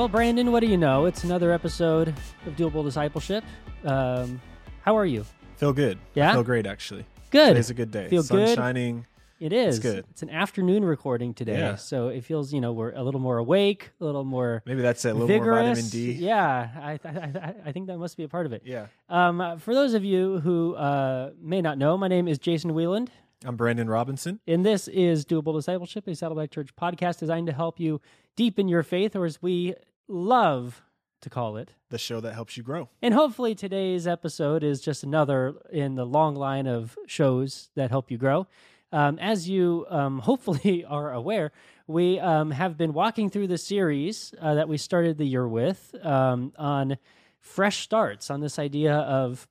Well, 0.00 0.08
Brandon, 0.08 0.50
what 0.50 0.60
do 0.60 0.66
you 0.66 0.78
know? 0.78 1.04
It's 1.04 1.24
another 1.24 1.52
episode 1.52 2.08
of 2.46 2.56
Doable 2.56 2.82
Discipleship. 2.82 3.44
Um, 3.84 4.40
how 4.80 4.96
are 4.96 5.04
you? 5.04 5.26
Feel 5.58 5.74
good. 5.74 5.98
Yeah? 6.14 6.32
Feel 6.32 6.42
great 6.42 6.66
actually. 6.66 7.04
Good. 7.28 7.48
Today's 7.48 7.68
a 7.68 7.74
good 7.74 7.90
day. 7.90 8.08
Feel 8.08 8.22
Sun 8.22 8.38
good? 8.38 8.56
shining. 8.56 9.04
It 9.40 9.52
is. 9.52 9.78
good. 9.78 10.06
It's 10.08 10.22
an 10.22 10.30
afternoon 10.30 10.86
recording 10.86 11.34
today, 11.34 11.58
Yeah. 11.58 11.74
so 11.74 12.08
it 12.08 12.24
feels 12.24 12.50
you 12.50 12.62
know 12.62 12.72
we're 12.72 12.92
a 12.92 13.02
little 13.02 13.20
more 13.20 13.36
awake, 13.36 13.90
a 14.00 14.04
little 14.06 14.24
more 14.24 14.62
Maybe 14.64 14.80
that's 14.80 15.04
it. 15.04 15.10
A 15.10 15.12
little 15.12 15.26
vigorous. 15.28 15.66
more 15.66 15.74
vitamin 15.74 15.90
D. 15.90 16.12
Yeah, 16.12 16.70
I, 16.80 16.92
I 17.04 17.08
I 17.10 17.54
I 17.66 17.72
think 17.72 17.88
that 17.88 17.98
must 17.98 18.16
be 18.16 18.24
a 18.24 18.28
part 18.28 18.46
of 18.46 18.54
it. 18.54 18.62
Yeah. 18.64 18.86
Um, 19.10 19.38
uh, 19.42 19.58
for 19.58 19.74
those 19.74 19.92
of 19.92 20.02
you 20.02 20.40
who 20.40 20.76
uh, 20.76 21.32
may 21.38 21.60
not 21.60 21.76
know, 21.76 21.98
my 21.98 22.08
name 22.08 22.26
is 22.26 22.38
Jason 22.38 22.70
Wheeland. 22.70 23.08
I'm 23.44 23.56
Brandon 23.56 23.88
Robinson. 23.88 24.40
And 24.46 24.64
this 24.64 24.88
is 24.88 25.26
Doable 25.26 25.54
Discipleship, 25.54 26.06
a 26.06 26.14
Saddleback 26.14 26.50
Church 26.50 26.70
podcast 26.74 27.18
designed 27.18 27.46
to 27.48 27.52
help 27.54 27.78
you 27.80 28.00
deepen 28.36 28.68
your 28.68 28.82
faith, 28.82 29.14
or 29.16 29.24
as 29.26 29.40
we 29.42 29.74
love 30.10 30.82
to 31.22 31.30
call 31.30 31.56
it. 31.56 31.74
The 31.90 31.98
show 31.98 32.20
that 32.20 32.34
helps 32.34 32.56
you 32.56 32.62
grow. 32.62 32.88
And 33.02 33.14
hopefully 33.14 33.54
today's 33.54 34.06
episode 34.06 34.62
is 34.62 34.80
just 34.80 35.02
another 35.02 35.54
in 35.70 35.94
the 35.94 36.06
long 36.06 36.34
line 36.34 36.66
of 36.66 36.98
shows 37.06 37.70
that 37.74 37.90
help 37.90 38.10
you 38.10 38.18
grow. 38.18 38.46
Um, 38.92 39.18
as 39.18 39.48
you 39.48 39.86
um, 39.88 40.18
hopefully 40.30 40.84
are 40.84 41.12
aware, 41.12 41.52
we 41.86 42.18
um, 42.18 42.50
have 42.50 42.76
been 42.76 42.92
walking 42.92 43.30
through 43.30 43.48
the 43.48 43.58
series 43.58 44.34
uh, 44.40 44.54
that 44.54 44.68
we 44.68 44.78
started 44.78 45.18
the 45.18 45.26
year 45.26 45.46
with 45.46 45.94
um, 46.02 46.52
on 46.56 46.96
fresh 47.38 47.78
starts, 47.80 48.30
on 48.30 48.40
this 48.40 48.58
idea 48.58 48.94
of 48.94 49.46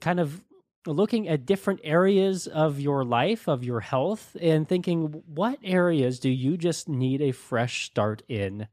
kind 0.00 0.20
of 0.20 0.42
looking 0.86 1.28
at 1.28 1.44
different 1.44 1.80
areas 1.84 2.46
of 2.46 2.80
your 2.80 3.04
life, 3.04 3.48
of 3.48 3.64
your 3.64 3.80
health, 3.80 4.36
and 4.40 4.68
thinking, 4.68 5.22
what 5.26 5.58
areas 5.62 6.18
do 6.18 6.30
you 6.30 6.56
just 6.56 6.88
need 6.88 7.20
a 7.20 7.32
fresh 7.32 7.84
start 7.84 8.22
in? 8.28 8.68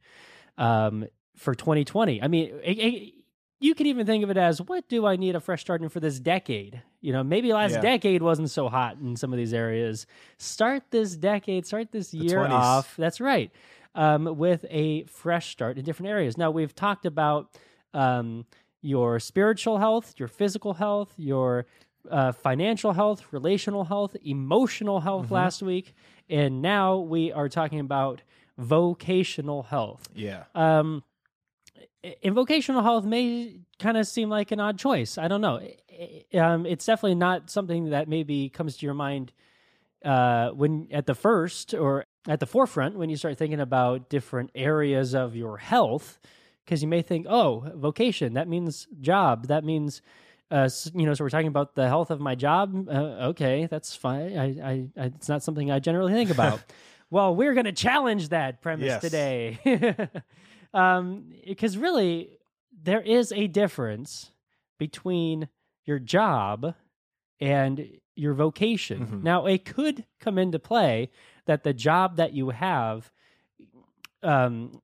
um, 0.57 1.07
for 1.35 1.53
2020. 1.55 2.21
I 2.21 2.27
mean, 2.27 2.53
it, 2.63 2.77
it, 2.79 3.13
you 3.59 3.73
could 3.75 3.87
even 3.87 4.05
think 4.05 4.23
of 4.23 4.29
it 4.29 4.37
as 4.37 4.61
what 4.61 4.87
do 4.89 5.05
I 5.05 5.15
need 5.15 5.35
a 5.35 5.39
fresh 5.39 5.61
start 5.61 5.81
in 5.81 5.89
for 5.89 5.99
this 5.99 6.19
decade? 6.19 6.81
You 7.01 7.13
know, 7.13 7.23
maybe 7.23 7.53
last 7.53 7.73
Yeah. 7.73 7.81
decade 7.81 8.21
wasn't 8.21 8.49
so 8.49 8.67
hot 8.69 8.97
in 8.97 9.15
some 9.15 9.31
of 9.33 9.37
these 9.37 9.53
areas. 9.53 10.05
Start 10.37 10.83
this 10.91 11.15
decade, 11.15 11.65
start 11.65 11.91
this 11.91 12.13
year 12.13 12.39
20s. 12.39 12.51
off. 12.51 12.95
That's 12.97 13.21
right. 13.21 13.51
Um, 13.95 14.37
with 14.37 14.65
a 14.69 15.03
fresh 15.03 15.51
start 15.51 15.77
in 15.77 15.85
different 15.85 16.09
areas. 16.09 16.37
Now, 16.37 16.51
we've 16.51 16.75
talked 16.75 17.05
about 17.05 17.57
um, 17.93 18.45
your 18.81 19.19
spiritual 19.21 19.77
health, 19.77 20.15
your 20.17 20.27
physical 20.27 20.73
health, 20.73 21.13
your 21.15 21.65
uh, 22.11 22.33
financial 22.33 22.91
health, 22.91 23.23
relational 23.31 23.85
health, 23.85 24.15
emotional 24.23 24.99
health 24.99 25.31
last 25.31 25.63
week. 25.63 25.93
And 26.29 26.61
now 26.61 26.97
we 26.97 27.31
are 27.31 27.47
talking 27.47 27.79
about 27.79 28.21
vocational 28.57 29.63
health. 29.63 30.07
Yeah. 30.13 30.43
Um, 30.53 31.03
in 32.21 32.33
vocational 32.33 32.81
health 32.81 33.05
may 33.05 33.59
kind 33.79 33.97
of 33.97 34.07
seem 34.07 34.29
like 34.29 34.51
an 34.51 34.59
odd 34.59 34.77
choice. 34.77 35.17
I 35.17 35.27
don't 35.27 35.41
know. 35.41 35.59
Um, 36.33 36.65
it's 36.65 36.85
definitely 36.85 37.15
not 37.15 37.49
something 37.49 37.89
that 37.89 38.07
maybe 38.07 38.49
comes 38.49 38.77
to 38.77 38.85
your 38.85 38.95
mind 38.95 39.31
uh, 40.03 40.49
when 40.49 40.87
at 40.91 41.05
the 41.05 41.15
first 41.15 41.73
or 41.73 42.05
at 42.27 42.39
the 42.39 42.45
forefront 42.45 42.97
when 42.97 43.09
you 43.09 43.17
start 43.17 43.37
thinking 43.37 43.59
about 43.59 44.09
different 44.09 44.51
areas 44.55 45.15
of 45.15 45.35
your 45.35 45.57
health, 45.57 46.19
because 46.63 46.81
you 46.81 46.87
may 46.87 47.01
think, 47.01 47.25
oh, 47.29 47.71
vocation 47.75 48.33
that 48.33 48.47
means 48.47 48.87
job, 49.01 49.47
that 49.47 49.63
means. 49.63 50.01
Uh, 50.51 50.69
you 50.93 51.07
know, 51.07 51.13
so 51.15 51.23
we're 51.23 51.29
talking 51.31 51.47
about 51.47 51.73
the 51.73 51.87
health 51.87 52.11
of 52.11 52.19
my 52.19 52.35
job. 52.35 52.87
Uh, 52.87 53.29
okay, 53.29 53.65
that's 53.65 53.95
fine. 53.95 54.37
I, 54.37 54.45
I, 54.45 54.71
I, 54.95 55.05
it's 55.05 55.27
not 55.27 55.41
something 55.41 55.71
I 55.71 55.79
generally 55.79 56.13
think 56.13 56.29
about. 56.29 56.61
well, 57.09 57.35
we're 57.35 57.55
going 57.55 57.65
to 57.65 57.71
challenge 57.71 58.29
that 58.29 58.61
premise 58.61 58.85
Yes. 58.85 59.01
today. 59.01 59.57
um, 60.73 61.31
because 61.45 61.77
really, 61.77 62.37
there 62.83 63.01
is 63.01 63.31
a 63.31 63.47
difference 63.47 64.31
between 64.77 65.47
your 65.85 65.99
job 65.99 66.75
and 67.39 67.99
your 68.15 68.33
vocation. 68.33 69.07
Mhm. 69.07 69.23
Now, 69.23 69.45
it 69.45 69.65
could 69.65 70.05
come 70.19 70.37
into 70.37 70.59
play 70.59 71.09
that 71.45 71.63
the 71.63 71.73
job 71.73 72.15
that 72.17 72.33
you 72.33 72.49
have 72.49 73.11
um, 74.23 74.81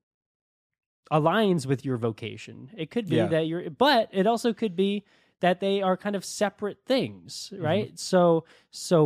aligns 1.10 1.66
with 1.66 1.84
your 1.84 1.96
vocation. 1.96 2.70
It 2.76 2.90
could 2.90 3.08
be 3.08 3.16
Yeah. 3.16 3.26
that 3.28 3.46
you're, 3.46 3.68
but 3.70 4.08
it 4.12 4.26
also 4.26 4.52
could 4.52 4.76
be 4.76 5.04
that 5.40 5.60
they 5.60 5.82
are 5.82 5.96
kind 5.96 6.14
of 6.14 6.24
separate 6.24 6.78
things, 6.86 7.52
right? 7.58 7.98
So, 7.98 8.44
so 8.70 9.04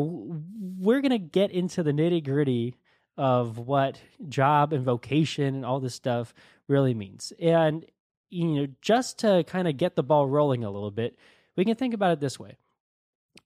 we're 0.79 1.01
gonna 1.01 1.19
get 1.19 1.51
into 1.51 1.83
the 1.83 1.93
nitty 1.93 2.23
gritty 2.25 2.77
of 3.17 3.57
what 3.59 4.01
job 4.29 4.73
and 4.75 4.85
vocation 4.85 5.55
and 5.55 5.65
all 5.65 5.81
this 5.81 5.95
stuff 5.95 6.35
really 6.69 6.95
means, 6.95 7.33
and 7.41 7.85
you 8.31 8.45
know, 8.49 8.67
just 8.83 9.19
to 9.21 9.45
kind 9.47 9.69
of 9.69 9.77
get 9.77 9.95
the 9.97 10.03
ball 10.03 10.27
rolling 10.27 10.65
a 10.65 10.71
little 10.71 10.91
bit, 10.91 11.17
we 11.57 11.65
can 11.65 11.75
think 11.77 11.95
about 11.95 12.13
it 12.13 12.21
this 12.21 12.39
way: 12.41 12.57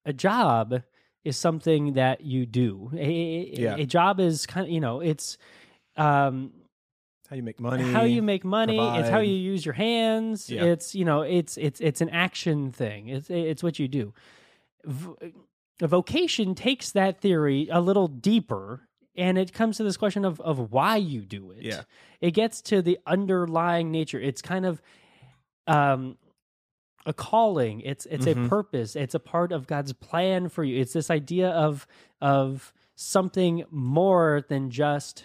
a 0.04 0.12
job 0.12 0.82
is 1.24 1.36
something 1.36 1.92
that 1.94 2.22
you 2.22 2.46
do. 2.46 2.90
A, 2.96 3.52
Yeah. 3.58 3.76
a 3.76 3.84
job 3.86 4.20
is 4.20 4.46
kind 4.46 4.66
of 4.66 4.72
you 4.72 4.80
know, 4.80 5.00
it's 5.00 5.36
um, 5.96 6.52
How 7.28 7.36
you 7.36 7.42
make 7.42 7.60
money. 7.60 7.84
how 7.84 8.02
you 8.04 8.22
make 8.22 8.44
money 8.44 8.78
it's 8.98 9.08
how 9.10 9.18
you 9.20 9.34
use 9.34 9.64
your 9.66 9.74
hands 9.74 10.48
Yeah. 10.48 10.64
it's 10.64 10.94
you 10.94 11.04
know 11.04 11.20
it's 11.22 11.56
it's 11.58 11.80
it's 11.80 12.00
an 12.00 12.08
action 12.08 12.72
thing 12.72 13.08
it's 13.08 13.28
it's 13.30 13.62
what 13.62 13.78
you 13.78 13.86
do 13.86 14.14
v- 14.84 15.32
a 15.82 15.86
vocation 15.86 16.54
takes 16.54 16.90
that 16.92 17.20
theory 17.20 17.68
a 17.70 17.80
little 17.80 18.08
deeper 18.08 18.88
and 19.24 19.38
it 19.38 19.52
comes 19.52 19.76
to 19.78 19.84
this 19.84 19.96
question 19.96 20.24
of 20.24 20.40
of 20.40 20.56
why 20.72 20.96
you 20.96 21.20
do 21.36 21.42
it 21.52 21.62
Yeah. 21.62 21.82
it 22.20 22.32
gets 22.32 22.60
to 22.70 22.76
the 22.82 22.96
underlying 23.06 23.90
nature 23.98 24.20
it's 24.28 24.42
kind 24.42 24.64
of 24.70 24.80
um 25.66 26.16
a 27.06 27.12
calling 27.12 27.80
it's 27.90 28.04
it's 28.14 28.26
a 28.26 28.34
Mhm. 28.34 28.48
purpose 28.48 28.90
it's 29.04 29.14
a 29.14 29.20
part 29.20 29.52
of 29.52 29.66
god's 29.66 29.92
plan 30.08 30.48
for 30.48 30.62
you 30.64 30.80
it's 30.80 30.92
this 30.92 31.10
idea 31.10 31.48
of 31.66 31.86
of 32.20 32.72
something 32.94 33.64
more 33.70 34.44
than 34.48 34.70
just 34.70 35.24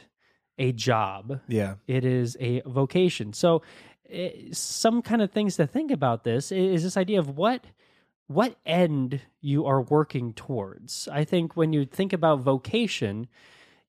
a 0.58 0.72
job 0.72 1.42
Yeah. 1.50 1.76
it 1.88 2.06
is 2.06 2.38
a 2.40 2.62
vocation. 2.66 3.34
So, 3.34 3.62
eh, 4.10 4.32
some 4.54 5.02
kind 5.02 5.22
of 5.22 5.30
things 5.32 5.58
to 5.58 5.68
think 5.68 5.92
about 5.92 6.24
this 6.24 6.50
is 6.52 6.84
this 6.84 6.96
idea 6.96 7.20
of 7.20 7.38
what 7.38 7.66
what 8.28 8.56
end 8.66 9.20
you 9.42 9.66
are 9.66 9.82
working 9.82 10.34
towards. 10.34 11.08
I 11.12 11.26
think 11.26 11.56
when 11.58 11.74
you 11.74 11.86
think 11.86 12.14
about 12.14 12.40
vocation, 12.40 13.28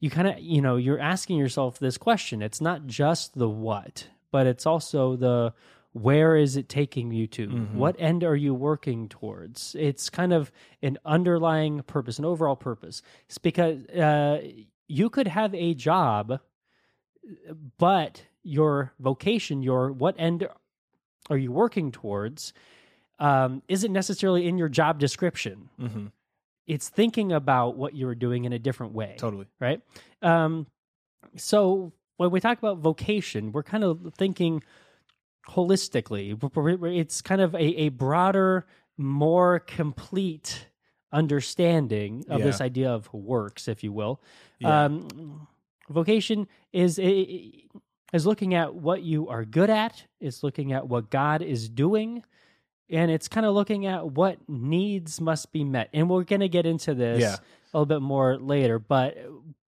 you 0.01 0.11
kind 0.11 0.29
of 0.29 0.39
you 0.39 0.61
know 0.61 0.77
you're 0.77 1.01
asking 1.01 1.39
yourself 1.39 1.79
this 1.79 1.99
question. 1.99 2.43
It's 2.43 2.61
not 2.61 2.87
just 2.87 3.35
the 3.37 3.49
what, 3.49 4.09
but 4.31 4.47
it's 4.47 4.67
also 4.67 5.17
the 5.17 5.55
where 5.93 6.37
is 6.37 6.57
it 6.57 6.69
taking 6.69 7.11
you 7.11 7.27
to? 7.27 7.49
Mhm. 7.49 7.73
What 7.73 7.97
end 7.99 8.23
are 8.23 8.37
you 8.37 8.53
working 8.55 9.09
towards? 9.09 9.75
It's 9.79 10.11
kind 10.11 10.33
of 10.35 10.53
an 10.83 10.99
underlying 11.07 11.83
purpose, 11.85 12.19
an 12.19 12.27
overall 12.27 12.57
purpose. 12.57 13.01
It's 13.27 13.39
because 13.39 13.87
uh, 13.87 14.43
you 14.89 15.09
could 15.09 15.27
have 15.27 15.55
a 15.55 15.73
job 15.73 16.41
but 17.79 18.23
your 18.43 18.93
vocation, 19.01 19.63
your 19.63 19.93
what 19.93 20.15
end 20.19 20.47
are 21.29 21.37
you 21.39 21.51
working 21.51 21.91
towards, 21.91 22.53
um, 23.19 23.63
isn't 23.69 23.93
necessarily 23.93 24.47
in 24.47 24.59
your 24.59 24.69
job 24.69 24.99
description. 24.99 25.69
hmm 25.79 26.07
It's 26.67 26.89
thinking 26.89 27.33
about 27.33 27.77
what 27.77 27.95
you're 27.95 28.15
doing 28.15 28.45
in 28.45 28.53
a 28.53 28.59
different 28.59 28.93
way, 28.93 29.15
Totally. 29.19 29.47
right? 29.61 29.81
Um, 30.23 30.67
so 31.37 31.93
when 32.17 32.31
we 32.31 32.41
talk 32.41 32.59
about 32.59 32.79
vocation, 32.79 33.53
we're 33.53 33.63
kind 33.63 33.85
of 33.85 34.15
thinking 34.17 34.63
holistically. 35.49 36.37
It's 36.99 37.23
kind 37.23 37.41
of 37.41 37.55
a, 37.55 37.59
a 37.59 37.89
broader, 37.91 38.67
more 38.97 39.61
complete 39.61 40.67
understanding 41.13 42.25
of 42.29 42.43
this 42.43 42.61
idea 42.61 42.91
of 42.91 43.13
works, 43.13 43.69
if 43.69 43.85
you 43.85 43.93
will. 43.93 44.21
Yeah. 44.59 44.85
Um, 44.85 45.47
vocation 45.89 46.49
is 46.73 46.99
is 46.99 48.27
looking 48.27 48.55
at 48.55 48.75
what 48.75 49.03
you 49.03 49.29
are 49.29 49.45
good 49.45 49.71
at. 49.71 50.05
It's 50.21 50.43
looking 50.43 50.73
at 50.73 50.89
what 50.89 51.11
God 51.11 51.43
is 51.43 51.69
doing, 51.69 52.25
and 52.91 53.11
it's 53.11 53.29
kind 53.29 53.45
of 53.47 53.55
looking 53.55 53.87
at 53.87 54.07
what 54.13 54.39
needs 54.49 55.21
must 55.21 55.53
be 55.53 55.65
met. 55.65 55.89
And 55.93 56.09
we're 56.09 56.25
going 56.25 56.41
to 56.41 56.49
get 56.49 56.67
into 56.67 56.95
this 56.95 57.21
Yeah. 57.21 57.37
a 57.75 57.79
little 57.79 57.87
bit 57.87 58.03
more 58.03 58.37
later, 58.39 58.79
but 58.79 59.17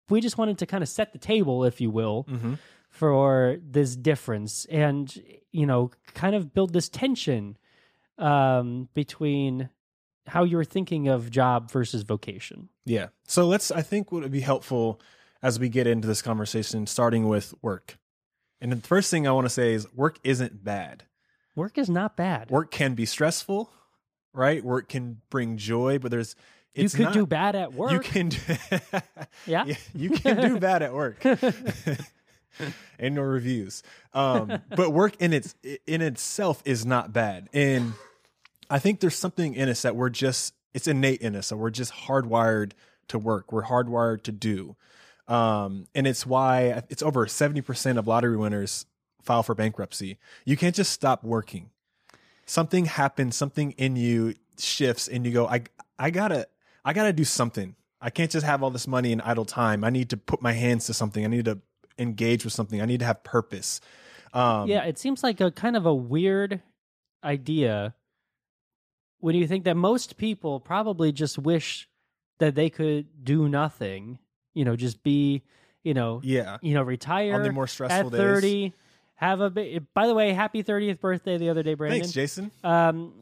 we 0.09 0.21
just 0.21 0.39
wanted 0.39 0.59
to 0.59 0.67
kind 0.67 0.83
of 0.83 0.89
set 0.89 1.13
the 1.13 1.19
table, 1.19 1.65
if 1.65 1.81
you 1.81 1.91
will, 1.91 2.23
hmm 2.29 2.55
for 2.91 3.59
this 3.63 3.95
difference, 3.95 4.65
and 4.65 5.15
you 5.53 5.67
know, 5.67 5.91
kind 6.15 6.35
of 6.35 6.55
build 6.55 6.73
this 6.73 6.89
tension 6.89 7.57
um, 8.17 8.89
between 8.95 9.69
how 10.27 10.43
you're 10.45 10.65
thinking 10.65 11.07
of 11.09 11.31
job 11.31 11.71
versus 11.71 12.03
vocation. 12.03 12.69
Yeah. 12.87 13.09
So 13.25 13.47
let's. 13.47 13.71
I 13.71 13.83
think 13.83 14.11
what 14.11 14.23
would 14.23 14.33
be 14.33 14.41
helpful 14.41 15.01
as 15.43 15.59
we 15.61 15.69
get 15.69 15.87
into 15.87 16.09
this 16.09 16.23
conversation, 16.23 16.87
starting 16.87 17.29
with 17.29 17.55
work. 17.63 17.99
And 18.61 18.73
the 18.73 18.77
first 18.77 19.11
thing 19.11 19.27
I 19.29 19.33
want 19.33 19.45
to 19.45 19.51
say 19.51 19.75
is 19.75 19.87
work 19.95 20.19
isn't 20.25 20.65
bad. 20.65 21.05
Work 21.59 21.77
is 21.77 21.91
not 21.91 22.17
bad. 22.17 22.51
Work 22.51 22.71
can 22.71 22.95
be 22.95 23.05
stressful, 23.05 23.69
right? 24.33 24.65
Work 24.65 24.89
can 24.89 25.21
bring 25.29 25.57
joy, 25.57 25.99
but 25.99 26.13
there's 26.13 26.37
you 26.73 26.89
could 26.89 27.01
not, 27.07 27.13
do 27.13 27.27
bad 27.27 27.57
at 27.57 27.73
work. 27.75 27.91
You 27.91 27.99
can 27.99 28.29
do, 28.29 28.39
Yeah? 29.45 29.65
you 29.93 30.11
can 30.11 30.41
do 30.41 30.61
bad 30.61 30.83
at 30.83 30.95
work. 30.95 31.25
annual 33.01 33.25
reviews. 33.25 33.83
Um, 34.15 34.63
but 34.77 34.91
work 34.93 35.15
in 35.21 35.33
its 35.33 35.57
in 35.87 36.01
itself 36.01 36.63
is 36.65 36.87
not 36.87 37.13
bad, 37.13 37.49
and 37.53 37.95
I 38.71 38.79
think 38.79 39.01
there's 39.01 39.17
something 39.17 39.55
in 39.55 39.69
us 39.69 39.83
that 39.83 39.97
we're 39.97 40.11
just 40.11 40.55
it's 40.75 40.87
innate 40.87 41.23
in 41.23 41.35
us, 41.35 41.49
so 41.49 41.57
we're 41.57 41.71
just 41.71 41.93
hardwired 41.93 42.73
to 43.09 43.19
work. 43.19 43.51
We're 43.53 43.65
hardwired 43.65 44.23
to 44.25 44.33
do, 44.33 44.77
um, 45.27 45.87
and 45.95 46.07
it's 46.07 46.25
why 46.25 46.83
it's 46.89 47.03
over 47.03 47.27
seventy 47.27 47.63
percent 47.63 47.99
of 47.99 48.07
lottery 48.07 48.37
winners 48.37 48.87
file 49.23 49.43
for 49.43 49.55
bankruptcy. 49.55 50.19
You 50.45 50.57
can't 50.57 50.75
just 50.75 50.93
stop 50.93 51.25
working. 51.25 51.71
Something 52.47 52.87
happens, 52.87 53.37
something 53.37 53.73
in 53.73 53.97
you 53.97 54.35
shifts, 54.59 55.09
and 55.09 55.27
you 55.27 55.33
go, 55.33 55.47
I 55.47 55.63
I 55.99 56.11
gotta 56.11 56.49
I 56.85 56.93
gotta 56.93 57.13
do 57.13 57.25
something. 57.25 57.75
I 58.01 58.11
can't 58.11 58.31
just 58.31 58.47
have 58.47 58.63
all 58.63 58.71
this 58.71 58.87
money 58.87 59.13
in 59.13 59.21
idle 59.21 59.45
time. 59.45 59.85
I 59.85 59.91
need 59.91 60.11
to 60.11 60.17
put 60.17 60.41
my 60.41 60.53
hands 60.53 60.87
to 60.87 60.95
something. 60.95 61.25
I 61.25 61.29
need 61.29 61.47
to 61.47 61.59
engage 61.99 62.45
with 62.45 62.53
something. 62.53 62.81
I 62.81 62.85
need 62.85 63.01
to 63.01 63.07
have 63.07 63.25
purpose. 63.25 63.81
Um, 64.33 64.69
yeah, 64.69 64.85
it 64.85 64.99
seems 64.99 65.23
like 65.23 65.41
a 65.41 65.51
kind 65.51 65.77
of 65.77 65.85
a 65.85 65.95
weird 65.95 66.63
idea 67.25 67.95
when 69.21 69.35
you 69.35 69.47
think 69.47 69.65
that 69.65 69.77
most 69.77 70.17
people 70.17 70.61
probably 70.61 71.13
just 71.13 71.39
wish 71.39 71.89
that 72.39 72.55
they 72.55 72.71
could 72.71 73.25
do 73.25 73.49
nothing, 73.49 74.19
you 74.55 74.65
know, 74.65 74.77
just 74.77 75.03
be, 75.03 75.43
you 75.83 75.93
know, 75.93 76.21
yeah, 76.23 76.59
you 76.63 76.75
know, 76.75 76.83
retire 76.83 77.35
on 77.35 77.43
the 77.43 77.53
more 77.53 77.67
stressful 77.67 78.07
at 78.07 78.13
days. 78.13 78.21
30, 79.21 79.27
have 79.27 79.41
a. 79.41 79.81
By 79.95 80.07
the 80.07 80.15
way, 80.15 80.33
happy 80.33 80.63
30th 80.63 81.01
birthday 81.01 81.39
the 81.39 81.51
other 81.51 81.63
day, 81.63 81.75
Brandon. 81.75 82.01
Thanks, 82.01 82.13
Jason. 82.13 82.51
Um, 82.63 83.15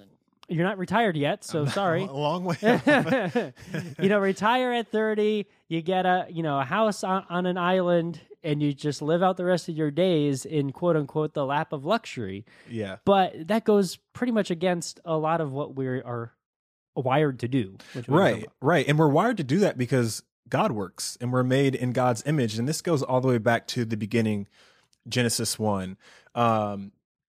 you're 0.48 0.64
not 0.64 0.78
retired 0.78 1.16
yet, 1.16 1.44
so 1.44 1.66
sorry. 1.66 2.02
a 2.04 2.12
long 2.12 2.44
way. 2.44 2.56
you 3.98 4.08
know, 4.08 4.18
retire 4.18 4.72
at 4.72 4.88
30, 4.92 5.46
you 5.68 5.82
get 5.82 6.06
a, 6.06 6.26
you 6.28 6.42
know, 6.42 6.60
a 6.60 6.64
house 6.64 7.02
on, 7.02 7.24
on 7.28 7.46
an 7.46 7.58
island 7.58 8.20
and 8.44 8.62
you 8.62 8.72
just 8.72 9.02
live 9.02 9.22
out 9.22 9.36
the 9.36 9.44
rest 9.44 9.68
of 9.68 9.76
your 9.76 9.90
days 9.90 10.44
in 10.44 10.70
quote 10.70 10.96
unquote 10.96 11.34
the 11.34 11.44
lap 11.44 11.72
of 11.72 11.84
luxury. 11.84 12.44
yeah. 12.70 12.96
But 13.04 13.48
that 13.48 13.64
goes 13.64 13.96
pretty 14.12 14.32
much 14.32 14.50
against 14.50 15.00
a 15.04 15.16
lot 15.16 15.40
of 15.40 15.52
what 15.52 15.74
we 15.74 15.86
are 15.86 16.32
wired 16.94 17.40
to 17.40 17.48
do. 17.48 17.76
Which 17.92 18.06
we 18.08 18.12
can 18.12 18.14
talk 18.14 18.20
Right, 18.20 18.48
right. 18.62 18.88
And 18.88 18.98
we're 18.98 19.08
wired 19.08 19.38
to 19.38 19.44
do 19.44 19.58
that 19.60 19.76
because 19.76 20.22
God 20.48 20.72
works 20.72 21.18
and 21.20 21.32
we're 21.32 21.42
made 21.42 21.74
in 21.74 21.92
God's 21.92 22.22
image. 22.24 22.56
And 22.58 22.68
this 22.68 22.80
goes 22.80 23.02
all 23.02 23.20
the 23.20 23.28
way 23.28 23.38
back 23.38 23.66
to 23.68 23.84
the 23.84 23.96
beginning, 23.96 24.46
Genesis 25.08 25.58
1, 25.58 25.96
um, 26.34 26.92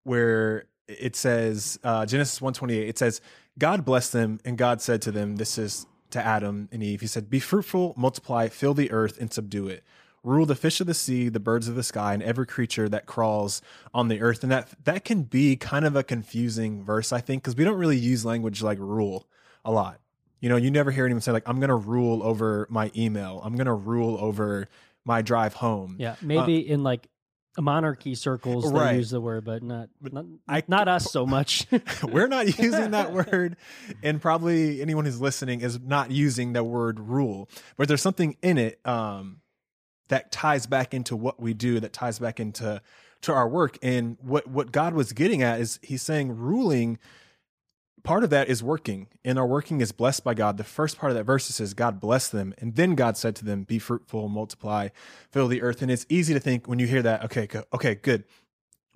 where 0.05 0.65
it 0.87 1.17
says, 1.17 1.79
uh, 1.85 2.06
Genesis 2.06 2.41
128, 2.41 2.88
it 2.88 2.99
says, 2.99 3.20
God 3.59 3.85
blessed 3.85 4.12
them 4.12 4.41
and 4.44 4.56
God 4.56 4.81
said 4.81 5.03
to 5.03 5.12
them, 5.12 5.37
this 5.37 5.59
is 5.59 5.87
to 6.11 6.25
Adam 6.25 6.69
and 6.73 6.82
Eve, 6.82 7.00
he 7.00 7.06
said, 7.06 7.29
be 7.29 7.41
fruitful, 7.41 7.94
multiply, 7.97 8.49
fill 8.49 8.75
the 8.75 8.91
earth 8.91 9.19
and 9.20 9.32
subdue 9.32 9.69
it. 9.69 9.85
Rule 10.25 10.47
the 10.47 10.56
fish 10.56 10.81
of 10.81 10.87
the 10.87 10.94
sea, 10.94 11.29
the 11.29 11.41
birds 11.41 11.69
of 11.69 11.76
the 11.76 11.82
sky, 11.82 12.12
and 12.12 12.23
every 12.23 12.47
creature 12.47 12.88
that 12.88 13.06
crawls 13.06 13.62
on 13.94 14.09
the 14.09 14.20
earth. 14.20 14.43
And 14.43 14.50
that 14.50 14.69
that 14.85 15.05
can 15.05 15.23
be 15.23 15.55
kind 15.55 15.85
of 15.85 15.94
a 15.94 16.03
confusing 16.03 16.82
verse, 16.82 17.12
I 17.12 17.20
think, 17.20 17.43
because 17.43 17.55
we 17.55 17.65
don't 17.65 17.79
really 17.79 17.97
use 17.97 18.25
language 18.25 18.61
like 18.61 18.79
rule 18.79 19.29
a 19.65 19.70
lot. 19.70 20.00
You 20.41 20.49
know, 20.49 20.56
you 20.56 20.70
never 20.73 20.91
hear 20.91 21.05
anyone 21.05 21.20
say 21.20 21.31
like, 21.31 21.49
"I'm 21.49 21.61
going 21.61 21.69
to 21.69 21.76
rule 21.76 22.23
over 22.25 22.67
my 22.69 22.91
email. 22.97 23.41
I'm 23.44 23.55
going 23.55 23.67
to 23.67 23.73
rule 23.73 24.19
over 24.20 24.69
my 25.05 25.23
drive 25.23 25.55
home." 25.55 25.97
Yeah. 25.99 26.17
Maybe 26.20 26.69
in 26.69 26.82
like 26.82 27.09
monarchy 27.62 28.14
circles 28.14 28.70
Right. 28.70 28.96
use 28.96 29.10
the 29.10 29.20
word, 29.20 29.44
but 29.44 29.62
not 29.62 29.88
but 30.00 30.12
not, 30.12 30.25
I- 30.49 30.62
not 30.69 30.88
us 30.88 31.10
so 31.10 31.26
much. 31.26 31.66
We're 32.02 32.28
not 32.28 32.46
using 32.58 32.93
that 32.93 33.12
word, 33.12 33.56
and 34.02 34.20
probably 34.20 34.81
anyone 34.81 35.05
who's 35.05 35.20
listening 35.20 35.60
is 35.60 35.81
not 35.81 36.10
using 36.10 36.52
the 36.52 36.64
word 36.64 37.00
rule. 37.00 37.49
But 37.76 37.88
there's 37.88 38.02
something 38.02 38.37
in 38.43 38.58
it 38.58 38.81
um, 38.87 39.40
that 40.08 40.31
ties 40.32 40.66
back 40.66 40.94
into 40.94 41.16
what 41.16 41.40
we 41.40 41.55
do, 41.55 41.81
that 41.81 41.93
ties 41.93 42.19
back 42.19 42.40
into 42.40 42.81
to 43.22 43.32
our 43.32 43.49
work. 43.49 43.78
And 43.82 44.16
what 44.20 44.46
what 44.46 44.72
God 44.72 44.94
was 44.94 45.12
getting 45.12 45.43
at 45.43 45.60
is 45.60 45.78
He's 45.82 46.02
saying 46.02 46.37
ruling. 46.37 46.99
Part 48.04 48.24
of 48.24 48.30
that 48.30 48.48
is 48.48 48.62
working, 48.62 49.08
and 49.24 49.38
our 49.38 49.46
working 49.46 49.80
is 49.80 49.92
blessed 49.92 50.24
by 50.24 50.34
God. 50.34 50.56
The 50.56 50.64
first 50.64 50.98
part 50.98 51.10
of 51.10 51.16
that 51.16 51.24
verse 51.24 51.46
says, 51.46 51.74
God 51.74 52.00
blessed 52.00 52.32
them. 52.32 52.54
And 52.58 52.76
then 52.76 52.94
God 52.94 53.16
said 53.16 53.34
to 53.36 53.44
them, 53.44 53.64
Be 53.64 53.78
fruitful, 53.78 54.28
multiply, 54.28 54.88
fill 55.30 55.48
the 55.48 55.62
earth. 55.62 55.82
And 55.82 55.90
it's 55.90 56.06
easy 56.08 56.34
to 56.34 56.40
think 56.40 56.68
when 56.68 56.78
you 56.78 56.86
hear 56.86 57.02
that, 57.02 57.24
okay, 57.24 57.48
okay, 57.74 57.94
good. 57.96 58.24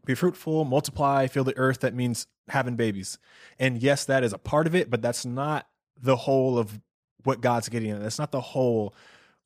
Be 0.05 0.15
fruitful, 0.15 0.65
multiply, 0.65 1.27
fill 1.27 1.45
the 1.45 1.57
earth. 1.57 1.81
That 1.81 1.95
means 1.95 2.27
having 2.49 2.77
babies. 2.77 3.19
And 3.59 3.83
yes, 3.83 4.05
that 4.07 4.25
is 4.25 4.33
a 4.33 4.39
part 4.39 4.67
of 4.67 4.75
it, 4.75 4.91
but 4.91 5.03
that's 5.03 5.25
not 5.25 5.69
the 6.01 6.17
whole 6.17 6.59
of 6.59 6.81
what 7.25 7.41
God's 7.41 7.69
getting 7.69 7.91
at. 7.91 8.01
That's 8.01 8.19
not 8.19 8.33
the 8.33 8.41
whole 8.41 8.95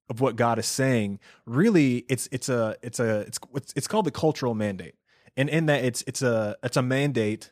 of 0.09 0.21
what 0.21 0.37
God 0.37 0.59
is 0.59 0.67
saying. 0.67 1.19
Really, 1.45 2.05
it's 2.09 2.29
it's 2.33 2.49
a 2.49 2.77
it's 2.83 3.01
a 3.01 3.21
it's, 3.21 3.39
it's 3.75 3.89
called 3.89 4.07
the 4.07 4.11
cultural 4.11 4.55
mandate. 4.55 4.95
And 5.37 5.49
in 5.49 5.67
that 5.67 5.85
it's 5.85 6.03
it's 6.07 6.23
a 6.23 6.57
it's 6.63 6.77
a 6.77 6.83
mandate 6.83 7.51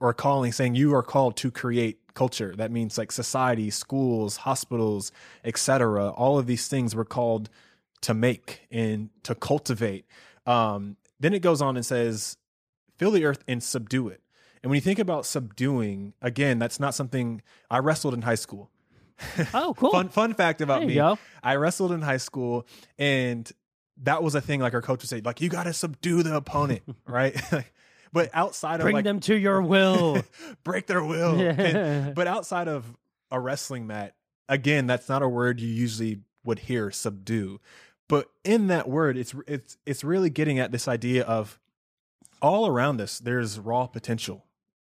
or 0.00 0.12
calling 0.12 0.52
saying 0.52 0.74
you 0.74 0.94
are 0.94 1.02
called 1.02 1.36
to 1.38 1.50
create 1.50 2.00
culture. 2.14 2.54
That 2.56 2.70
means 2.70 2.98
like 2.98 3.12
society, 3.12 3.70
schools, 3.70 4.38
hospitals, 4.38 5.12
etc. 5.44 6.10
All 6.10 6.38
of 6.38 6.46
these 6.46 6.68
things 6.68 6.94
we're 6.96 7.04
called 7.04 7.48
to 8.02 8.14
make 8.14 8.66
and 8.70 9.10
to 9.22 9.34
cultivate. 9.34 10.06
Um, 10.46 10.96
then 11.18 11.32
it 11.34 11.40
goes 11.40 11.62
on 11.62 11.76
and 11.76 11.84
says, 11.84 12.36
fill 12.98 13.10
the 13.10 13.24
earth 13.24 13.42
and 13.48 13.62
subdue 13.62 14.08
it. 14.08 14.20
And 14.62 14.70
when 14.70 14.76
you 14.76 14.82
think 14.82 14.98
about 14.98 15.26
subduing, 15.26 16.14
again, 16.20 16.58
that's 16.58 16.80
not 16.80 16.94
something 16.94 17.42
I 17.70 17.78
wrestled 17.78 18.14
in 18.14 18.22
high 18.22 18.34
school. 18.34 18.70
oh, 19.54 19.74
cool. 19.76 19.92
Fun 19.92 20.08
fun 20.10 20.34
fact 20.34 20.60
about 20.60 20.84
me. 20.84 20.94
go. 20.94 21.18
I 21.42 21.56
wrestled 21.56 21.92
in 21.92 22.02
high 22.02 22.18
school 22.18 22.66
and 22.98 23.50
that 24.02 24.22
was 24.22 24.34
a 24.34 24.40
thing 24.40 24.60
like 24.60 24.74
our 24.74 24.82
coach 24.82 25.02
would 25.02 25.08
say, 25.08 25.22
like, 25.24 25.40
you 25.40 25.48
gotta 25.48 25.72
subdue 25.72 26.22
the 26.22 26.36
opponent, 26.36 26.82
right? 27.06 27.34
but 28.16 28.30
outside 28.32 28.80
of 28.80 28.84
Bring 28.84 28.94
like 28.94 29.04
them 29.04 29.20
to 29.20 29.36
your 29.36 29.60
will. 29.60 30.22
break 30.64 30.86
their 30.86 31.04
will. 31.04 31.38
Yeah. 31.38 31.50
And- 31.50 32.14
but 32.14 32.26
outside 32.26 32.66
of 32.66 32.96
a 33.30 33.38
wrestling 33.38 33.86
mat, 33.86 34.14
again, 34.48 34.86
that's 34.86 35.06
not 35.06 35.22
a 35.22 35.28
word 35.28 35.60
you 35.60 35.68
usually 35.68 36.20
would 36.42 36.60
hear 36.60 36.90
subdue. 36.90 37.60
But 38.08 38.30
in 38.42 38.68
that 38.68 38.88
word, 38.88 39.18
it's 39.18 39.34
it's 39.46 39.76
it's 39.84 40.02
really 40.02 40.30
getting 40.30 40.58
at 40.58 40.72
this 40.72 40.88
idea 40.88 41.24
of 41.24 41.60
all 42.40 42.66
around 42.66 43.02
us, 43.02 43.18
there's 43.18 43.58
raw 43.58 43.86
potential. 43.86 44.46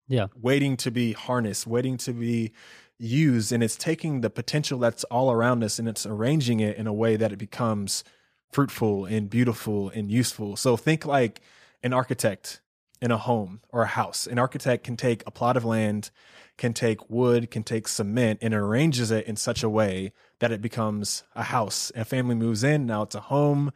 Yeah. 0.06 0.28
Waiting 0.40 0.76
to 0.78 0.92
be 0.92 1.12
harnessed, 1.12 1.66
waiting 1.66 1.96
to 1.98 2.12
be 2.12 2.52
used. 2.96 3.50
And 3.50 3.60
it's 3.60 3.74
taking 3.74 4.20
the 4.20 4.30
potential 4.30 4.78
that's 4.78 5.02
all 5.04 5.32
around 5.32 5.64
us 5.64 5.80
and 5.80 5.88
it's 5.88 6.06
arranging 6.06 6.60
it 6.60 6.76
in 6.76 6.86
a 6.86 6.92
way 6.92 7.16
that 7.16 7.32
it 7.32 7.38
becomes 7.38 8.04
fruitful 8.52 9.04
and 9.04 9.28
beautiful 9.28 9.88
and 9.88 10.12
useful. 10.12 10.54
So 10.54 10.76
think 10.76 11.04
like 11.04 11.40
an 11.82 11.92
architect 11.92 12.60
in 13.00 13.10
a 13.10 13.18
home 13.18 13.60
or 13.70 13.82
a 13.82 13.86
house. 13.86 14.26
An 14.26 14.38
architect 14.38 14.84
can 14.84 14.96
take 14.96 15.22
a 15.26 15.30
plot 15.30 15.56
of 15.56 15.64
land, 15.64 16.10
can 16.56 16.72
take 16.72 17.10
wood, 17.10 17.50
can 17.50 17.62
take 17.62 17.88
cement, 17.88 18.38
and 18.42 18.54
arranges 18.54 19.10
it 19.10 19.26
in 19.26 19.36
such 19.36 19.62
a 19.62 19.68
way 19.68 20.12
that 20.38 20.52
it 20.52 20.62
becomes 20.62 21.24
a 21.34 21.44
house. 21.44 21.92
A 21.94 22.04
family 22.04 22.34
moves 22.34 22.64
in, 22.64 22.86
now 22.86 23.02
it's 23.02 23.14
a 23.14 23.20
home. 23.20 23.72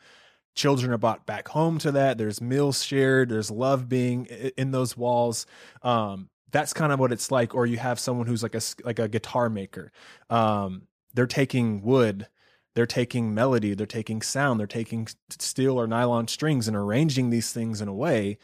Children 0.55 0.93
are 0.93 0.99
brought 0.99 1.27
back 1.27 1.49
home 1.49 1.79
to 1.79 1.93
that. 1.93 2.19
There's 2.19 2.41
meals 2.41 2.83
shared. 2.83 3.29
There's 3.29 3.51
love 3.51 3.89
being 3.89 4.27
in 4.27 4.73
those 4.73 4.97
walls. 4.97 5.47
Um, 5.83 6.29
that's 6.51 6.73
kind 6.73 6.93
of 6.93 6.99
what 6.99 7.13
it's 7.13 7.31
like. 7.31 7.55
Or 7.55 7.67
you 7.67 7.77
have 7.79 8.01
someone 8.01 8.27
who's 8.27 8.43
like 8.43 8.57
a 8.57 8.61
like 8.85 8.99
a 8.99 9.09
guitar 9.09 9.49
maker. 9.49 9.93
Um, 10.29 10.89
they're 11.15 11.27
taking 11.27 11.83
wood, 11.83 12.27
they're 12.75 12.87
taking 12.87 13.35
melody, 13.35 13.75
they're 13.75 13.87
taking 13.87 14.23
sound, 14.23 14.59
they're 14.59 14.67
taking 14.67 15.09
steel 15.39 15.81
or 15.81 15.87
nylon 15.87 16.29
strings 16.29 16.67
and 16.69 16.77
arranging 16.77 17.31
these 17.31 17.53
things 17.53 17.81
in 17.81 17.89
a 17.89 17.95
way 17.95 18.39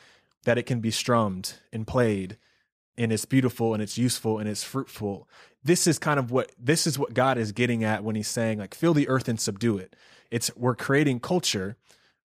that 0.47 0.57
it 0.57 0.63
can 0.63 0.79
be 0.79 0.93
strummed 0.93 1.55
and 1.73 1.87
played 1.89 2.39
and 2.97 3.13
it's 3.13 3.25
beautiful 3.25 3.75
and 3.75 3.83
it's 3.83 3.99
useful 3.99 4.39
and 4.39 4.49
it's 4.49 4.63
fruitful. 4.63 5.29
This 5.65 5.89
is 5.89 5.99
kind 5.99 6.21
of 6.21 6.31
what 6.31 6.53
this 6.57 6.87
is 6.87 6.99
what 6.99 7.13
God 7.13 7.37
is 7.37 7.51
getting 7.51 7.83
at 7.83 8.05
when 8.05 8.15
he's 8.15 8.29
saying 8.29 8.61
like 8.61 8.73
fill 8.73 8.95
the 8.95 9.09
earth 9.09 9.29
and 9.29 9.41
subdue 9.41 9.77
it. 9.77 9.97
It's 10.31 10.55
we're 10.57 10.77
creating 10.77 11.19
culture 11.19 11.77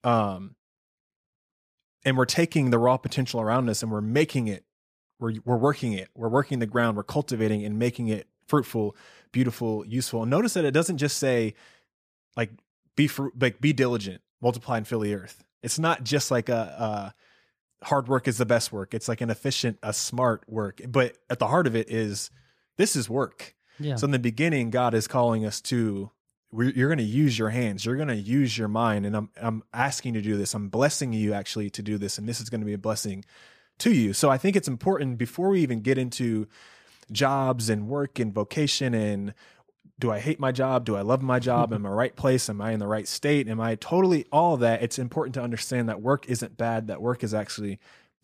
um 0.04 0.56
and 2.06 2.16
we're 2.16 2.26
taking 2.26 2.70
the 2.70 2.78
raw 2.78 2.98
potential 2.98 3.42
around 3.42 3.70
us 3.70 3.82
and 3.82 3.92
we're 3.92 4.02
making 4.02 4.48
it 4.48 4.66
we're 5.20 5.34
we're 5.44 5.58
working 5.58 5.94
it. 5.94 6.10
We're 6.16 6.30
working 6.30 6.60
the 6.60 6.68
ground, 6.68 6.98
we're 6.98 7.04
cultivating 7.04 7.66
and 7.66 7.80
making 7.80 8.10
it 8.10 8.28
fruitful, 8.48 8.96
beautiful, 9.32 9.84
useful. 9.88 10.22
And 10.22 10.30
notice 10.30 10.54
that 10.54 10.64
it 10.64 10.76
doesn't 10.76 10.98
just 10.98 11.18
say 11.18 11.56
like 12.38 12.52
be 12.96 13.08
fruit 13.08 13.34
like 13.42 13.60
be 13.60 13.74
diligent, 13.74 14.22
multiply 14.44 14.78
and 14.78 14.88
fill 14.88 15.00
the 15.00 15.16
earth. 15.16 15.44
It's 15.64 15.80
not 15.80 16.04
just 16.04 16.30
like 16.30 16.50
a 16.50 16.76
uh 16.78 17.10
hard 17.84 18.08
work 18.08 18.28
is 18.28 18.38
the 18.38 18.46
best 18.46 18.72
work. 18.72 18.94
It's 18.94 19.08
like 19.08 19.22
an 19.22 19.30
efficient, 19.30 19.80
a 19.82 19.94
smart 19.94 20.44
work. 20.48 20.82
But 20.88 21.18
at 21.30 21.40
the 21.40 21.48
heart 21.48 21.68
of 21.68 21.76
it 21.76 21.90
is 21.90 22.30
this 22.78 22.96
is 22.96 23.10
work. 23.10 23.56
Yeah. 23.80 23.96
So 23.96 24.06
in 24.06 24.12
the 24.12 24.20
beginning, 24.20 24.70
God 24.70 24.94
is 24.94 25.08
calling 25.08 25.46
us 25.46 25.62
to 25.62 26.12
we're, 26.52 26.70
you're 26.70 26.90
going 26.90 26.98
to 26.98 27.04
use 27.04 27.40
your 27.40 27.50
hands. 27.50 27.86
You're 27.86 27.96
going 27.96 28.10
to 28.10 28.16
use 28.16 28.58
your 28.58 28.68
mind, 28.68 29.06
and 29.06 29.16
I'm 29.16 29.30
I'm 29.42 29.64
asking 29.74 30.16
you 30.16 30.22
to 30.22 30.30
do 30.30 30.38
this. 30.38 30.54
I'm 30.54 30.70
blessing 30.70 31.14
you 31.14 31.34
actually 31.34 31.70
to 31.72 31.82
do 31.82 31.98
this, 31.98 32.18
and 32.18 32.28
this 32.28 32.42
is 32.42 32.50
going 32.50 32.62
to 32.62 32.66
be 32.66 32.74
a 32.74 32.78
blessing 32.78 33.24
to 33.80 33.92
you. 33.92 34.14
So 34.14 34.30
I 34.30 34.38
think 34.38 34.56
it's 34.56 34.68
important 34.68 35.18
before 35.18 35.50
we 35.50 35.62
even 35.62 35.82
get 35.82 35.98
into 35.98 36.48
jobs 37.12 37.70
and 37.70 37.88
work 37.88 38.20
and 38.20 38.34
vocation 38.34 38.94
and 38.94 39.34
do 40.02 40.12
I 40.12 40.20
hate 40.20 40.40
my 40.40 40.52
job? 40.52 40.84
Do 40.84 40.98
I 40.98 41.02
love 41.02 41.22
my 41.22 41.40
job? 41.40 41.72
Am 41.72 41.86
I 41.86 41.90
right 41.90 42.16
place? 42.16 42.50
Am 42.50 42.60
I 42.60 42.72
in 42.72 42.80
the 42.80 42.88
right 42.88 43.08
state? 43.08 43.48
Am 43.48 43.62
I 43.62 43.76
totally 43.76 44.26
all 44.32 44.58
that? 44.58 44.82
It's 44.82 45.00
important 45.00 45.36
to 45.36 45.42
understand 45.42 45.88
that 45.88 46.02
work 46.02 46.28
isn't 46.28 46.58
bad, 46.58 46.88
that 46.88 47.02
work 47.02 47.24
is 47.24 47.34
actually 47.34 47.80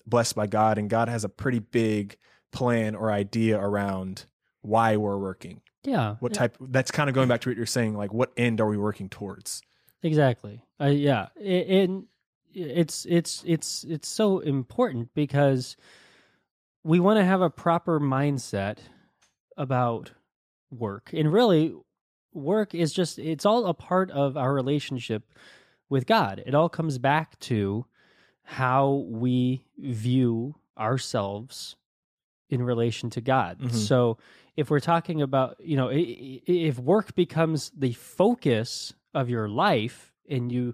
blessed 0.06 0.36
by 0.36 0.48
God, 0.48 0.78
and 0.78 0.90
God 0.90 1.08
has 1.08 1.24
a 1.24 1.30
pretty 1.30 1.60
big 1.60 2.18
plan 2.52 2.96
or 2.96 3.12
idea 3.12 3.60
around 3.60 4.26
why 4.62 4.98
we're 4.98 5.18
working. 5.18 5.62
Yeah. 5.84 6.16
What 6.20 6.34
type 6.34 6.58
that's 6.60 6.92
kind 6.92 7.10
of 7.10 7.16
going 7.16 7.30
back 7.30 7.42
to 7.42 7.50
what 7.50 7.58
you're 7.58 7.66
saying, 7.66 7.96
like 7.96 8.12
what 8.12 8.34
end 8.36 8.60
are 8.60 8.68
we 8.68 8.78
working 8.78 9.08
towards? 9.08 9.62
Exactly. 10.02 10.62
Uh, 10.82 10.88
yeah. 10.88 11.28
It, 11.36 11.90
it's 12.54 13.06
it's 13.06 13.44
it's 13.46 13.84
it's 13.84 14.08
so 14.08 14.40
important 14.40 15.14
because 15.14 15.78
we 16.84 17.00
want 17.00 17.20
to 17.20 17.24
have 17.24 17.42
a 17.42 17.50
proper 17.50 18.00
mindset 18.00 18.80
about 19.56 20.12
work. 20.72 21.12
And 21.14 21.32
really 21.32 21.74
work 22.34 22.76
is 22.76 22.94
just 22.94 23.20
it's 23.20 23.46
all 23.46 23.66
a 23.66 23.74
part 23.74 24.12
of 24.12 24.38
our 24.38 24.54
relationship 24.54 25.24
with 25.90 26.06
God. 26.06 26.44
It 26.46 26.54
all 26.54 26.70
comes 26.70 26.98
back 26.98 27.40
to 27.40 27.86
how 28.44 29.06
we 29.10 29.64
view 29.78 30.56
ourselves 30.78 31.76
in 32.50 32.62
relation 32.62 33.10
to 33.12 33.22
God. 33.22 33.60
Mhm. 33.60 33.72
So 33.72 34.18
if 34.56 34.70
we're 34.70 34.80
talking 34.80 35.22
about, 35.22 35.58
you 35.60 35.76
know, 35.76 35.90
if 35.92 36.80
work 36.80 37.14
becomes 37.16 37.72
the 37.72 37.94
focus 37.94 38.94
of 39.14 39.30
your 39.30 39.50
life 39.50 40.14
and 40.30 40.52
you 40.52 40.74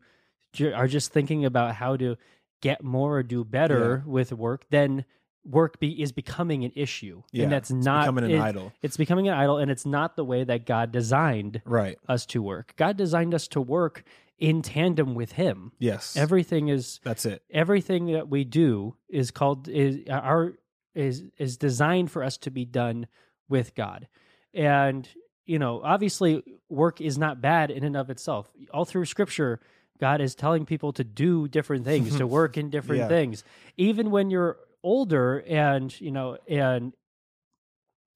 are 0.75 0.87
just 0.87 1.11
thinking 1.11 1.45
about 1.45 1.75
how 1.75 1.97
to 1.97 2.15
get 2.61 2.83
more 2.83 3.17
or 3.17 3.23
do 3.23 3.43
better 3.43 4.03
with 4.05 4.31
work, 4.31 4.65
then 4.69 5.03
work 5.45 5.79
be, 5.79 6.01
is 6.01 6.11
becoming 6.11 6.63
an 6.63 6.71
issue. 6.75 7.21
Yeah, 7.31 7.43
and 7.43 7.51
that's 7.51 7.69
it's 7.69 7.85
not 7.85 8.03
becoming 8.03 8.23
an 8.25 8.31
it- 8.31 8.39
idol. 8.39 8.71
It's 8.81 8.97
becoming 8.97 9.27
an 9.27 9.33
idol 9.33 9.57
and 9.57 9.69
it's 9.69 9.85
not 9.85 10.15
the 10.15 10.23
way 10.23 10.43
that 10.43 10.65
God 10.65 10.91
designed 10.91 11.61
Right. 11.65 11.97
us 12.07 12.25
to 12.27 12.41
work. 12.41 12.73
God 12.77 12.95
designed 12.97 13.33
us 13.33 13.47
to 13.49 13.61
work 13.61 14.03
in 14.39 14.61
tandem 14.61 15.15
with 15.15 15.33
him. 15.33 15.71
Yes. 15.79 16.15
Everything 16.17 16.69
is 16.69 16.99
that's 17.03 17.25
it. 17.25 17.43
everything 17.51 18.07
that 18.13 18.29
we 18.29 18.43
do 18.45 18.95
is 19.09 19.31
called 19.31 19.67
is 19.67 19.99
our 20.09 20.53
is 20.95 21.23
is 21.37 21.57
designed 21.57 22.09
for 22.11 22.23
us 22.23 22.37
to 22.37 22.51
be 22.51 22.65
done 22.65 23.07
with 23.49 23.75
God. 23.75 24.07
And 24.53 25.07
you 25.45 25.59
know, 25.59 25.81
obviously 25.83 26.41
work 26.69 27.01
is 27.01 27.17
not 27.17 27.41
bad 27.41 27.69
in 27.69 27.83
and 27.83 27.97
of 27.97 28.09
itself. 28.09 28.49
All 28.73 28.85
through 28.85 29.05
scripture, 29.05 29.59
God 29.99 30.21
is 30.21 30.35
telling 30.35 30.65
people 30.65 30.93
to 30.93 31.03
do 31.03 31.49
different 31.49 31.83
things, 31.83 32.15
to 32.17 32.25
work 32.39 32.57
in 32.57 32.69
different 32.69 33.01
Yeah. 33.01 33.07
things. 33.09 33.43
Even 33.75 34.09
when 34.09 34.29
you're 34.29 34.57
older 34.83 35.39
and, 35.47 35.99
you 36.01 36.11
know, 36.11 36.37
and 36.47 36.93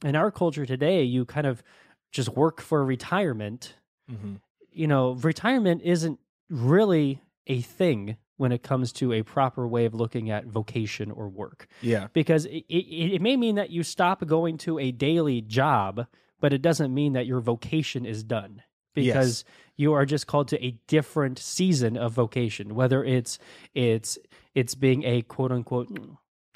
in 0.03 0.15
our 0.15 0.31
culture 0.31 0.65
today, 0.65 1.03
you 1.03 1.25
kind 1.25 1.47
of 1.47 1.63
just 2.11 2.29
work 2.29 2.61
for 2.61 2.83
retirement. 2.85 3.75
Hmm 4.09 4.35
you 4.71 4.85
know, 4.85 5.13
retirement 5.13 5.81
isn't 5.83 6.19
really 6.51 7.19
a 7.47 7.61
thing 7.61 8.15
when 8.35 8.51
it 8.51 8.61
comes 8.61 8.93
to 8.93 9.11
a 9.11 9.23
proper 9.23 9.67
way 9.67 9.85
of 9.85 9.95
looking 9.95 10.29
at 10.29 10.45
vocation 10.45 11.09
or 11.09 11.27
work 11.27 11.65
Yeah. 11.81 12.09
because 12.13 12.45
it, 12.45 12.63
it, 12.69 13.13
it 13.15 13.21
may 13.23 13.35
mean 13.37 13.55
that 13.55 13.71
you 13.71 13.81
stop 13.81 14.23
going 14.27 14.59
to 14.59 14.77
a 14.77 14.91
daily 14.91 15.41
job 15.41 16.05
but 16.39 16.53
it 16.53 16.61
doesn't 16.61 16.93
mean 16.93 17.13
that 17.13 17.25
your 17.25 17.39
vocation 17.39 18.05
is 18.05 18.23
done 18.23 18.61
because 18.93 19.43
you 19.77 19.93
are 19.93 20.05
just 20.05 20.27
called 20.27 20.49
to 20.49 20.63
a 20.63 20.77
different 20.85 21.39
season 21.39 21.97
of 21.97 22.11
vocation 22.13 22.75
whether 22.75 23.03
it's 23.03 23.39
it's 23.73 24.19
it's 24.53 24.75
being 24.75 25.03
a 25.05 25.23
quote 25.23 25.51
unquote 25.51 25.89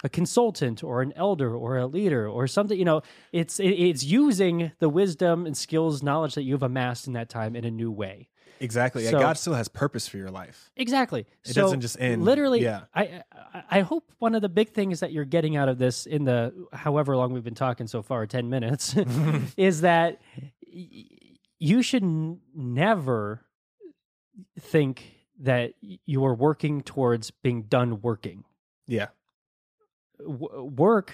a 0.04 0.10
consultant 0.10 0.84
or 0.84 1.02
an 1.02 1.14
elder 1.16 1.56
or 1.56 1.78
a 1.78 1.86
leader 1.88 2.28
or 2.28 2.48
something 2.48 2.78
you 2.78 2.86
know 2.86 3.02
it's 3.32 3.60
it, 3.60 3.70
it's 3.70 4.04
using 4.04 4.72
the 4.80 4.90
wisdom 4.90 5.46
and 5.46 5.56
skills 5.56 6.02
knowledge 6.02 6.36
that 6.36 6.44
you've 6.44 6.64
amassed 6.64 7.08
in 7.08 7.14
that 7.14 7.30
time 7.30 7.56
in 7.56 7.66
a 7.66 7.72
new 7.72 7.92
way 7.92 8.28
Exactly. 8.62 9.04
So- 9.06 9.20
God 9.20 9.40
still 9.40 9.56
has 9.56 9.68
purpose 9.68 10.08
for 10.08 10.18
your 10.18 10.30
life. 10.30 10.70
Exactly. 10.78 11.22
It 11.44 11.56
so 11.56 11.62
doesn't 11.62 11.82
just 11.82 12.00
end- 12.00 12.24
Literally, 12.24 12.62
yeah. 12.62 12.82
I, 12.94 13.24
I 13.34 13.64
I 13.72 13.80
hope 13.82 14.12
one 14.20 14.36
of 14.36 14.44
the 14.44 14.50
big 14.50 14.70
things 14.70 15.00
that 15.00 15.12
you're 15.12 15.26
getting 15.26 15.56
out 15.56 15.68
of 15.68 15.80
this 15.80 16.06
in 16.06 16.26
the 16.26 16.54
however 16.72 17.18
long 17.18 17.34
we've 17.34 17.44
been 17.44 17.56
talking 17.56 17.88
so 17.88 18.04
far, 18.04 18.28
ten 18.28 18.50
minutes, 18.50 18.96
is 19.58 19.82
that 19.82 20.22
you 21.58 21.82
should 21.82 22.04
n- 22.04 22.40
never 22.54 23.44
think 24.60 25.16
that 25.40 25.74
you 25.82 26.24
are 26.26 26.36
working 26.36 26.82
towards 26.82 27.32
being 27.32 27.64
done 27.64 28.00
working. 28.02 28.44
Yeah. 28.88 29.08
W- 30.26 30.64
work 30.64 31.12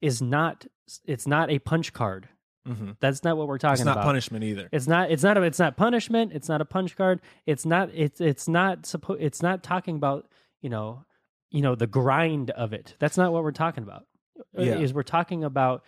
is 0.00 0.20
not 0.22 0.66
it's 1.04 1.26
not 1.26 1.50
a 1.50 1.58
punch 1.58 1.92
card. 1.92 2.28
hmm 2.66 2.92
That's 3.00 3.22
not 3.24 3.36
what 3.36 3.48
we're 3.48 3.58
talking 3.58 3.80
about. 3.80 3.80
It's 3.80 3.84
not 3.86 3.92
about. 3.96 4.04
punishment 4.04 4.44
either. 4.44 4.68
It's 4.72 4.86
not. 4.86 5.10
It's 5.10 5.22
not. 5.22 5.36
A, 5.38 5.42
it's 5.42 5.58
not 5.58 5.76
punishment. 5.76 6.32
It's 6.32 6.48
not 6.48 6.60
a 6.60 6.64
punch 6.64 6.96
card. 6.96 7.20
It's 7.46 7.64
not. 7.66 7.90
It's. 7.94 8.20
It's 8.20 8.48
not. 8.48 8.82
Suppo- 8.82 9.16
It's 9.20 9.42
not 9.42 9.62
talking 9.62 9.96
about. 9.96 10.28
You 10.60 10.70
know. 10.70 11.04
You 11.50 11.62
know 11.62 11.74
the 11.76 11.86
grind 11.86 12.50
of 12.50 12.72
it. 12.72 12.96
That's 12.98 13.16
not 13.16 13.32
what 13.32 13.42
we're 13.44 13.52
talking 13.52 13.84
about. 13.84 14.04
Uh, 14.58 14.62
Yeah. 14.62 14.78
Is 14.78 14.92
we're 14.92 15.04
talking 15.04 15.44
about 15.44 15.84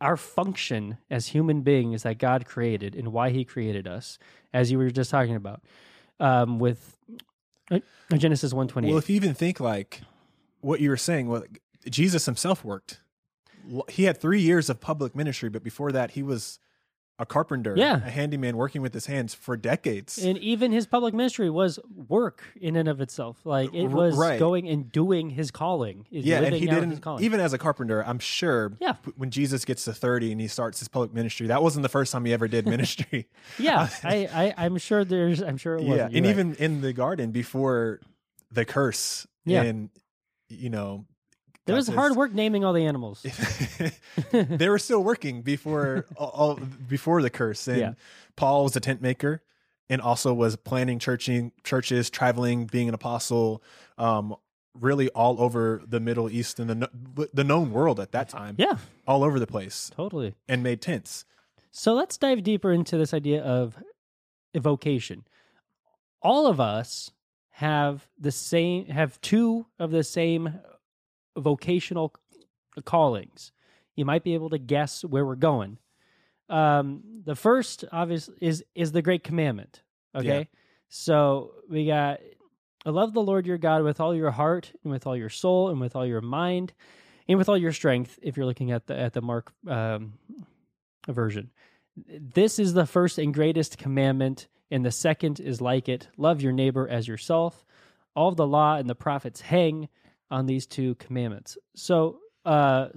our 0.00 0.16
function 0.16 0.98
as 1.10 1.28
human 1.28 1.62
beings 1.62 2.02
that 2.02 2.18
God 2.18 2.44
created 2.46 2.94
and 2.94 3.12
why 3.12 3.30
He 3.30 3.44
created 3.44 3.86
us, 3.86 4.18
as 4.52 4.70
you 4.72 4.78
were 4.78 4.90
just 4.90 5.10
talking 5.10 5.34
about, 5.36 5.62
um, 6.20 6.58
with 6.58 6.96
uh, 7.70 7.78
Genesis 8.16 8.52
one 8.52 8.66
twenty 8.68 8.88
Well, 8.88 8.98
if 8.98 9.08
you 9.08 9.16
even 9.16 9.34
think 9.34 9.60
like 9.60 10.02
what 10.60 10.80
you 10.80 10.90
were 10.90 10.96
saying, 10.96 11.28
well, 11.28 11.44
Jesus 11.90 12.26
himself 12.26 12.64
worked. 12.64 13.00
He 13.88 14.04
had 14.04 14.18
three 14.20 14.40
years 14.40 14.70
of 14.70 14.80
public 14.80 15.14
ministry, 15.14 15.48
but 15.48 15.62
before 15.62 15.92
that, 15.92 16.12
he 16.12 16.22
was 16.22 16.58
a 17.20 17.26
carpenter, 17.26 17.74
Yeah. 17.76 17.96
a 17.96 18.10
handyman 18.10 18.56
working 18.56 18.80
with 18.80 18.94
his 18.94 19.06
hands 19.06 19.34
for 19.34 19.56
decades. 19.56 20.18
And 20.18 20.38
even 20.38 20.70
his 20.70 20.86
public 20.86 21.12
ministry 21.12 21.50
was 21.50 21.80
work 22.08 22.44
in 22.60 22.76
and 22.76 22.88
of 22.88 23.00
itself. 23.00 23.38
Like 23.44 23.74
it 23.74 23.88
was 23.88 24.16
right. 24.16 24.38
going 24.38 24.68
and 24.68 24.90
doing 24.92 25.30
his 25.30 25.50
calling. 25.50 26.06
yeah, 26.10 26.40
and 26.42 26.54
he 26.54 26.66
didn't 26.66 27.04
even 27.20 27.40
as 27.40 27.52
a 27.52 27.58
carpenter. 27.58 28.04
I'm 28.06 28.20
sure. 28.20 28.72
Yeah. 28.80 28.94
When 29.16 29.30
Jesus 29.30 29.64
gets 29.64 29.84
to 29.86 29.92
30 29.92 30.30
and 30.30 30.40
he 30.40 30.46
starts 30.46 30.78
his 30.78 30.86
public 30.86 31.12
ministry, 31.12 31.48
that 31.48 31.60
wasn't 31.60 31.82
the 31.82 31.88
first 31.88 32.12
time 32.12 32.24
he 32.24 32.32
ever 32.32 32.46
did 32.46 32.66
ministry. 32.68 33.26
Yeah, 33.58 33.88
I, 34.04 34.54
I, 34.56 34.64
I'm 34.64 34.78
sure 34.78 35.04
there's, 35.04 35.42
I'm 35.42 35.56
sure 35.56 35.74
it 35.74 35.82
was. 35.84 35.98
yeah, 35.98 36.08
and 36.12 36.24
even 36.24 36.54
in 36.54 36.82
the 36.82 36.92
garden 36.92 37.32
before 37.32 37.98
the 38.52 38.64
curse, 38.64 39.26
Yeah. 39.44 39.62
and 39.62 39.90
you 40.48 40.70
know, 40.70 41.04
there 41.68 41.76
was 41.76 41.86
hard 41.88 42.16
work 42.16 42.32
naming 42.34 42.64
all 42.64 42.72
the 42.72 42.84
animals. 42.86 43.24
they 44.32 44.68
were 44.68 44.78
still 44.78 45.02
working 45.04 45.42
before 45.42 46.06
all, 46.16 46.56
before 46.88 47.22
the 47.22 47.30
curse. 47.30 47.68
And 47.68 47.78
Yeah. 47.78 47.92
Paul 48.36 48.64
was 48.64 48.74
a 48.76 48.80
tent 48.80 49.00
maker 49.02 49.42
and 49.88 50.00
also 50.00 50.34
was 50.34 50.56
planning 50.56 50.98
churching 50.98 51.52
churches, 51.64 52.10
traveling, 52.10 52.66
being 52.66 52.88
an 52.88 52.94
apostle, 52.94 53.62
um, 53.96 54.34
really 54.74 55.08
all 55.10 55.40
over 55.40 55.82
the 55.86 55.98
Middle 56.00 56.30
East 56.30 56.60
and 56.60 56.70
the 56.70 57.28
the 57.32 57.44
known 57.44 57.72
world 57.72 57.98
at 58.00 58.12
that 58.12 58.28
time, 58.38 58.54
yeah, 58.58 58.76
all 59.06 59.24
over 59.24 59.38
the 59.40 59.46
place, 59.46 59.90
totally. 59.94 60.34
and 60.48 60.62
made 60.62 60.80
tents. 60.80 61.24
So 61.70 61.94
let's 61.94 62.16
dive 62.16 62.42
deeper 62.42 62.72
into 62.72 62.96
this 62.96 63.12
idea 63.12 63.42
of 63.42 63.76
vocation. 64.54 65.24
All 66.22 66.46
of 66.46 66.60
us 66.60 67.10
have 67.50 68.06
the 68.18 68.30
same, 68.32 68.86
have 68.86 69.20
two 69.20 69.66
of 69.78 69.90
the 69.90 70.04
same 70.04 70.60
vocational 71.38 72.14
callings. 72.84 73.52
You 73.96 74.04
might 74.04 74.24
be 74.24 74.34
able 74.34 74.50
to 74.50 74.58
guess 74.58 75.04
where 75.04 75.24
we're 75.26 75.34
going. 75.36 75.78
Um, 76.48 77.02
the 77.24 77.34
first, 77.34 77.84
obviously, 77.92 78.34
is 78.40 78.64
is 78.74 78.92
the 78.92 79.02
great 79.02 79.22
commandment. 79.24 79.82
Okay, 80.14 80.38
Yeah. 80.38 80.44
so 80.88 81.52
we 81.68 81.86
got 81.86 82.20
I 82.86 82.90
love 82.90 83.12
the 83.12 83.22
Lord 83.22 83.46
your 83.46 83.58
God 83.58 83.82
with 83.82 84.00
all 84.00 84.14
your 84.14 84.30
heart 84.30 84.72
and 84.82 84.90
with 84.92 85.06
all 85.06 85.16
your 85.16 85.28
soul 85.28 85.68
and 85.68 85.80
with 85.80 85.94
all 85.96 86.06
your 86.06 86.20
mind 86.22 86.72
and 87.28 87.36
with 87.36 87.48
all 87.48 87.58
your 87.58 87.72
strength. 87.72 88.18
If 88.22 88.36
you're 88.36 88.46
looking 88.46 88.70
at 88.70 88.86
the 88.86 88.98
at 88.98 89.12
the 89.12 89.20
Mark 89.20 89.52
um, 89.66 90.14
version, 91.06 91.50
this 91.96 92.58
is 92.58 92.72
the 92.72 92.86
first 92.86 93.18
and 93.18 93.34
greatest 93.34 93.76
commandment, 93.76 94.48
and 94.70 94.84
the 94.84 94.90
second 94.92 95.40
is 95.40 95.60
like 95.60 95.88
it: 95.88 96.08
love 96.16 96.40
your 96.40 96.52
neighbor 96.52 96.88
as 96.88 97.08
yourself. 97.08 97.66
All 98.14 98.32
the 98.32 98.46
law 98.46 98.76
and 98.76 98.88
the 98.88 98.94
prophets 98.94 99.42
hang 99.42 99.88
on 100.30 100.46
these 100.46 100.66
two 100.66 100.94
commandments. 100.96 101.56
So, 101.74 102.18
uh, 102.44 102.88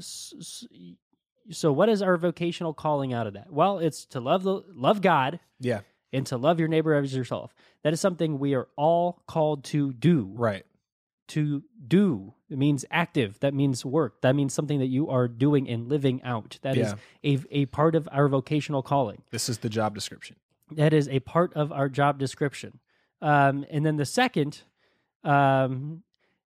so 1.49 1.71
what 1.71 1.89
is 1.89 2.01
our 2.01 2.17
vocational 2.17 2.73
calling 2.73 3.13
out 3.13 3.27
of 3.27 3.33
that? 3.33 3.51
Well, 3.51 3.79
it's 3.79 4.05
to 4.07 4.19
love 4.19 4.43
the 4.43 4.61
love 4.73 5.01
God 5.01 5.39
Yeah, 5.59 5.81
and 6.13 6.25
to 6.27 6.37
love 6.37 6.59
your 6.59 6.67
neighbor 6.67 6.93
as 6.95 7.15
yourself. 7.15 7.53
That 7.83 7.93
is 7.93 7.99
something 7.99 8.39
we 8.39 8.53
are 8.53 8.67
all 8.77 9.23
called 9.27 9.63
to 9.65 9.93
do. 9.93 10.31
right. 10.35 10.65
To 11.29 11.63
do. 11.87 12.33
It 12.49 12.57
means 12.57 12.83
active. 12.91 13.39
That 13.39 13.53
means 13.53 13.85
work. 13.85 14.19
That 14.21 14.35
means 14.35 14.53
something 14.53 14.79
that 14.79 14.87
you 14.87 15.09
are 15.09 15.29
doing 15.29 15.69
and 15.69 15.87
living 15.87 16.21
out. 16.23 16.59
That 16.61 16.75
is 16.77 16.93
a, 17.23 17.39
a 17.51 17.65
part 17.67 17.95
of 17.95 18.09
our 18.11 18.27
vocational 18.27 18.83
calling. 18.83 19.21
This 19.31 19.47
is 19.47 19.59
the 19.59 19.69
job 19.69 19.95
description. 19.95 20.35
That 20.71 20.91
is 20.91 21.07
a 21.07 21.21
part 21.21 21.53
of 21.53 21.71
our 21.71 21.87
job 21.87 22.19
description. 22.19 22.79
Um, 23.21 23.65
and 23.71 23.85
then 23.85 23.95
the 23.95 24.05
second 24.05 24.63
um, 25.23 26.03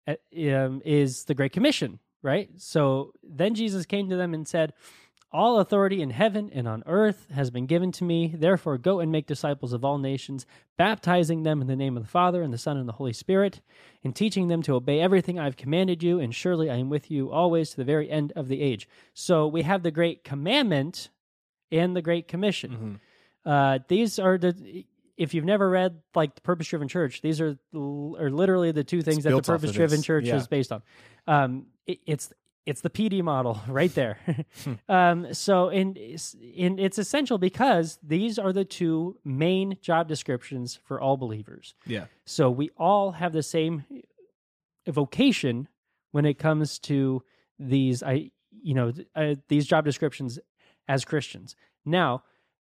um, 0.07 0.81
is 0.85 1.25
the 1.25 1.33
Great 1.33 1.51
Commission, 1.53 1.99
right? 2.21 2.49
So 2.57 3.13
then 3.23 3.55
Jesus 3.55 3.85
came 3.85 4.09
to 4.09 4.15
them 4.15 4.33
and 4.33 4.47
said, 4.47 4.73
All 5.31 5.59
authority 5.59 6.01
in 6.01 6.11
heaven 6.11 6.49
and 6.53 6.67
on 6.67 6.83
earth 6.85 7.27
has 7.33 7.49
been 7.51 7.65
given 7.65 7.91
to 7.93 8.03
me. 8.03 8.33
Therefore, 8.35 8.77
go 8.77 8.99
and 8.99 9.11
make 9.11 9.27
disciples 9.27 9.73
of 9.73 9.83
all 9.83 9.97
nations, 9.97 10.45
baptizing 10.77 11.43
them 11.43 11.61
in 11.61 11.67
the 11.67 11.75
name 11.75 11.97
of 11.97 12.03
the 12.03 12.09
Father, 12.09 12.41
and 12.41 12.53
the 12.53 12.57
Son, 12.57 12.77
and 12.77 12.87
the 12.87 12.93
Holy 12.93 13.13
Spirit, 13.13 13.61
and 14.03 14.15
teaching 14.15 14.47
them 14.47 14.61
to 14.63 14.75
obey 14.75 14.99
everything 14.99 15.39
I've 15.39 15.57
commanded 15.57 16.03
you. 16.03 16.19
And 16.19 16.35
surely 16.35 16.69
I 16.69 16.75
am 16.75 16.89
with 16.89 17.09
you 17.09 17.31
always 17.31 17.71
to 17.71 17.77
the 17.77 17.83
very 17.83 18.09
end 18.09 18.33
of 18.35 18.47
the 18.47 18.61
age. 18.61 18.87
So 19.13 19.47
we 19.47 19.63
have 19.63 19.83
the 19.83 19.91
Great 19.91 20.23
Commandment 20.23 21.09
and 21.71 21.95
the 21.95 22.01
Great 22.01 22.27
Commission. 22.27 22.99
Mhm. 23.45 23.51
Uh, 23.51 23.79
these 23.87 24.19
are 24.19 24.37
the. 24.37 24.85
If 25.17 25.33
you've 25.33 25.45
never 25.45 25.69
read 25.69 26.01
like 26.15 26.35
the 26.35 26.41
Purpose 26.41 26.67
Driven 26.67 26.87
Church, 26.87 27.21
these 27.21 27.39
are 27.39 27.57
are 27.73 28.29
literally 28.31 28.71
the 28.71 28.83
two 28.83 29.01
things 29.01 29.23
that 29.23 29.29
the 29.29 29.35
built 29.35 29.49
off 29.49 29.55
of 29.55 29.61
Purpose 29.61 29.75
Driven. 29.75 30.01
Church 30.01 30.25
Yeah. 30.25 30.35
is 30.37 30.47
based 30.47 30.71
on. 30.71 30.81
Um, 31.27 31.67
it, 31.85 31.99
it's 32.05 32.33
it's 32.65 32.79
the 32.81 32.89
PD 32.89 33.21
model 33.21 33.61
right 33.67 33.93
there. 33.93 34.17
Hmm. 34.63 34.73
um, 34.89 35.33
so 35.33 35.69
and 35.69 35.97
it's- 35.97 36.35
and 36.57 36.79
it's 36.79 36.97
essential 36.97 37.37
because 37.37 37.99
these 38.01 38.39
are 38.39 38.53
the 38.53 38.65
two 38.65 39.17
main 39.25 39.77
job 39.81 40.07
descriptions 40.07 40.79
for 40.83 40.99
all 40.99 41.17
believers. 41.17 41.75
Yeah. 41.85 42.05
So 42.25 42.49
we 42.49 42.69
all 42.77 43.11
have 43.11 43.33
the 43.33 43.43
same 43.43 43.83
vocation 44.87 45.67
when 46.11 46.25
it 46.25 46.35
comes 46.39 46.79
to 46.79 47.23
these 47.59 48.03
I 48.03 48.31
you 48.61 48.73
know 48.73 48.91
uh, 49.15 49.35
these 49.47 49.65
job 49.65 49.85
descriptions 49.85 50.39
as 50.87 51.05
Christians. 51.05 51.55
Now, 51.85 52.23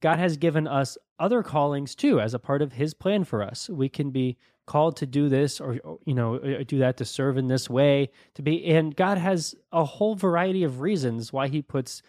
God 0.02 0.20
has 0.20 0.38
given 0.38 0.68
us 0.68 0.98
other 1.22 1.44
callings 1.44 1.96
too 1.96 2.20
as 2.20 2.34
a 2.34 2.40
part 2.40 2.62
of 2.62 2.74
his 2.74 2.94
plan 2.94 3.24
for 3.24 3.44
us. 3.44 3.70
We 3.70 3.88
can 3.88 4.10
be 4.10 4.38
called 4.66 4.96
to 4.98 5.06
do 5.06 5.30
this 5.30 5.60
or 5.60 5.80
you 6.06 6.13
know 6.13 6.36
uh, 6.36 6.63
do 6.66 6.80
that 6.80 6.98
to 6.98 7.06
serve 7.06 7.38
in 7.38 7.48
this 7.48 7.70
way 7.70 8.10
to 8.36 8.42
be 8.42 8.63
and 8.66 8.96
God 8.96 9.18
has 9.18 9.56
a 9.72 9.84
whole 9.84 10.16
variety 10.16 10.63
of 10.63 10.82
reasons 10.82 11.34
why 11.34 11.48
he 11.48 11.62
puts 11.62 12.01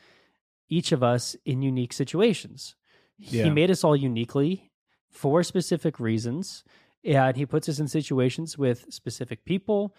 each 0.69 0.93
of 0.93 1.03
us 1.03 1.35
in 1.45 1.63
unique 1.63 1.93
situations. 1.93 2.77
He 3.45 3.51
made 3.51 3.71
us 3.71 3.85
all 3.85 3.97
uniquely 3.97 4.71
for 5.11 5.43
specific 5.43 5.99
reasons 5.99 6.63
and 7.05 7.37
he 7.37 7.47
puts 7.47 7.69
us 7.69 7.79
in 7.79 7.89
situations 7.89 8.57
with 8.57 8.87
specific 8.91 9.45
people 9.45 9.95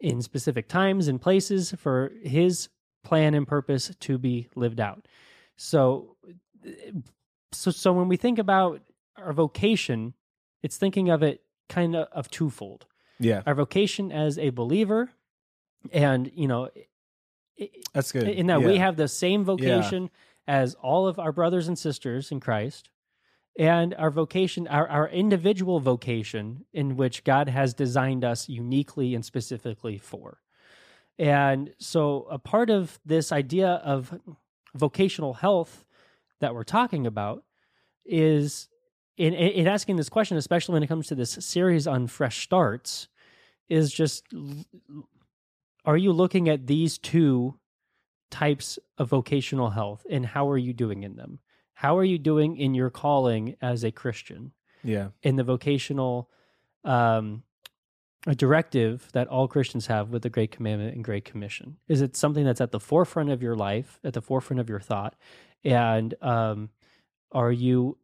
in 0.00 0.22
specific 0.22 0.68
times 0.68 1.08
and 1.08 1.20
places 1.20 1.72
for 1.78 2.12
his 2.22 2.68
plan 3.04 3.34
and 3.34 3.46
purpose 3.46 3.92
to 4.00 4.18
be 4.18 4.48
lived 4.54 4.80
out. 4.80 5.06
So 5.56 6.16
so 7.52 7.70
so 7.70 7.92
when 7.92 8.08
we 8.08 8.16
think 8.16 8.38
about 8.38 8.82
our 9.16 9.32
vocation, 9.32 10.14
it's 10.62 10.76
thinking 10.76 11.10
of 11.10 11.22
it 11.22 11.42
kind 11.68 11.96
of 11.96 12.08
of 12.12 12.30
twofold. 12.30 12.86
Yeah. 13.20 13.42
Our 13.46 13.54
vocation 13.54 14.12
as 14.12 14.38
a 14.38 14.50
believer 14.50 15.10
and, 15.92 16.30
you 16.34 16.48
know, 16.48 16.70
That's 17.92 18.12
good. 18.12 18.28
in 18.28 18.46
that 18.46 18.62
we 18.62 18.78
have 18.78 18.96
the 18.96 19.08
same 19.08 19.44
vocation 19.44 20.10
as 20.46 20.74
all 20.76 21.06
of 21.06 21.18
our 21.18 21.32
brothers 21.32 21.68
and 21.68 21.78
sisters 21.78 22.32
in 22.32 22.40
Christ, 22.40 22.90
and 23.58 23.94
our 23.94 24.10
vocation, 24.10 24.66
our, 24.68 24.88
our 24.88 25.08
individual 25.08 25.80
vocation, 25.80 26.64
in 26.72 26.96
which 26.96 27.24
God 27.24 27.48
has 27.48 27.74
designed 27.74 28.24
us 28.24 28.48
uniquely 28.48 29.14
and 29.14 29.24
specifically 29.24 29.98
for. 29.98 30.40
And 31.18 31.74
so, 31.78 32.26
a 32.30 32.38
part 32.38 32.70
of 32.70 32.98
this 33.04 33.32
idea 33.32 33.68
of 33.68 34.18
vocational 34.74 35.34
health 35.34 35.84
that 36.40 36.54
we're 36.54 36.64
talking 36.64 37.06
about 37.06 37.44
is 38.04 38.68
in, 39.16 39.34
in 39.34 39.66
asking 39.66 39.96
this 39.96 40.08
question, 40.08 40.36
especially 40.36 40.74
when 40.74 40.82
it 40.82 40.86
comes 40.86 41.08
to 41.08 41.14
this 41.14 41.32
series 41.40 41.86
on 41.86 42.06
fresh 42.06 42.42
starts, 42.44 43.08
is 43.68 43.92
just 43.92 44.24
are 45.84 45.96
you 45.96 46.12
looking 46.12 46.48
at 46.48 46.66
these 46.66 46.98
two 46.98 47.58
types 48.30 48.78
of 48.98 49.08
vocational 49.08 49.70
health 49.70 50.04
and 50.10 50.24
how 50.26 50.48
are 50.50 50.58
you 50.58 50.72
doing 50.72 51.02
in 51.02 51.16
them? 51.16 51.38
How 51.74 51.96
are 51.96 52.04
you 52.04 52.18
doing 52.18 52.56
in 52.56 52.74
your 52.74 52.90
calling 52.90 53.56
as 53.62 53.84
a 53.84 53.90
Christian 53.90 54.52
Yeah. 54.82 55.08
in 55.22 55.36
the 55.36 55.44
vocational 55.44 56.30
um, 56.84 57.42
a 58.26 58.34
directive 58.34 59.08
that 59.12 59.28
all 59.28 59.48
Christians 59.48 59.86
have 59.86 60.10
with 60.10 60.22
the 60.22 60.28
Great 60.30 60.50
Commandment 60.50 60.94
and 60.94 61.04
Great 61.04 61.24
Commission? 61.24 61.76
Is 61.88 62.00
it 62.02 62.16
something 62.16 62.44
that's 62.44 62.60
at 62.60 62.72
the 62.72 62.80
forefront 62.80 63.30
of 63.30 63.42
your 63.42 63.54
life, 63.56 63.98
at 64.04 64.12
the 64.12 64.20
forefront 64.22 64.60
of 64.60 64.68
your 64.68 64.80
thought? 64.80 65.14
And 65.64 66.14
um, 66.22 66.70
are 67.32 67.52
you 67.52 67.98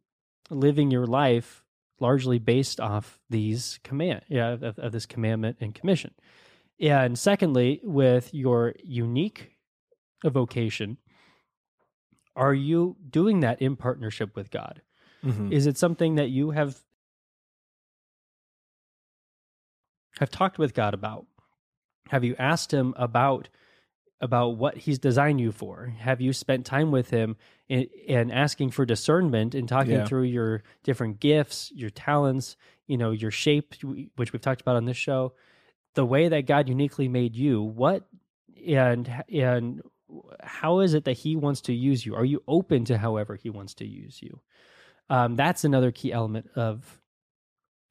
living 0.49 0.91
your 0.91 1.05
life 1.05 1.63
largely 1.99 2.39
based 2.39 2.79
off 2.79 3.19
these 3.29 3.79
command, 3.83 4.21
yeah, 4.27 4.49
of, 4.49 4.77
of 4.77 4.91
this 4.91 5.05
commandment 5.05 5.57
and 5.61 5.73
commission? 5.73 6.13
And 6.79 7.17
secondly, 7.17 7.79
with 7.83 8.33
your 8.33 8.75
unique 8.83 9.55
vocation, 10.23 10.97
are 12.35 12.53
you 12.53 12.97
doing 13.09 13.39
that 13.39 13.61
in 13.61 13.75
partnership 13.77 14.35
with 14.35 14.51
God? 14.51 14.81
Mhm. 15.23 15.51
Is 15.51 15.65
it 15.67 15.77
something 15.77 16.15
that 16.15 16.29
you 16.29 16.51
have 16.51 16.81
have 20.19 20.29
talked 20.29 20.57
with 20.57 20.73
God 20.73 20.93
about? 20.93 21.25
Have 22.09 22.23
you 22.23 22.35
asked 22.37 22.73
him 22.73 22.93
about 22.97 23.49
about 24.21 24.57
what 24.57 24.77
he's 24.77 24.97
designed 24.99 25.41
you 25.41 25.51
for? 25.51 25.87
Have 25.99 26.21
you 26.21 26.31
spent 26.33 26.65
time 26.65 26.91
with 26.91 27.09
him 27.09 27.35
and, 27.69 27.87
and 28.07 28.31
asking 28.31 28.71
for 28.71 28.85
discernment 28.85 29.53
and 29.55 29.67
talking 29.67 29.93
Yeah. 29.93 30.05
through 30.05 30.23
your 30.23 30.63
different 30.83 31.19
gifts, 31.19 31.71
your 31.75 31.89
talents, 31.89 32.55
you 32.87 32.97
know, 32.97 33.11
your 33.11 33.31
shape, 33.31 33.75
which 34.15 34.31
we've 34.33 34.41
talked 34.41 34.61
about 34.61 34.77
on 34.77 34.85
this 34.85 34.97
show, 34.97 35.33
the 35.95 36.05
way 36.05 36.29
that 36.29 36.45
God 36.47 36.69
uniquely 36.69 37.07
made 37.07 37.35
you? 37.35 37.61
What 37.61 38.03
and 38.65 39.23
and 39.31 39.81
how 40.41 40.79
is 40.79 40.93
it 40.93 41.03
that 41.05 41.13
he 41.17 41.35
wants 41.35 41.61
to 41.61 41.73
use 41.73 42.05
you? 42.05 42.15
Are 42.15 42.25
you 42.25 42.41
open 42.47 42.85
to 42.85 42.97
however 42.97 43.35
he 43.35 43.49
wants 43.49 43.73
to 43.75 43.85
use 43.85 44.21
you? 44.21 44.39
Um, 45.09 45.35
that's 45.35 45.63
another 45.63 45.91
key 45.91 46.11
element 46.13 46.49
of 46.55 47.01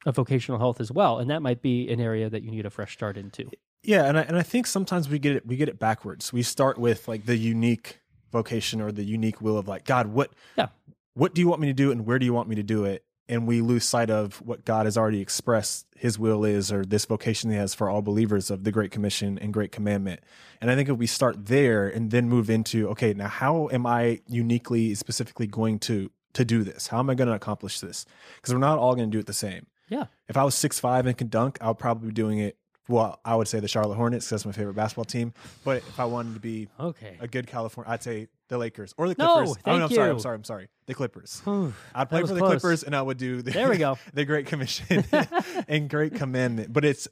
of 0.07 0.17
vocational 0.17 0.59
health 0.59 0.81
as 0.81 0.91
well, 0.93 1.19
and 1.19 1.31
that 1.31 1.43
might 1.43 1.63
be 1.63 1.89
an 1.91 2.01
area 2.01 2.29
that 2.29 2.43
you 2.43 2.51
need 2.51 2.67
a 2.67 2.71
fresh 2.71 2.93
start 2.93 3.17
into. 3.17 3.51
Yeah, 3.85 4.05
and 4.07 4.19
I, 4.19 4.23
and 4.23 4.37
I 4.37 4.43
think 4.43 4.67
sometimes 4.67 5.09
we 5.09 5.19
get 5.19 5.37
it 5.37 5.47
we 5.47 5.57
get 5.57 5.69
it 5.69 5.79
backwards. 5.79 6.33
We 6.33 6.43
start 6.43 6.79
with 6.79 7.07
like 7.09 7.27
the 7.27 7.37
unique 7.37 8.01
vocation 8.33 8.81
or 8.81 8.91
the 8.91 9.05
unique 9.05 9.41
will 9.41 9.57
of 9.59 9.69
like 9.69 9.85
God, 9.85 10.09
what 10.09 10.33
Yeah. 10.57 10.69
what 11.15 11.35
do 11.35 11.41
you 11.41 11.49
want 11.49 11.61
me 11.61 11.69
to 11.69 11.73
do 11.75 11.91
and 11.93 12.05
where 12.07 12.19
do 12.19 12.27
you 12.27 12.33
want 12.35 12.49
me 12.49 12.57
to 12.57 12.63
do 12.63 12.85
it? 12.85 13.05
And 13.29 13.47
we 13.47 13.63
lose 13.63 13.85
sight 13.85 14.11
of 14.11 14.43
what 14.43 14.67
God 14.67 14.85
has 14.87 14.99
already 14.99 15.21
expressed 15.21 15.87
his 15.97 16.19
will 16.19 16.45
is 16.45 16.71
or 16.71 16.85
this 16.85 17.07
vocation 17.07 17.51
he 17.51 17.57
has 17.57 17.75
for 17.75 17.89
all 17.89 18.03
believers 18.03 18.51
of 18.51 18.65
the 18.65 18.73
Great 18.73 18.91
Commission 18.91 19.39
and 19.39 19.53
Great 19.53 19.73
Commandment. 19.73 20.21
And 20.61 20.71
I 20.71 20.75
think 20.75 20.91
if 20.91 20.99
we 20.99 21.07
start 21.07 21.47
there 21.47 21.89
and 21.89 22.11
then 22.11 22.29
move 22.29 22.51
into, 22.51 22.89
okay, 22.91 23.15
now 23.15 23.29
how 23.29 23.71
am 23.73 23.87
I 23.87 24.21
uniquely, 24.27 24.95
specifically 24.95 25.47
going 25.47 25.79
to 25.81 26.11
to 26.35 26.45
do 26.45 26.65
this? 26.65 26.89
How 26.89 26.99
am 26.99 27.09
I 27.09 27.15
going 27.15 27.29
to 27.29 27.35
accomplish 27.35 27.79
this? 27.81 28.05
Because 28.37 28.53
we're 28.53 28.59
not 28.61 28.79
all 28.79 28.95
going 28.97 29.09
to 29.09 29.15
do 29.17 29.21
it 29.21 29.27
the 29.27 29.33
same. 29.33 29.67
Yeah. 29.89 30.07
If 30.29 30.37
I 30.37 30.43
was 30.43 30.55
six 30.57 30.81
five 30.81 31.07
and 31.07 31.17
could 31.17 31.31
dunk, 31.31 31.59
I 31.61 31.69
would 31.69 31.79
probably 31.79 32.09
be 32.09 32.15
doing 32.15 32.39
it. 32.41 32.57
Well, 32.89 33.19
I 33.25 33.35
would 33.35 33.49
say 33.49 33.61
the 33.61 33.69
Charlotte 33.69 33.95
Hornets 33.97 34.27
'cause 34.27 34.31
that's 34.43 34.47
my 34.47 34.53
favorite 34.53 34.75
basketball 34.75 35.07
team. 35.07 35.33
But 35.65 35.79
if 35.79 35.99
I 35.99 36.05
wanted 36.05 36.35
to 36.35 36.41
be 36.41 36.69
Okay. 36.79 37.17
a 37.21 37.27
good 37.27 37.47
California, 37.47 37.91
I'd 37.91 38.03
say 38.03 38.29
the 38.49 38.59
Lakers 38.59 38.95
or 38.99 39.09
the 39.09 39.15
No, 39.19 39.33
Clippers. 39.35 39.51
oh, 39.51 39.55
thank 39.55 39.79
no, 39.79 39.85
I'm 39.85 39.91
sorry. 39.91 40.11
I'm 40.11 40.19
sorry. 40.21 40.35
I'm 40.37 40.45
sorry. 40.45 40.69
The 40.87 40.95
Clippers. 40.95 41.43
I'd 41.95 42.11
play 42.11 42.21
for 42.21 42.27
the 42.35 42.41
close. 42.41 42.61
Clippers 42.61 42.83
and 42.83 42.95
I 42.95 43.01
would 43.01 43.17
do 43.17 43.41
the, 43.41 43.53
There 43.53 43.71
we 43.71 43.79
go. 43.79 43.97
the 44.13 44.25
Great 44.27 44.47
Commission 44.47 45.03
and 45.69 45.89
Great 45.89 46.15
Commandment. 46.15 46.73
But 46.73 46.85
it's 46.85 47.09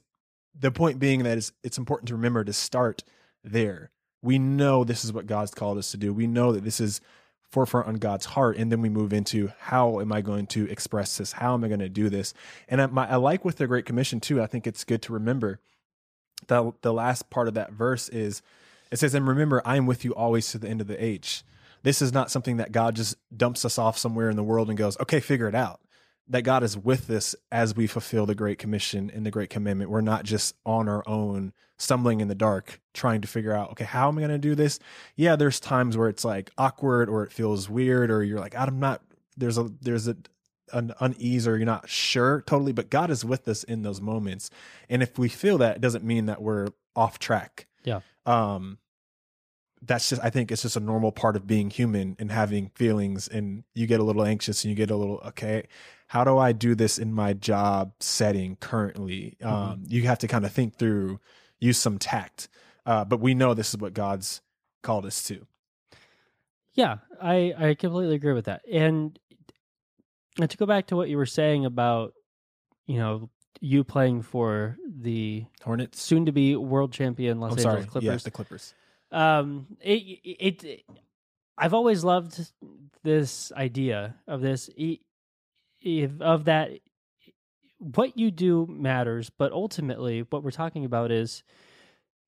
the 0.59 0.69
point 0.71 0.99
being 0.99 1.23
that 1.23 1.37
it's, 1.39 1.51
it's 1.63 1.79
important 1.79 2.07
to 2.09 2.15
remember 2.15 2.43
to 2.43 2.53
start 2.53 3.03
there. 3.43 3.89
We 4.21 4.37
know 4.37 4.83
this 4.83 5.03
is 5.03 5.11
what 5.11 5.25
God's 5.25 5.51
called 5.55 5.79
us 5.79 5.89
to 5.91 5.97
do. 5.97 6.13
We 6.13 6.27
know 6.27 6.51
that 6.51 6.63
this 6.63 6.79
is 6.79 7.01
forefront 7.53 7.87
on 7.87 7.95
God's 7.95 8.25
heart, 8.25 8.57
and 8.57 8.71
then 8.71 8.81
we 8.81 8.89
move 8.89 9.13
into 9.13 9.51
how 9.59 9.99
am 9.99 10.11
I 10.11 10.21
going 10.21 10.47
to 10.47 10.67
express 10.71 11.17
this? 11.17 11.33
How 11.33 11.53
am 11.53 11.63
I 11.63 11.67
going 11.67 11.79
to 11.81 11.87
do 11.87 12.09
this? 12.09 12.33
And 12.67 12.81
I, 12.81 12.87
my, 12.87 13.07
I 13.07 13.17
like 13.17 13.45
with 13.45 13.57
the 13.57 13.67
Great 13.67 13.85
Commission 13.85 14.19
too. 14.19 14.41
I 14.41 14.47
think 14.47 14.65
it's 14.65 14.83
good 14.83 15.03
to 15.03 15.13
remember 15.13 15.59
that 16.47 16.81
the 16.81 16.91
last 16.91 17.29
part 17.29 17.47
of 17.47 17.53
that 17.53 17.71
verse 17.71 18.09
is 18.09 18.41
it 18.91 18.97
says, 18.97 19.13
"And 19.13 19.27
remember, 19.27 19.61
I 19.63 19.77
am 19.77 19.85
with 19.85 20.03
you 20.03 20.15
always 20.15 20.51
to 20.51 20.57
the 20.57 20.67
end 20.67 20.81
of 20.81 20.87
the 20.87 21.01
age." 21.03 21.43
This 21.83 22.01
is 22.01 22.11
not 22.11 22.31
something 22.31 22.57
that 22.57 22.71
God 22.71 22.95
just 22.95 23.15
dumps 23.35 23.65
us 23.65 23.77
off 23.77 23.99
somewhere 23.99 24.31
in 24.31 24.35
the 24.35 24.43
world 24.43 24.69
and 24.69 24.77
goes, 24.77 24.99
"Okay, 24.99 25.19
figure 25.19 25.47
it 25.47 25.55
out." 25.55 25.79
That 26.27 26.41
God 26.41 26.63
is 26.63 26.75
with 26.75 27.07
us 27.11 27.35
as 27.51 27.75
we 27.75 27.85
fulfill 27.85 28.25
the 28.25 28.33
Great 28.33 28.57
Commission 28.57 29.11
and 29.13 29.25
the 29.25 29.31
Great 29.31 29.51
Commandment. 29.51 29.91
We're 29.91 30.01
not 30.01 30.23
just 30.23 30.55
on 30.65 30.89
our 30.89 31.03
own, 31.07 31.53
stumbling 31.83 32.21
in 32.21 32.27
the 32.27 32.35
dark, 32.35 32.79
trying 32.93 33.21
to 33.21 33.27
figure 33.27 33.53
out, 33.53 33.71
okay, 33.71 33.83
how 33.83 34.07
am 34.07 34.17
I 34.17 34.21
going 34.21 34.31
to 34.31 34.37
do 34.37 34.55
this? 34.55 34.79
Yeah, 35.15 35.35
there's 35.35 35.59
times 35.59 35.97
where 35.97 36.09
it's 36.09 36.25
like 36.25 36.51
awkward 36.57 37.09
or 37.09 37.23
it 37.23 37.31
feels 37.31 37.69
weird 37.69 38.09
or 38.09 38.23
you're 38.23 38.39
like, 38.39 38.55
I'm 38.55 38.79
not. 38.79 39.01
There's 39.35 39.57
a 39.57 39.69
there's 39.81 40.07
a 40.07 40.15
an 40.71 40.93
unease 40.99 41.47
or 41.47 41.57
you're 41.57 41.65
not 41.65 41.89
sure 41.89 42.43
totally, 42.47 42.71
but 42.71 42.89
God 42.89 43.11
is 43.11 43.23
with 43.23 43.47
us 43.47 43.63
in 43.63 43.83
those 43.83 44.01
moments. 44.01 44.49
And 44.89 45.03
if 45.03 45.17
we 45.17 45.29
feel 45.29 45.57
that, 45.59 45.77
it 45.77 45.81
doesn't 45.81 46.03
mean 46.03 46.25
that 46.27 46.41
we're 46.41 46.67
off 46.95 47.19
track. 47.19 47.67
Yeah. 47.83 48.01
Um, 48.25 48.77
that's 49.85 50.09
just 50.09 50.23
I 50.23 50.29
think 50.29 50.51
it's 50.51 50.61
just 50.61 50.77
a 50.77 50.79
normal 50.79 51.11
part 51.11 51.35
of 51.35 51.45
being 51.45 51.69
human 51.69 52.15
and 52.19 52.31
having 52.31 52.69
feelings 52.75 53.27
and 53.27 53.63
you 53.73 53.85
get 53.85 53.99
a 53.99 54.03
little 54.03 54.23
anxious 54.23 54.63
and 54.63 54.69
you 54.69 54.75
get 54.75 54.89
a 54.89 54.95
little 54.95 55.17
okay 55.27 55.67
how 56.07 56.23
do 56.23 56.37
I 56.37 56.51
do 56.51 56.75
this 56.75 56.97
in 56.97 57.13
my 57.13 57.33
job 57.33 57.91
setting 57.99 58.55
currently 58.55 59.35
um 59.41 59.83
you 59.87 60.03
have 60.03 60.19
to 60.19 60.27
kind 60.27 60.45
of 60.45 60.51
think 60.51 60.77
through 60.77 61.19
use 61.63 61.77
some 61.77 61.97
tact 61.97 62.47
uh 62.85 63.03
but 63.05 63.19
we 63.19 63.33
know 63.33 63.53
this 63.53 63.69
is 63.73 63.77
what 63.79 63.93
God's 63.93 64.41
called 64.81 65.05
us 65.05 65.23
to 65.29 65.45
Yeah, 66.75 66.97
I 67.21 67.53
I 67.57 67.75
completely 67.75 68.15
agree 68.15 68.33
with 68.33 68.45
that. 68.45 68.61
And 68.71 69.17
and 70.39 70.49
to 70.49 70.57
go 70.57 70.65
back 70.65 70.87
to 70.87 70.95
what 70.95 71.07
you 71.09 71.17
were 71.17 71.27
saying 71.39 71.65
about 71.65 72.13
you 72.87 72.97
know 72.97 73.29
you 73.61 73.83
playing 73.83 74.23
for 74.23 74.77
the 75.07 75.45
Hornets. 75.63 76.01
soon 76.01 76.25
to 76.25 76.31
be 76.31 76.55
world 76.55 76.91
champion 76.91 77.39
Los 77.39 77.51
I'm 77.53 77.59
Angeles 77.59 77.73
sorry. 77.73 77.85
Clippers. 77.91 78.05
Yeah, 78.05 78.17
the 78.29 78.31
Clippers. 78.31 78.73
um 79.11 79.67
it, 79.79 80.01
it 80.41 80.63
it 80.63 80.83
i've 81.57 81.73
always 81.75 82.03
loved 82.03 82.51
this 83.03 83.51
idea 83.55 84.15
of 84.27 84.41
this 84.41 84.69
if- 84.75 86.21
of 86.21 86.45
that 86.45 86.71
what 87.95 88.17
you 88.17 88.31
do 88.31 88.65
matters 88.69 89.29
but 89.29 89.51
ultimately 89.51 90.21
what 90.29 90.43
we're 90.43 90.51
talking 90.51 90.85
about 90.85 91.11
is 91.11 91.43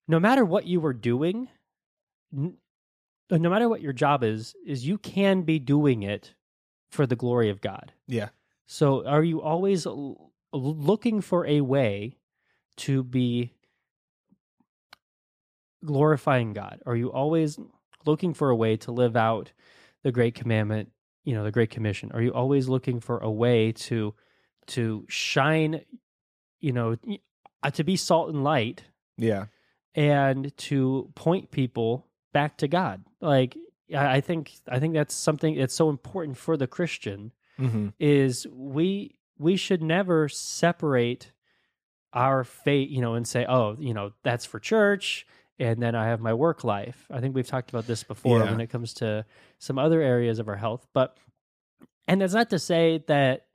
no 0.06 0.20
matter 0.20 0.44
what 0.44 0.66
you 0.66 0.80
were 0.80 0.92
doing 0.92 1.48
n- 2.36 2.56
uh, 3.30 3.38
no 3.38 3.48
matter 3.50 3.68
what 3.68 3.80
your 3.80 3.92
job 3.92 4.22
is 4.22 4.54
is 4.66 4.86
you 4.86 4.98
can 4.98 5.42
be 5.42 5.58
doing 5.58 6.02
it 6.02 6.34
for 6.90 7.06
the 7.06 7.16
glory 7.16 7.48
of 7.50 7.60
god 7.60 7.92
Yeah. 8.06 8.28
so 8.66 9.06
are 9.06 9.24
you 9.24 9.40
always 9.40 9.86
l- 9.86 10.32
looking 10.52 11.20
for 11.20 11.46
a 11.46 11.60
way 11.62 12.18
to 12.78 13.02
be 13.02 13.54
glorifying 15.84 16.52
God? 16.52 16.80
Are 16.86 16.96
you 16.96 17.12
always 17.12 17.58
looking 18.04 18.34
for 18.34 18.50
a 18.50 18.56
way 18.56 18.76
to 18.78 18.92
live 18.92 19.16
out 19.16 19.52
the 20.02 20.12
great 20.12 20.34
commandment, 20.34 20.90
you 21.24 21.34
know, 21.34 21.44
the 21.44 21.52
great 21.52 21.70
commission? 21.70 22.10
Are 22.12 22.22
you 22.22 22.32
always 22.32 22.68
looking 22.68 23.00
for 23.00 23.18
a 23.18 23.30
way 23.30 23.72
to 23.72 24.14
to 24.68 25.04
shine, 25.08 25.82
you 26.60 26.72
know, 26.72 26.96
uh, 27.62 27.70
to 27.70 27.84
be 27.84 27.96
salt 27.96 28.28
and 28.30 28.42
light 28.44 28.82
Yeah. 29.16 29.46
and 29.94 30.56
to 30.58 31.10
point 31.14 31.50
people 31.50 32.06
back 32.32 32.58
to 32.58 32.68
God? 32.68 33.04
Like 33.20 33.56
I 33.94 34.16
I 34.16 34.20
think 34.20 34.52
I 34.68 34.78
think 34.78 34.94
that's 34.94 35.14
something 35.14 35.54
that's 35.56 35.74
so 35.74 35.88
important 35.90 36.36
for 36.36 36.56
the 36.56 36.66
Christian 36.66 37.32
Mm-hmm. 37.58 37.88
is 37.98 38.46
we 38.52 39.16
we 39.38 39.56
should 39.56 39.82
never 39.82 40.28
separate 40.28 41.32
our 42.12 42.44
faith, 42.44 42.90
you 42.90 43.00
know, 43.00 43.14
and 43.14 43.26
say, 43.26 43.46
oh, 43.48 43.76
you 43.78 43.94
know, 43.94 44.12
that's 44.22 44.44
for 44.44 44.58
church, 44.60 45.26
and 45.58 45.82
then 45.82 45.94
I 45.94 46.06
have 46.08 46.20
my 46.20 46.34
work 46.34 46.64
life. 46.64 47.06
I 47.10 47.20
think 47.20 47.34
we've 47.34 47.46
talked 47.46 47.70
about 47.70 47.86
this 47.86 48.02
before 48.04 48.40
Yeah. 48.40 48.50
when 48.50 48.60
it 48.60 48.68
comes 48.68 48.92
to 48.94 49.24
some 49.58 49.78
other 49.78 50.02
areas 50.02 50.38
of 50.38 50.48
our 50.48 50.56
health, 50.56 50.86
but 50.92 51.16
and 52.06 52.20
that's 52.20 52.34
not 52.34 52.50
to 52.50 52.58
say 52.58 53.02
that 53.08 53.45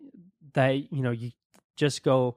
that 0.54 0.92
you 0.92 1.02
know 1.02 1.12
you 1.12 1.32
just 1.78 2.04
go 2.04 2.36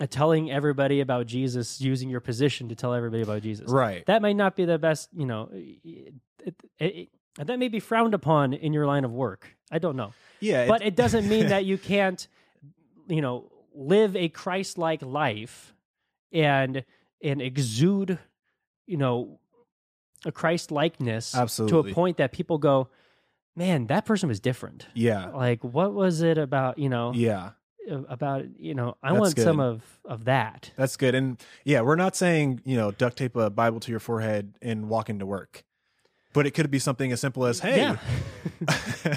uh, 0.00 0.06
telling 0.06 0.50
everybody 0.50 1.00
about 1.00 1.26
Jesus, 1.26 1.80
using 1.80 2.08
your 2.08 2.20
position 2.20 2.68
to 2.70 2.74
tell 2.74 2.94
everybody 2.94 3.22
about 3.22 3.42
Jesus 3.42 3.70
Right. 3.70 4.04
that 4.06 4.22
might 4.22 4.36
not 4.36 4.56
be 4.56 4.64
the 4.64 4.78
best 4.78 5.08
you 5.14 5.26
know 5.26 5.48
it, 5.52 6.14
it, 6.44 6.54
it, 6.78 7.08
that 7.36 7.58
may 7.58 7.68
be 7.68 7.80
frowned 7.80 8.14
upon 8.14 8.52
in 8.52 8.72
your 8.72 8.86
line 8.86 9.04
of 9.04 9.12
work 9.12 9.56
i 9.70 9.78
don't 9.78 9.96
know 9.96 10.12
yeah. 10.40 10.66
but 10.66 10.82
it 10.82 10.96
doesn't 10.96 11.28
mean 11.28 11.48
that 11.54 11.64
you 11.64 11.78
can't 11.78 12.26
you 13.08 13.20
know 13.20 13.50
live 13.74 14.16
a 14.16 14.28
christ-like 14.28 15.02
life 15.02 15.74
and 16.32 16.84
and 17.22 17.40
exude 17.42 18.18
you 18.86 18.96
know 18.96 19.38
a 20.26 20.32
christ 20.32 20.70
likeness 20.72 21.34
to 21.68 21.78
a 21.78 21.82
point 21.94 22.16
that 22.16 22.32
people 22.32 22.58
go 22.58 22.88
man 23.56 23.86
that 23.88 24.04
person 24.04 24.28
was 24.28 24.40
different 24.40 24.86
yeah. 24.94 25.26
like 25.30 25.62
what 25.64 25.92
was 25.94 26.22
it 26.22 26.38
about 26.38 26.78
you 26.78 26.88
know 26.88 27.12
Yeah. 27.14 27.50
about 28.08 28.44
you 28.58 28.74
know 28.74 28.96
i 29.02 29.10
That's 29.10 29.20
want 29.20 29.38
some 29.38 29.60
of 29.60 29.82
of 30.04 30.24
that 30.24 30.70
That's 30.76 30.96
good. 30.96 31.14
And 31.14 31.38
yeah, 31.64 31.80
we're 31.82 31.96
not 31.96 32.14
saying, 32.16 32.60
you 32.64 32.76
know, 32.76 32.90
duct 32.90 33.16
tape 33.18 33.36
a 33.36 33.50
Bible 33.50 33.80
to 33.80 33.90
your 33.90 34.00
forehead 34.00 34.54
and 34.62 34.88
walk 34.88 35.08
into 35.10 35.24
work. 35.26 35.64
But 36.32 36.46
it 36.46 36.52
could 36.52 36.70
be 36.70 36.78
something 36.78 37.10
as 37.12 37.20
simple 37.20 37.44
as, 37.46 37.60
hey, 37.60 37.76
yeah 37.78 39.16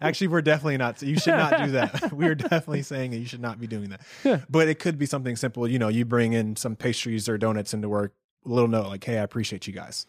Actually, 0.00 0.26
we're 0.28 0.42
definitely 0.42 0.76
not. 0.76 1.00
You 1.00 1.16
should 1.18 1.34
not 1.36 1.64
do 1.64 1.70
that. 1.72 2.12
we 2.20 2.26
are 2.26 2.34
definitely 2.34 2.82
saying 2.82 3.12
that 3.12 3.18
you 3.18 3.26
should 3.26 3.40
not 3.40 3.60
be 3.60 3.68
doing 3.68 3.90
that. 3.90 4.50
But 4.50 4.66
it 4.68 4.80
could 4.80 4.98
be 4.98 5.06
something 5.06 5.36
simple. 5.36 5.68
You 5.68 5.78
know, 5.78 5.86
you 5.88 6.04
bring 6.04 6.32
in 6.32 6.56
some 6.56 6.74
pastries 6.74 7.28
or 7.28 7.38
donuts 7.38 7.72
into 7.72 7.88
work. 7.88 8.14
A 8.44 8.48
little 8.48 8.68
note 8.68 8.86
like, 8.88 9.04
"Hey, 9.04 9.18
I 9.18 9.22
appreciate 9.22 9.66
you 9.68 9.72
guys." 9.72 10.06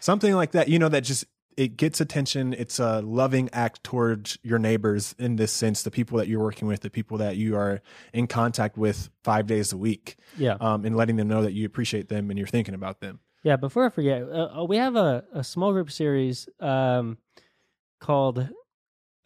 Something 0.00 0.34
like 0.34 0.52
that. 0.52 0.68
You 0.68 0.78
know, 0.78 0.88
that 0.88 1.00
just 1.02 1.24
it 1.56 1.76
gets 1.76 2.00
attention. 2.00 2.52
It's 2.52 2.78
a 2.78 3.00
loving 3.00 3.48
act 3.52 3.82
towards 3.82 4.38
your 4.42 4.58
neighbors 4.58 5.14
in 5.18 5.36
this 5.36 5.52
sense, 5.52 5.82
the 5.82 5.90
people 5.90 6.18
that 6.18 6.28
you're 6.28 6.42
working 6.42 6.68
with, 6.68 6.80
the 6.80 6.90
people 6.90 7.18
that 7.18 7.36
you 7.36 7.56
are 7.56 7.80
in 8.12 8.26
contact 8.26 8.76
with 8.76 9.10
five 9.24 9.46
days 9.46 9.72
a 9.72 9.76
week, 9.76 10.16
yeah 10.36 10.56
um, 10.60 10.84
and 10.84 10.96
letting 10.96 11.16
them 11.16 11.28
know 11.28 11.42
that 11.42 11.52
you 11.52 11.66
appreciate 11.66 12.08
them 12.08 12.30
and 12.30 12.38
you're 12.38 12.48
thinking 12.48 12.74
about 12.74 13.00
them. 13.00 13.20
Yeah, 13.42 13.56
before 13.56 13.86
I 13.86 13.88
forget, 13.88 14.22
uh, 14.22 14.60
uh, 14.60 14.64
we 14.64 14.76
have 14.76 14.96
a, 14.96 15.24
a 15.32 15.44
small 15.44 15.72
group 15.72 15.90
series 15.90 16.48
um, 16.60 17.18
called 18.00 18.48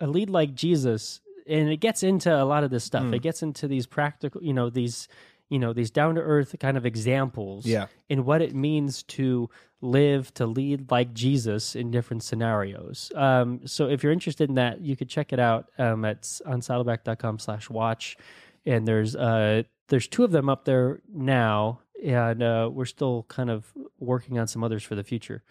"A 0.00 0.06
Lead 0.06 0.30
Like 0.30 0.54
Jesus," 0.54 1.20
and 1.46 1.70
it 1.70 1.78
gets 1.78 2.02
into 2.02 2.34
a 2.34 2.44
lot 2.44 2.62
of 2.62 2.70
this 2.70 2.84
stuff. 2.84 3.04
Mm. 3.04 3.14
It 3.16 3.22
gets 3.22 3.42
into 3.42 3.68
these 3.68 3.86
practical, 3.86 4.42
you 4.42 4.52
know, 4.52 4.70
these 4.70 5.08
you 5.48 5.58
know 5.58 5.72
these 5.72 5.90
down 5.90 6.14
to 6.14 6.20
earth 6.20 6.54
kind 6.60 6.76
of 6.76 6.86
examples, 6.86 7.66
Yeah. 7.66 7.86
in 8.08 8.24
what 8.24 8.40
it 8.42 8.54
means 8.54 9.02
to 9.04 9.48
live 9.80 10.32
to 10.34 10.46
lead 10.46 10.90
like 10.90 11.12
Jesus 11.12 11.74
in 11.74 11.90
different 11.90 12.22
scenarios. 12.22 13.10
Um, 13.16 13.60
so 13.66 13.88
if 13.88 14.02
you're 14.02 14.12
interested 14.12 14.48
in 14.48 14.54
that, 14.54 14.80
you 14.80 14.96
could 14.96 15.08
check 15.08 15.32
it 15.32 15.40
out 15.40 15.70
um, 15.78 16.04
at 16.04 16.40
on 16.46 16.60
saddleback.com 16.62 17.38
slash 17.40 17.68
watch. 17.68 18.16
And 18.64 18.86
there's 18.86 19.16
uh, 19.16 19.64
there's 19.88 20.06
two 20.06 20.22
of 20.24 20.30
them 20.30 20.48
up 20.48 20.64
there 20.64 21.00
now, 21.12 21.80
and 22.02 22.42
uh, 22.42 22.70
we're 22.72 22.84
still 22.84 23.24
kind 23.28 23.50
of 23.50 23.66
working 23.98 24.38
on 24.38 24.46
some 24.46 24.62
others 24.62 24.84
for 24.84 24.94
the 24.94 25.02
future. 25.04 25.42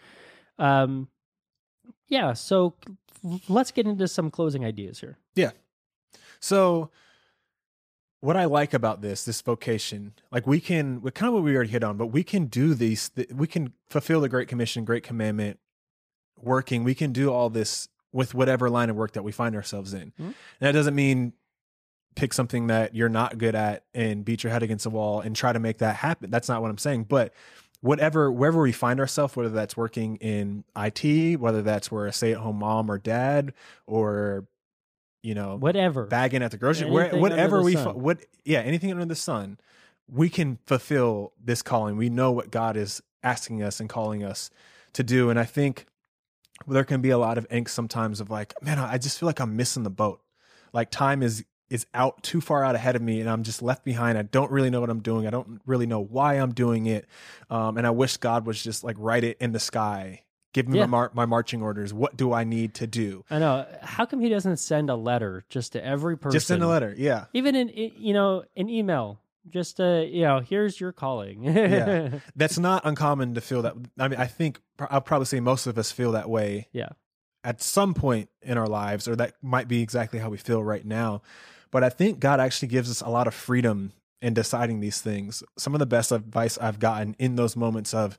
Um, 0.58 1.08
yeah, 2.08 2.32
so 2.32 2.74
let's 3.48 3.70
get 3.70 3.86
into 3.86 4.08
some 4.08 4.30
closing 4.30 4.64
ideas 4.64 5.00
here. 5.00 5.18
Yeah. 5.34 5.50
So, 6.40 6.90
what 8.22 8.36
I 8.36 8.44
like 8.44 8.72
about 8.72 9.02
this, 9.02 9.24
this 9.24 9.40
vocation, 9.40 10.12
like 10.30 10.46
we 10.46 10.60
can, 10.60 11.00
kind 11.10 11.26
of 11.28 11.34
what 11.34 11.42
we 11.42 11.56
already 11.56 11.70
hit 11.70 11.82
on, 11.82 11.96
but 11.96 12.06
we 12.06 12.22
can 12.22 12.46
do 12.46 12.72
these, 12.72 13.10
we 13.34 13.48
can 13.48 13.72
fulfill 13.90 14.20
the 14.20 14.28
Great 14.28 14.46
Commission, 14.46 14.84
Great 14.84 15.02
Commandment, 15.02 15.58
working. 16.40 16.84
We 16.84 16.94
can 16.94 17.12
do 17.12 17.32
all 17.32 17.50
this 17.50 17.88
with 18.12 18.32
whatever 18.32 18.70
line 18.70 18.90
of 18.90 18.96
work 18.96 19.12
that 19.14 19.24
we 19.24 19.32
find 19.32 19.56
ourselves 19.56 19.92
in. 19.92 20.12
Mhm. 20.20 20.26
And 20.26 20.34
that 20.60 20.70
doesn't 20.70 20.94
mean 20.94 21.32
pick 22.14 22.32
something 22.32 22.68
that 22.68 22.94
you're 22.94 23.08
not 23.08 23.38
good 23.38 23.56
at 23.56 23.86
and 23.92 24.24
beat 24.24 24.44
your 24.44 24.52
head 24.52 24.62
against 24.62 24.84
the 24.84 24.90
wall 24.90 25.20
and 25.20 25.34
try 25.34 25.52
to 25.52 25.58
make 25.58 25.78
that 25.78 25.96
happen. 25.96 26.30
That's 26.30 26.48
not 26.48 26.62
what 26.62 26.70
I'm 26.70 26.78
saying. 26.78 27.04
But 27.04 27.34
whatever, 27.80 28.30
wherever 28.30 28.60
we 28.62 28.70
find 28.70 29.00
ourselves, 29.00 29.34
whether 29.34 29.48
that's 29.48 29.76
working 29.76 30.14
in 30.18 30.62
IT, 30.76 31.36
whether 31.40 31.60
that's 31.62 31.90
we're 31.90 32.06
a 32.06 32.12
stay 32.12 32.30
at 32.32 32.38
home 32.38 32.60
mom 32.60 32.88
or 32.88 32.98
dad, 32.98 33.52
or, 33.86 34.46
you 35.22 35.34
know, 35.34 35.56
Whatever. 35.56 36.06
bagging 36.06 36.42
at 36.42 36.50
the 36.50 36.56
grocery. 36.58 36.90
Where, 36.90 37.14
whatever 37.16 37.62
we 37.62 37.74
sun. 37.74 38.00
what 38.00 38.24
yeah 38.44 38.60
anything 38.60 38.90
under 38.90 39.04
the 39.04 39.14
sun 39.14 39.58
we 40.08 40.28
can 40.28 40.58
fulfill 40.66 41.32
this 41.42 41.62
calling. 41.62 41.96
We 41.96 42.10
know 42.10 42.32
what 42.32 42.50
god 42.50 42.76
is 42.76 43.02
asking 43.22 43.62
us 43.62 43.80
and 43.80 43.88
calling 43.88 44.24
us 44.24 44.50
to 44.94 45.02
do. 45.02 45.30
And 45.30 45.38
i 45.38 45.44
think 45.44 45.86
there 46.66 46.84
can 46.84 47.00
be 47.00 47.10
a 47.10 47.18
lot 47.18 47.38
of 47.38 47.48
angst 47.48 47.70
sometimes 47.70 48.20
of 48.20 48.30
like 48.30 48.52
man 48.62 48.78
i 48.78 48.96
just 48.98 49.18
feel 49.18 49.26
like 49.26 49.40
i'm 49.40 49.56
missing 49.56 49.82
the 49.84 49.90
boat. 49.90 50.20
Like 50.72 50.90
time 50.90 51.22
is 51.22 51.44
is 51.70 51.86
out 51.94 52.22
too 52.22 52.40
far 52.40 52.62
out 52.64 52.74
ahead 52.74 52.96
of 52.96 53.02
me 53.02 53.20
and 53.20 53.30
i'm 53.30 53.42
just 53.44 53.62
left 53.62 53.84
behind. 53.84 54.18
I 54.18 54.22
don't 54.22 54.50
really 54.50 54.70
know 54.70 54.80
what 54.80 54.90
i'm 54.90 55.00
doing. 55.00 55.26
I 55.26 55.30
don't 55.30 55.60
really 55.66 55.86
know 55.86 56.00
why 56.00 56.34
i'm 56.34 56.52
doing 56.52 56.86
it. 56.86 57.06
Um, 57.48 57.78
and 57.78 57.86
i 57.86 57.90
wish 57.90 58.16
god 58.16 58.44
was 58.44 58.62
just 58.62 58.82
like 58.84 58.96
write 58.98 59.24
it 59.24 59.36
in 59.40 59.52
the 59.52 59.60
sky 59.60 60.22
give 60.52 60.68
me 60.68 60.78
Yeah. 60.78 60.84
my, 60.86 60.90
mar- 60.90 61.10
my 61.14 61.26
marching 61.26 61.62
orders 61.62 61.92
what 61.94 62.16
do 62.16 62.32
i 62.32 62.44
need 62.44 62.74
to 62.74 62.86
do 62.86 63.24
I 63.30 63.38
know. 63.38 63.66
How 63.82 64.04
come 64.06 64.20
he 64.20 64.28
doesn't 64.28 64.58
send 64.58 64.90
a 64.90 64.94
letter 64.96 65.44
just 65.48 65.72
to 65.72 65.84
every 65.84 66.16
person? 66.18 66.34
just 66.36 66.46
send 66.46 66.62
a 66.62 66.68
letter 66.68 66.94
yeah 66.96 67.26
even 67.32 67.54
in 67.56 67.70
you 67.74 68.12
know 68.14 68.44
an 68.56 68.68
email 68.68 69.18
just 69.48 69.80
uh 69.80 70.04
you 70.06 70.22
know 70.22 70.38
here's 70.40 70.78
your 70.80 70.92
calling 70.92 71.42
Yeah. 71.44 72.18
that's 72.36 72.58
not 72.58 72.82
uncommon 72.84 73.34
to 73.34 73.40
feel 73.40 73.62
that. 73.62 73.74
I 73.98 74.06
mean, 74.08 74.20
I 74.20 74.26
think 74.26 74.60
I'll 74.90 75.00
probably 75.00 75.26
say 75.26 75.40
most 75.40 75.66
of 75.66 75.76
us 75.78 75.90
feel 75.90 76.12
that 76.12 76.30
way. 76.30 76.68
Yeah. 76.72 76.90
At 77.42 77.60
some 77.60 77.92
point 77.92 78.28
in 78.42 78.56
our 78.56 78.68
lives, 78.68 79.08
or 79.08 79.16
that 79.16 79.34
might 79.42 79.66
be 79.66 79.82
exactly 79.82 80.20
how 80.20 80.30
we 80.30 80.36
feel 80.38 80.62
right 80.62 80.84
now. 80.86 81.22
But 81.72 81.82
I 81.82 81.88
think 81.88 82.20
God 82.20 82.38
actually 82.38 82.68
gives 82.68 82.88
us 82.88 83.00
a 83.00 83.08
lot 83.08 83.26
of 83.26 83.34
freedom 83.34 83.90
in 84.20 84.32
deciding 84.32 84.78
these 84.78 85.00
things. 85.00 85.42
Some 85.58 85.74
of 85.74 85.80
the 85.80 85.86
best 85.86 86.12
advice 86.12 86.56
I've 86.58 86.78
gotten 86.78 87.16
in 87.18 87.34
those 87.34 87.56
moments 87.56 87.92
of 87.94 88.16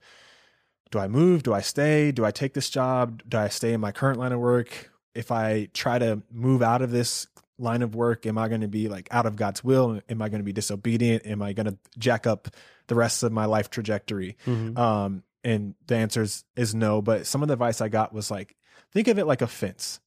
do 0.93 0.99
I 0.99 1.07
move? 1.07 1.41
Do 1.41 1.55
I 1.55 1.61
stay? 1.61 2.11
Do 2.11 2.23
I 2.23 2.29
take 2.29 2.53
this 2.53 2.69
job? 2.69 3.23
Do 3.27 3.39
I 3.39 3.47
stay 3.47 3.73
in 3.73 3.81
my 3.81 3.91
current 3.91 4.19
line 4.19 4.31
of 4.31 4.39
work? 4.39 4.91
If 5.15 5.31
I 5.31 5.69
try 5.73 5.97
to 5.97 6.21
move 6.31 6.61
out 6.61 6.83
of 6.83 6.91
this 6.91 7.25
line 7.57 7.81
of 7.81 7.95
work, 7.95 8.27
am 8.27 8.37
I 8.37 8.47
going 8.47 8.61
to 8.61 8.67
be 8.67 8.87
like 8.89 9.07
out 9.09 9.25
of 9.25 9.35
God's 9.35 9.63
will? 9.63 9.99
Am 10.07 10.21
I 10.21 10.29
going 10.29 10.39
to 10.39 10.45
be 10.45 10.53
disobedient? 10.53 11.25
Am 11.25 11.41
I 11.41 11.53
going 11.53 11.65
to 11.65 11.77
jack 11.97 12.27
up 12.27 12.47
the 12.87 12.93
rest 12.93 13.23
of 13.23 13.31
my 13.31 13.45
life 13.45 13.71
trajectory? 13.71 14.37
Mhm. 14.45 14.77
Um, 14.77 15.23
and 15.43 15.73
the 15.87 15.95
answer 15.95 16.21
is, 16.21 16.43
is 16.55 16.75
no. 16.75 17.01
But 17.01 17.25
some 17.25 17.41
of 17.41 17.47
the 17.47 17.53
advice 17.53 17.81
I 17.81 17.89
got 17.89 18.13
was 18.13 18.29
like, 18.29 18.55
think 18.91 19.07
of 19.07 19.17
it 19.17 19.25
like 19.25 19.41
a 19.41 19.47
fence. 19.47 19.99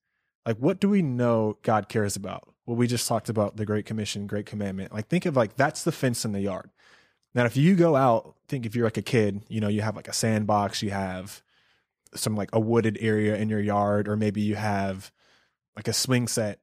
Like, 0.46 0.58
what 0.58 0.78
do 0.78 0.88
we 0.88 1.02
know 1.02 1.58
God 1.62 1.88
cares 1.88 2.14
about? 2.14 2.48
Well, 2.64 2.76
we 2.76 2.86
just 2.86 3.08
talked 3.08 3.28
about 3.28 3.56
the 3.56 3.66
Great 3.66 3.86
Commission, 3.86 4.28
Great 4.28 4.46
Commandment. 4.46 4.92
Like, 4.92 5.08
think 5.08 5.26
of 5.26 5.34
like 5.36 5.56
that's 5.56 5.82
the 5.82 5.90
fence 5.90 6.24
in 6.24 6.30
the 6.30 6.42
yard. 6.42 6.70
Now, 7.36 7.44
if 7.44 7.56
you 7.56 7.76
go 7.76 7.94
out, 7.94 8.34
think 8.48 8.64
if 8.64 8.74
you're 8.74 8.86
like 8.86 8.96
a 8.96 9.02
kid, 9.02 9.42
you 9.48 9.60
know, 9.60 9.68
you 9.68 9.82
have 9.82 9.94
like 9.94 10.08
a 10.08 10.12
sandbox, 10.14 10.82
you 10.82 10.90
have 10.90 11.42
some 12.14 12.34
like 12.34 12.48
a 12.54 12.58
wooded 12.58 12.96
area 12.98 13.36
in 13.36 13.50
your 13.50 13.60
yard, 13.60 14.08
or 14.08 14.16
maybe 14.16 14.40
you 14.40 14.54
have 14.56 15.12
like 15.76 15.86
a 15.86 15.92
swing 15.92 16.28
set, 16.28 16.60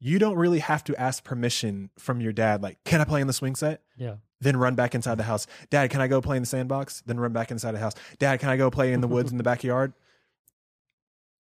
you 0.00 0.18
don't 0.18 0.36
really 0.36 0.60
have 0.60 0.82
to 0.84 0.96
ask 0.98 1.22
permission 1.22 1.90
from 1.98 2.22
your 2.22 2.32
dad. 2.32 2.62
Like, 2.62 2.82
can 2.84 3.02
I 3.02 3.04
play 3.04 3.20
in 3.20 3.26
the 3.26 3.34
swing 3.34 3.54
set? 3.54 3.82
Yeah. 3.98 4.14
Then 4.40 4.56
run 4.56 4.76
back 4.76 4.94
inside 4.94 5.16
the 5.16 5.24
house. 5.24 5.46
Dad, 5.68 5.90
can 5.90 6.00
I 6.00 6.08
go 6.08 6.22
play 6.22 6.36
in 6.36 6.42
the 6.42 6.48
sandbox? 6.48 7.02
Then 7.04 7.20
run 7.20 7.34
back 7.34 7.50
inside 7.50 7.72
the 7.72 7.78
house. 7.78 7.94
Dad, 8.18 8.40
can 8.40 8.48
I 8.48 8.56
go 8.56 8.70
play 8.70 8.94
in 8.94 9.02
the 9.02 9.08
woods 9.08 9.30
in 9.32 9.36
the 9.36 9.44
backyard? 9.44 9.92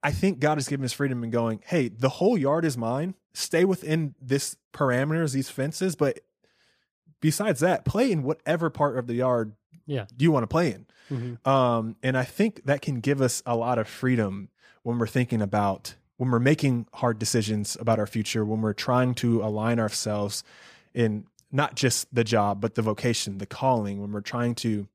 I 0.02 0.12
think 0.12 0.40
God 0.40 0.58
has 0.58 0.70
given 0.70 0.86
us 0.86 0.94
freedom 0.94 1.22
in 1.24 1.32
going, 1.32 1.62
hey, 1.66 1.90
the 1.90 2.10
whole 2.10 2.38
yard 2.38 2.64
is 2.64 2.78
mine. 2.78 3.16
Stay 3.34 3.66
within 3.66 4.16
this 4.22 4.56
parameters, 4.74 5.34
these 5.34 5.50
fences, 5.50 5.96
but 5.96 6.20
besides 7.24 7.62
that, 7.62 7.86
play 7.86 8.12
in 8.12 8.22
whatever 8.22 8.70
part 8.70 8.98
of 9.00 9.08
the 9.08 9.16
yard 9.16 9.54
Yeah. 9.88 10.06
you 10.18 10.32
want 10.32 10.44
to 10.44 10.48
play 10.48 10.72
in. 10.74 10.86
Mhm. 11.10 11.48
Um, 11.48 11.96
and 12.04 12.16
I 12.18 12.24
think 12.24 12.64
that 12.66 12.82
can 12.82 13.00
give 13.00 13.22
us 13.22 13.42
a 13.46 13.56
lot 13.56 13.80
of 13.80 13.88
freedom 13.88 14.50
when 14.84 15.00
we're 15.00 15.08
thinking 15.08 15.42
about 15.42 15.96
when 16.18 16.30
we're 16.30 16.40
making 16.40 16.86
hard 16.94 17.18
decisions 17.18 17.76
about 17.80 17.98
our 17.98 18.06
future, 18.06 18.46
when 18.46 18.62
we're 18.62 18.72
trying 18.74 19.16
to 19.16 19.42
align 19.44 19.80
ourselves 19.80 20.44
in 20.94 21.26
not 21.52 21.76
just 21.76 22.14
the 22.14 22.24
job, 22.24 22.62
but 22.62 22.76
the 22.76 22.82
vocation, 22.84 23.40
the 23.40 23.46
calling, 23.48 24.00
when 24.00 24.12
we're 24.12 24.22
trying 24.22 24.54
to 24.56 24.88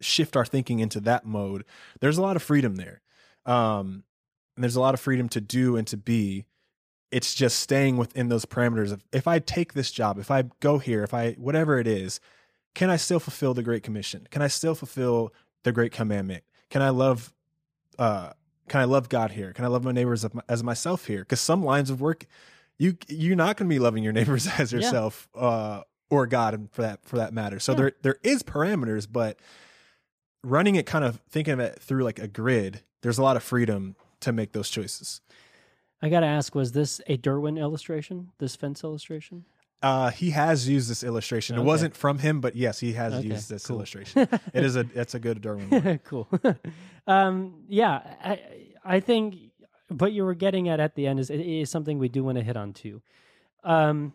shift 0.00 0.36
our 0.36 0.44
thinking 0.44 0.80
into 0.80 0.98
that 1.00 1.24
mode, 1.24 1.64
there's 2.00 2.18
a 2.18 2.22
lot 2.22 2.34
of 2.36 2.42
freedom 2.42 2.74
there. 2.76 3.00
Um, 3.46 4.02
and 4.56 4.64
there's 4.64 4.76
a 4.76 4.80
lot 4.80 4.92
of 4.92 5.00
freedom 5.00 5.28
to 5.30 5.40
do 5.40 5.76
and 5.76 5.86
to 5.86 5.96
be. 5.96 6.46
It's 7.14 7.32
just 7.32 7.60
staying 7.60 7.96
within 7.96 8.28
those 8.28 8.44
parameters 8.44 8.90
of 8.90 9.04
if 9.12 9.28
I 9.28 9.38
take 9.38 9.72
this 9.74 9.92
job, 9.92 10.18
if 10.18 10.32
I 10.32 10.42
go 10.58 10.78
here, 10.78 11.04
if 11.04 11.14
I 11.14 11.34
whatever 11.34 11.78
it 11.78 11.86
is, 11.86 12.18
can 12.74 12.90
I 12.90 12.96
still 12.96 13.20
fulfill 13.20 13.54
the 13.54 13.62
Great 13.62 13.84
Commission? 13.84 14.26
Can 14.32 14.42
I 14.42 14.48
still 14.48 14.74
fulfill 14.74 15.32
the 15.62 15.70
Great 15.70 15.92
Commandment? 15.92 16.42
Can 16.70 16.82
I 16.82 16.88
love 16.88 17.32
uh 18.00 18.30
can 18.68 18.80
I 18.80 18.84
love 18.84 19.08
God 19.08 19.30
here? 19.30 19.52
Can 19.52 19.64
I 19.64 19.68
love 19.68 19.84
my 19.84 19.92
neighbors 19.92 20.26
as 20.48 20.64
myself 20.64 21.06
here? 21.06 21.20
Because 21.20 21.40
some 21.40 21.62
lines 21.62 21.88
of 21.88 22.00
work, 22.00 22.26
you 22.78 22.96
you're 23.06 23.36
not 23.36 23.56
going 23.56 23.68
to 23.68 23.72
be 23.72 23.78
loving 23.78 24.02
your 24.02 24.12
neighbors 24.12 24.48
as 24.58 24.72
Yeah. 24.72 24.78
yourself, 24.78 25.28
uh, 25.36 25.82
or 26.10 26.26
God, 26.26 26.68
for 26.72 26.82
that 26.82 27.04
for 27.04 27.16
that 27.18 27.32
matter. 27.32 27.60
So 27.60 27.72
Yeah. 27.72 27.76
there 27.76 27.92
there 28.02 28.16
is 28.24 28.42
parameters, 28.42 29.06
but 29.08 29.38
running 30.42 30.74
it 30.74 30.84
kind 30.84 31.04
of 31.04 31.20
thinking 31.30 31.54
of 31.54 31.60
it 31.60 31.80
through 31.80 32.02
like 32.02 32.18
a 32.18 32.26
grid, 32.26 32.82
there's 33.02 33.18
a 33.18 33.22
lot 33.22 33.36
of 33.36 33.44
freedom 33.44 33.94
to 34.20 34.32
make 34.32 34.50
those 34.50 34.68
choices. 34.68 35.20
I 36.04 36.10
got 36.10 36.20
to 36.20 36.26
ask, 36.26 36.54
was 36.54 36.72
this 36.72 37.00
a 37.06 37.16
Derwin 37.16 37.58
illustration? 37.58 38.30
This 38.38 38.54
fence 38.56 38.84
illustration? 38.84 39.46
Uh, 39.80 40.10
he 40.10 40.30
has 40.30 40.68
used 40.68 40.90
this 40.90 41.02
illustration. 41.02 41.56
It 41.56 41.62
wasn't 41.62 41.96
from 41.96 42.18
him, 42.18 42.40
but 42.40 42.56
yes, 42.56 42.78
he 42.80 42.92
has 42.92 43.14
Okay, 43.14 43.28
used 43.28 43.48
this 43.50 43.66
cool. 43.66 43.76
illustration. 43.76 44.28
it 44.52 44.64
is 44.64 44.76
a 44.76 44.86
it's 44.94 45.14
a 45.14 45.18
good 45.18 45.40
Darwin. 45.40 45.70
one. 45.70 45.98
cool. 46.04 46.28
um, 47.06 47.64
yeah, 47.68 48.00
I, 48.22 48.40
I 48.84 49.00
think 49.00 49.36
what 49.88 50.12
you 50.12 50.24
were 50.24 50.34
getting 50.34 50.68
at 50.68 50.78
at 50.80 50.94
the 50.94 51.06
end 51.06 51.20
is 51.20 51.30
is 51.30 51.70
something 51.70 51.98
we 51.98 52.08
do 52.08 52.22
want 52.22 52.38
to 52.38 52.44
hit 52.44 52.56
on 52.56 52.72
too. 52.72 53.02
Um, 53.62 54.12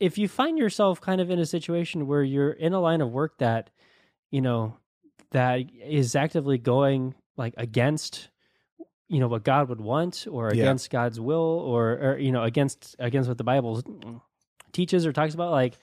if 0.00 0.18
you 0.18 0.28
find 0.28 0.58
yourself 0.58 1.00
kind 1.00 1.20
of 1.20 1.30
in 1.30 1.38
a 1.38 1.46
situation 1.46 2.06
where 2.06 2.22
you're 2.22 2.50
in 2.50 2.72
a 2.72 2.80
line 2.80 3.00
of 3.00 3.10
work 3.12 3.38
that, 3.38 3.70
you 4.30 4.40
know, 4.40 4.76
that 5.30 5.60
is 5.84 6.14
actively 6.14 6.58
going 6.58 7.14
like 7.36 7.54
against, 7.56 8.28
you 9.08 9.20
know, 9.20 9.28
what 9.28 9.44
God 9.44 9.68
would 9.68 9.80
want 9.80 10.26
or 10.30 10.52
Yeah. 10.52 10.62
against 10.64 10.90
God's 10.90 11.20
will 11.20 11.36
or, 11.64 11.92
or 11.92 12.18
you 12.18 12.32
know 12.32 12.42
against 12.42 12.96
against 12.98 13.28
what 13.28 13.38
the 13.38 13.44
Bible 13.44 13.82
teaches 14.72 15.06
or 15.06 15.12
talks 15.12 15.34
about, 15.34 15.52
like 15.52 15.74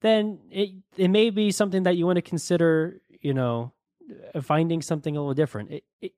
then 0.00 0.38
it 0.50 0.70
it 0.96 1.08
may 1.08 1.30
be 1.30 1.50
something 1.50 1.82
that 1.84 1.96
you 1.96 2.06
want 2.06 2.16
to 2.16 2.22
consider, 2.22 3.00
you 3.20 3.34
know, 3.34 3.72
uh, 4.34 4.40
finding 4.40 4.80
something 4.82 5.16
a 5.16 5.20
little 5.20 5.34
different. 5.34 5.70
It, 5.70 5.84
it, 6.00 6.12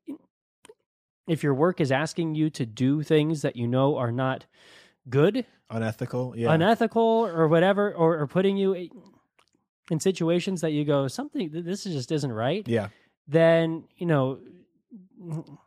if 1.29 1.42
your 1.42 1.55
work 1.55 1.81
is 1.81 1.92
asking 1.92 2.35
you 2.35 2.51
to 2.51 2.66
do 2.66 3.03
things 3.03 3.42
that 3.42 3.55
you 3.57 3.66
know 3.66 3.96
are 3.96 4.12
not 4.12 4.46
good, 5.09 5.46
Unethical. 5.70 6.35
Yeah. 6.37 6.53
unethical, 6.53 7.03
or 7.33 7.48
whatever, 7.48 7.92
or, 7.92 8.18
or 8.20 8.27
putting 8.27 8.57
you 8.57 8.88
in 9.90 10.01
situations 10.01 10.61
that 10.61 10.70
you 10.72 10.85
go 10.85 11.09
something 11.09 11.51
this 11.53 11.85
just 11.85 12.12
isn't 12.12 12.33
right, 12.33 12.66
yeah. 12.68 12.88
then 13.27 13.85
you 13.96 14.07
know, 14.07 14.38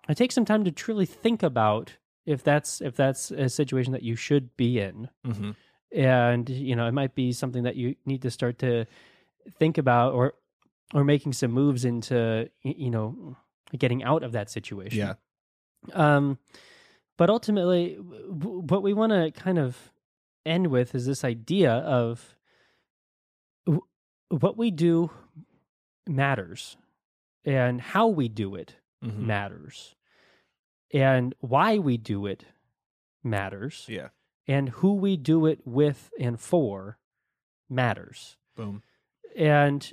it 0.09 0.17
take 0.17 0.31
some 0.31 0.45
time 0.45 0.63
to 0.65 0.71
truly 0.71 1.05
think 1.05 1.43
about 1.43 1.97
if 2.25 2.43
that's 2.43 2.81
if 2.81 2.95
that's 2.95 3.31
a 3.31 3.49
situation 3.49 3.93
that 3.93 4.03
you 4.03 4.15
should 4.15 4.55
be 4.57 4.79
in. 4.79 5.09
Hmm 5.25 5.51
and 5.91 6.49
you 6.49 6.75
know 6.75 6.87
it 6.87 6.93
might 6.93 7.15
be 7.15 7.31
something 7.31 7.63
that 7.63 7.75
you 7.77 7.95
need 8.05 8.21
to 8.21 8.29
start 8.29 8.59
to 8.59 8.85
think 9.57 9.77
about 9.77 10.13
or 10.13 10.33
or 10.93 11.03
making 11.05 11.31
some 11.31 11.51
moves 11.51 11.85
into 11.85 12.49
you 12.63 12.89
know 12.89 13.37
getting 13.77 14.03
out 14.03 14.21
of 14.23 14.33
that 14.33 14.49
situation. 14.49 14.99
Yeah. 14.99 15.13
um 15.93 16.37
but 17.17 17.29
ultimately 17.29 17.95
w- 17.95 18.61
what 18.67 18.83
we 18.83 18.93
want 18.93 19.11
to 19.11 19.31
kind 19.39 19.57
of 19.57 19.93
end 20.45 20.67
with 20.67 20.93
is 20.95 21.05
this 21.05 21.23
idea 21.23 21.71
of 21.71 22.35
w- 23.65 23.85
what 24.29 24.57
we 24.57 24.71
do 24.71 25.11
matters 26.07 26.75
and 27.45 27.79
how 27.79 28.07
we 28.07 28.27
do 28.27 28.55
it 28.55 28.75
hmm 29.01 29.27
matters 29.27 29.95
and 30.93 31.35
why 31.39 31.77
we 31.77 31.97
do 31.97 32.25
it 32.25 32.45
matters 33.23 33.85
Yeah. 33.89 34.09
and 34.47 34.69
who 34.69 34.93
we 34.95 35.17
do 35.17 35.45
it 35.45 35.59
with 35.65 36.11
and 36.19 36.39
for 36.39 36.97
matters. 37.69 38.37
Boom. 38.55 38.83
And 39.35 39.91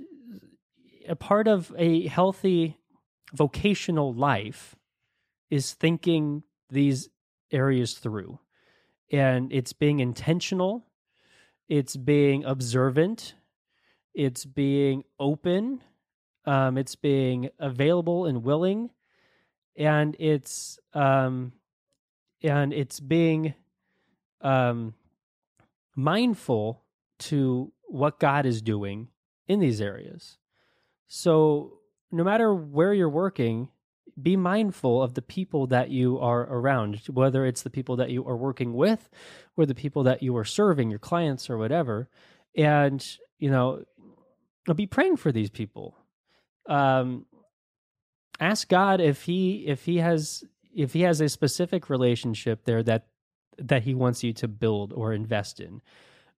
a 1.09 1.17
part 1.17 1.49
of 1.49 1.73
a 1.77 2.07
healthy 2.07 2.79
vocational 3.33 4.13
life 4.15 4.77
is 5.51 5.75
thinking 5.75 6.45
these 6.71 7.09
areas 7.51 7.95
through. 7.95 8.39
And 9.11 9.53
it's 9.53 9.73
being 9.73 10.01
intentional, 10.01 10.87
it's 11.69 11.97
being 11.97 12.45
observant, 12.45 13.35
it's 14.15 14.45
being 14.45 15.05
open, 15.19 15.83
um, 16.45 16.79
it's 16.79 16.97
being 16.97 17.51
available 17.59 18.27
and 18.27 18.43
willing, 18.43 18.91
and 19.77 20.17
it's 20.19 20.79
um, 20.95 21.53
and 22.43 22.73
it's 22.73 23.01
being 23.01 23.55
um, 24.41 24.95
mindful 25.95 26.83
to 27.19 27.73
what 27.89 28.19
God 28.19 28.47
is 28.47 28.63
doing 28.63 29.09
in 29.47 29.61
these 29.61 29.81
areas. 29.81 30.39
So, 31.07 31.79
no 32.11 32.25
matter 32.25 32.55
where 32.55 32.93
you're 32.93 33.09
working, 33.09 33.69
be 34.21 34.37
mindful 34.37 35.03
of 35.03 35.15
the 35.15 35.23
people 35.23 35.67
that 35.69 35.91
you 35.91 36.19
are 36.19 36.43
around, 36.43 37.01
whether 37.09 37.47
it's 37.47 37.63
the 37.63 37.71
people 37.71 37.97
that 37.97 38.11
you 38.11 38.27
are 38.27 38.37
working 38.37 38.75
with 38.75 39.09
or 39.57 39.65
the 39.67 39.75
people 39.75 40.03
that 40.05 40.23
you 40.23 40.37
are 40.37 40.45
serving, 40.45 40.91
your 40.91 40.99
clients 40.99 41.49
or 41.49 41.57
whatever. 41.57 42.09
And, 42.57 43.07
you 43.39 43.51
know, 43.51 43.85
be 44.75 44.87
praying 44.87 45.17
for 45.17 45.33
these 45.33 45.51
people. 45.51 45.97
Um, 46.67 47.27
ask 48.41 48.69
God 48.69 49.01
if 49.01 49.23
he 49.23 49.65
if 49.67 49.85
he 49.85 49.99
has 49.99 50.45
if 50.75 50.93
he 50.93 51.03
has 51.03 51.21
a 51.21 51.29
specific 51.29 51.89
relationship 51.91 52.65
there 52.65 52.83
that 52.83 53.07
that 53.59 53.83
he 53.83 53.95
wants 53.95 54.25
you 54.25 54.33
to 54.33 54.49
build 54.49 54.93
or 54.93 55.13
invest 55.13 55.61
in. 55.61 55.81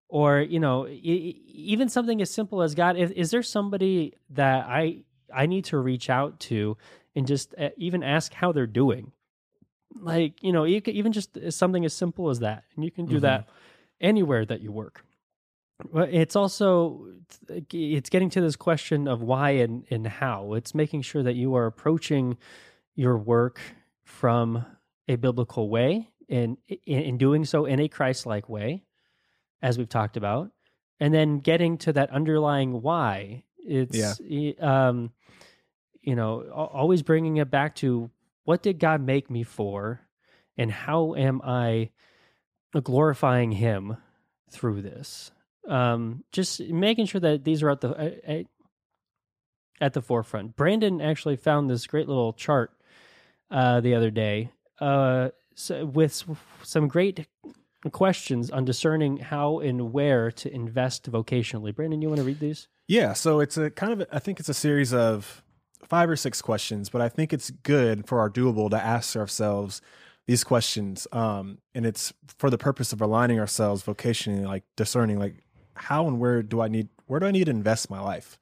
Or 0.08 0.40
you 0.40 0.60
know 0.60 0.86
even 0.88 1.88
something 1.88 2.20
as 2.20 2.30
simple 2.30 2.62
as 2.62 2.74
god 2.74 2.96
is, 2.96 3.10
is 3.12 3.30
there 3.30 3.42
somebody 3.42 4.14
that 4.30 4.66
i 4.66 5.02
i 5.34 5.46
need 5.46 5.64
to 5.66 5.78
reach 5.78 6.10
out 6.10 6.38
to 6.40 6.76
and 7.16 7.26
just 7.26 7.54
uh, 7.58 7.70
even 7.76 8.02
ask 8.02 8.32
how 8.34 8.52
they're 8.52 8.66
doing? 8.66 9.12
Like 9.94 10.42
you 10.42 10.52
know 10.52 10.66
even 10.66 11.12
just 11.12 11.38
something 11.52 11.84
as 11.84 11.94
simple 11.94 12.28
as 12.30 12.40
that 12.40 12.64
and 12.74 12.84
you 12.84 12.90
can 12.90 13.06
do 13.06 13.16
Mhm. 13.16 13.22
that 13.22 13.48
anywhere 14.00 14.44
that 14.44 14.60
you 14.60 14.70
work 14.72 15.04
it's 15.94 16.36
also 16.36 17.06
it's 17.72 18.10
getting 18.10 18.30
to 18.30 18.40
this 18.40 18.56
question 18.56 19.08
of 19.08 19.22
why 19.22 19.50
and 19.50 19.84
and 19.90 20.06
how. 20.06 20.54
It's 20.54 20.74
making 20.74 21.02
sure 21.02 21.22
that 21.22 21.34
you 21.34 21.54
are 21.56 21.66
approaching 21.66 22.38
your 22.94 23.18
work 23.18 23.60
from 24.04 24.64
a 25.08 25.16
biblical 25.16 25.68
way 25.68 26.08
and 26.28 26.56
in, 26.68 27.00
in 27.00 27.18
doing 27.18 27.44
so 27.44 27.64
in 27.66 27.80
a 27.80 27.88
christ-like 27.88 28.48
way 28.48 28.84
as 29.62 29.76
we've 29.76 29.88
talked 29.88 30.16
about 30.16 30.50
and 31.00 31.12
then 31.12 31.38
getting 31.38 31.76
to 31.78 31.92
that 31.92 32.10
underlying 32.10 32.80
why. 32.82 33.42
It's 33.66 33.96
e- 34.20 34.56
um 34.60 35.10
you 36.02 36.14
know 36.14 36.42
always 36.52 37.02
bringing 37.02 37.38
it 37.38 37.50
back 37.50 37.74
to 37.76 38.10
what 38.44 38.62
did 38.62 38.78
god 38.78 39.00
make 39.00 39.30
me 39.30 39.42
for 39.42 40.02
and 40.58 40.70
how 40.70 41.14
am 41.14 41.40
i 41.42 41.88
glorifying 42.82 43.52
him 43.52 43.96
through 44.50 44.82
this 44.82 45.30
um 45.68 46.24
just 46.32 46.60
making 46.60 47.06
sure 47.06 47.20
that 47.20 47.44
these 47.44 47.62
are 47.62 47.70
at 47.70 47.80
the 47.80 48.46
at 49.80 49.92
the 49.92 50.02
forefront 50.02 50.56
brandon 50.56 51.00
actually 51.00 51.36
found 51.36 51.68
this 51.68 51.86
great 51.86 52.08
little 52.08 52.32
chart 52.32 52.70
uh 53.50 53.80
the 53.80 53.94
other 53.94 54.10
day 54.10 54.50
uh 54.80 55.28
so 55.54 55.84
with 55.84 56.24
some 56.62 56.88
great 56.88 57.26
questions 57.92 58.50
on 58.50 58.64
discerning 58.64 59.18
how 59.18 59.58
and 59.60 59.92
where 59.92 60.30
to 60.30 60.52
invest 60.52 61.10
vocationally 61.10 61.74
brandon 61.74 62.00
you 62.02 62.08
want 62.08 62.18
to 62.18 62.24
read 62.24 62.40
these 62.40 62.68
Yeah, 62.86 63.14
so 63.14 63.40
it's 63.40 63.56
a 63.56 63.70
kind 63.70 63.92
of 63.92 64.06
I 64.12 64.18
think 64.18 64.40
it's 64.40 64.48
a 64.48 64.54
series 64.54 64.92
of 64.92 65.42
five 65.88 66.08
or 66.08 66.16
six 66.16 66.42
questions, 66.42 66.90
but 66.90 67.00
I 67.00 67.08
think 67.08 67.32
it's 67.32 67.50
good 67.50 68.06
for 68.06 68.20
our 68.20 68.30
doable 68.30 68.70
to 68.70 68.76
ask 68.76 69.16
ourselves 69.16 69.80
these 70.26 70.44
questions. 70.44 71.06
Um, 71.12 71.58
and 71.74 71.86
it's 71.86 72.12
for 72.38 72.50
the 72.50 72.58
purpose 72.58 72.92
of 72.92 73.00
aligning 73.00 73.38
ourselves 73.38 73.82
vocationally, 73.82 74.44
like 74.44 74.64
discerning, 74.76 75.18
like 75.18 75.43
how 75.74 76.06
and 76.06 76.18
where 76.18 76.42
do 76.42 76.60
I 76.60 76.68
need, 76.68 76.88
where 77.06 77.20
do 77.20 77.26
I 77.26 77.30
need 77.30 77.44
to 77.44 77.50
invest 77.50 77.90
my 77.90 78.00
life? 78.00 78.38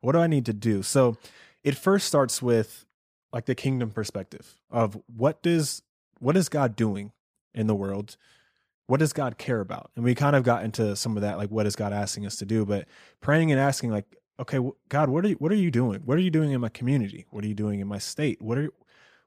What 0.00 0.12
do 0.12 0.18
I 0.18 0.26
need 0.26 0.46
to 0.46 0.52
do? 0.52 0.82
So 0.82 1.16
it 1.64 1.76
first 1.76 2.06
starts 2.06 2.40
with 2.40 2.86
like 3.32 3.46
the 3.46 3.54
kingdom 3.54 3.90
perspective 3.90 4.54
of 4.70 4.98
what 5.14 5.42
does, 5.42 5.82
what 6.18 6.36
is 6.36 6.48
God 6.48 6.76
doing 6.76 7.12
in 7.54 7.66
the 7.66 7.74
world? 7.74 8.16
What 8.86 9.00
does 9.00 9.12
God 9.12 9.36
care 9.36 9.60
about? 9.60 9.90
And 9.96 10.04
we 10.04 10.14
kind 10.14 10.34
of 10.34 10.44
got 10.44 10.64
into 10.64 10.96
some 10.96 11.16
of 11.16 11.22
that, 11.22 11.36
like 11.36 11.50
what 11.50 11.66
is 11.66 11.76
God 11.76 11.92
asking 11.92 12.24
us 12.26 12.36
to 12.36 12.46
do? 12.46 12.64
But 12.64 12.86
praying 13.20 13.52
and 13.52 13.60
asking, 13.60 13.90
like, 13.90 14.16
okay, 14.40 14.58
God, 14.88 15.10
what 15.10 15.24
are 15.24 15.28
you, 15.28 15.34
what 15.34 15.52
are 15.52 15.56
you 15.56 15.70
doing? 15.70 16.00
What 16.04 16.16
are 16.16 16.22
you 16.22 16.30
doing 16.30 16.52
in 16.52 16.60
my 16.60 16.70
community? 16.70 17.26
What 17.30 17.44
are 17.44 17.48
you 17.48 17.54
doing 17.54 17.80
in 17.80 17.86
my 17.86 17.98
state? 17.98 18.40
What 18.40 18.56
are 18.56 18.70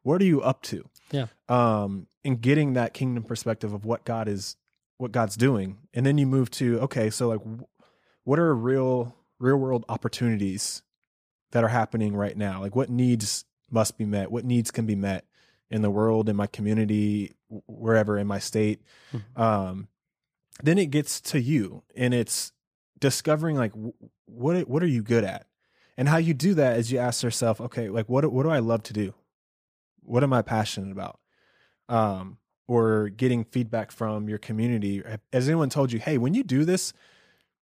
what 0.03 0.21
are 0.21 0.25
you 0.25 0.41
up 0.41 0.61
to? 0.63 0.89
Yeah. 1.11 1.27
Um, 1.49 2.07
and 2.23 2.41
getting 2.41 2.73
that 2.73 2.93
kingdom 2.93 3.23
perspective 3.23 3.73
of 3.73 3.85
what 3.85 4.05
God 4.05 4.27
is, 4.27 4.55
what 5.01 5.11
God's 5.11 5.35
doing, 5.35 5.79
and 5.93 6.05
then 6.05 6.17
you 6.19 6.27
move 6.27 6.51
to 6.51 6.79
okay, 6.81 7.09
so 7.09 7.27
like, 7.27 7.41
what 8.23 8.39
are 8.39 8.55
real 8.55 9.15
real 9.39 9.57
world 9.57 9.83
opportunities 9.89 10.83
that 11.51 11.63
are 11.63 11.69
happening 11.69 12.15
right 12.15 12.37
now? 12.37 12.61
Like, 12.61 12.75
what 12.75 12.89
needs 12.89 13.43
must 13.71 13.97
be 13.97 14.05
met? 14.05 14.31
What 14.31 14.45
needs 14.45 14.69
can 14.69 14.85
be 14.85 14.95
met 14.95 15.25
in 15.71 15.81
the 15.81 15.89
world, 15.89 16.29
in 16.29 16.35
my 16.35 16.45
community, 16.45 17.35
wherever 17.67 18.17
in 18.17 18.27
my 18.27 18.37
state? 18.37 18.81
Mm-hmm. 19.11 19.41
Um, 19.41 19.87
then 20.61 20.77
it 20.77 20.91
gets 20.91 21.19
to 21.21 21.41
you, 21.41 21.81
and 21.95 22.13
it's 22.13 22.51
discovering 22.99 23.57
like 23.57 23.73
what 24.25 24.67
what 24.67 24.83
are 24.83 24.87
you 24.87 25.01
good 25.01 25.23
at, 25.23 25.47
and 25.97 26.07
how 26.07 26.17
you 26.17 26.35
do 26.35 26.53
that 26.53 26.77
is 26.77 26.91
you 26.91 26.99
ask 26.99 27.23
yourself, 27.23 27.59
okay, 27.59 27.89
like 27.89 28.07
what 28.07 28.31
what 28.31 28.43
do 28.43 28.49
I 28.49 28.59
love 28.59 28.83
to 28.83 28.93
do? 28.93 29.15
What 30.03 30.23
am 30.23 30.31
I 30.31 30.43
passionate 30.43 30.91
about? 30.91 31.19
Um, 31.89 32.37
or 32.71 33.09
getting 33.09 33.43
feedback 33.43 33.91
from 33.91 34.29
your 34.29 34.37
community. 34.37 35.03
Has 35.33 35.49
anyone 35.49 35.69
told 35.69 35.91
you, 35.91 35.99
hey, 35.99 36.17
when 36.17 36.33
you 36.33 36.41
do 36.41 36.63
this, 36.63 36.93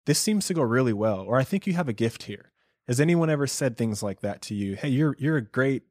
this 0.05 0.19
seems 0.19 0.49
to 0.49 0.55
go 0.55 0.63
really 0.63 0.93
well, 0.93 1.21
or 1.21 1.37
I 1.37 1.45
think 1.45 1.65
you 1.65 1.75
have 1.75 1.89
a 1.89 1.93
gift 1.93 2.25
here? 2.25 2.51
Has 2.89 2.99
anyone 2.99 3.31
ever 3.31 3.47
said 3.47 3.77
things 3.77 4.03
like 4.03 4.19
that 4.23 4.43
to 4.43 4.55
you? 4.57 4.75
Hey, 4.75 4.89
you're 4.89 5.15
you're 5.17 5.37
a 5.37 5.43
great, 5.43 5.85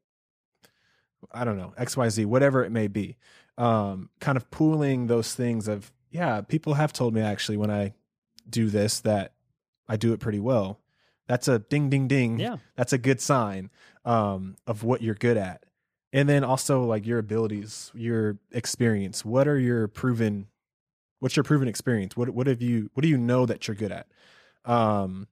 I 1.31 1.45
don't 1.45 1.57
know, 1.57 1.73
X 1.77 1.95
Y 1.95 2.09
Z, 2.09 2.25
whatever 2.25 2.65
it 2.65 2.73
may 2.73 2.89
be. 2.89 3.15
Um, 3.57 4.09
kind 4.19 4.35
of 4.35 4.51
pooling 4.51 5.07
those 5.07 5.33
things 5.33 5.69
of 5.69 5.93
yeah, 6.11 6.41
people 6.41 6.73
have 6.73 6.91
told 6.91 7.13
me 7.13 7.21
actually 7.21 7.55
when 7.55 7.71
I 7.71 7.93
do 8.49 8.69
this 8.69 8.99
that 9.01 9.31
I 9.87 9.95
do 9.95 10.11
it 10.11 10.19
pretty 10.19 10.41
well. 10.41 10.81
That's 11.27 11.47
a 11.47 11.59
ding 11.59 11.89
ding 11.89 12.09
ding. 12.09 12.37
Yeah, 12.37 12.57
that's 12.75 12.91
a 12.91 12.97
good 12.97 13.21
sign 13.21 13.69
um, 14.03 14.57
of 14.67 14.83
what 14.83 15.01
you're 15.01 15.15
good 15.15 15.37
at 15.37 15.64
and 16.15 16.29
then 16.29 16.45
also 16.45 16.81
like 16.85 17.05
your 17.05 17.19
abilities, 17.19 17.91
your 17.93 18.37
experience. 18.53 19.25
What 19.25 19.49
are 19.49 19.59
your 19.59 19.89
proven? 19.89 20.47
What's 21.19 21.35
your 21.35 21.43
proven 21.43 21.67
experience? 21.67 22.15
What 22.15 22.29
what 22.29 22.47
have 22.47 22.61
you? 22.61 22.89
What 22.93 23.01
do 23.01 23.09
you 23.09 23.17
know 23.17 23.45
that 23.45 23.67
you're 23.67 23.75
good 23.75 23.91
at? 23.91 24.07
Um, 24.63 25.27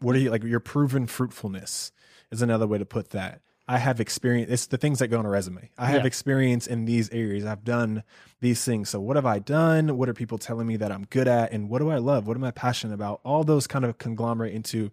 what 0.00 0.16
are 0.16 0.18
you 0.18 0.30
like? 0.30 0.42
Your 0.42 0.58
proven 0.58 1.06
fruitfulness 1.06 1.92
is 2.30 2.40
another 2.40 2.66
way 2.66 2.78
to 2.78 2.86
put 2.86 3.10
that. 3.10 3.42
I 3.68 3.76
have 3.76 4.00
experience. 4.00 4.50
It's 4.50 4.66
the 4.66 4.78
things 4.78 5.00
that 5.00 5.08
go 5.08 5.18
on 5.18 5.26
a 5.26 5.28
resume. 5.28 5.70
I 5.76 5.86
have 5.86 6.00
yeah. 6.00 6.06
experience 6.06 6.66
in 6.66 6.86
these 6.86 7.10
areas. 7.10 7.44
I've 7.44 7.62
done 7.62 8.04
these 8.40 8.64
things. 8.64 8.88
So 8.88 9.00
what 9.00 9.16
have 9.16 9.26
I 9.26 9.38
done? 9.38 9.98
What 9.98 10.08
are 10.08 10.14
people 10.14 10.38
telling 10.38 10.66
me 10.66 10.76
that 10.78 10.90
I'm 10.90 11.04
good 11.10 11.28
at? 11.28 11.52
And 11.52 11.68
what 11.68 11.80
do 11.80 11.90
I 11.90 11.98
love? 11.98 12.26
What 12.26 12.38
am 12.38 12.42
I 12.42 12.52
passionate 12.52 12.94
about? 12.94 13.20
All 13.22 13.44
those 13.44 13.66
kind 13.66 13.84
of 13.84 13.98
conglomerate 13.98 14.54
into 14.54 14.90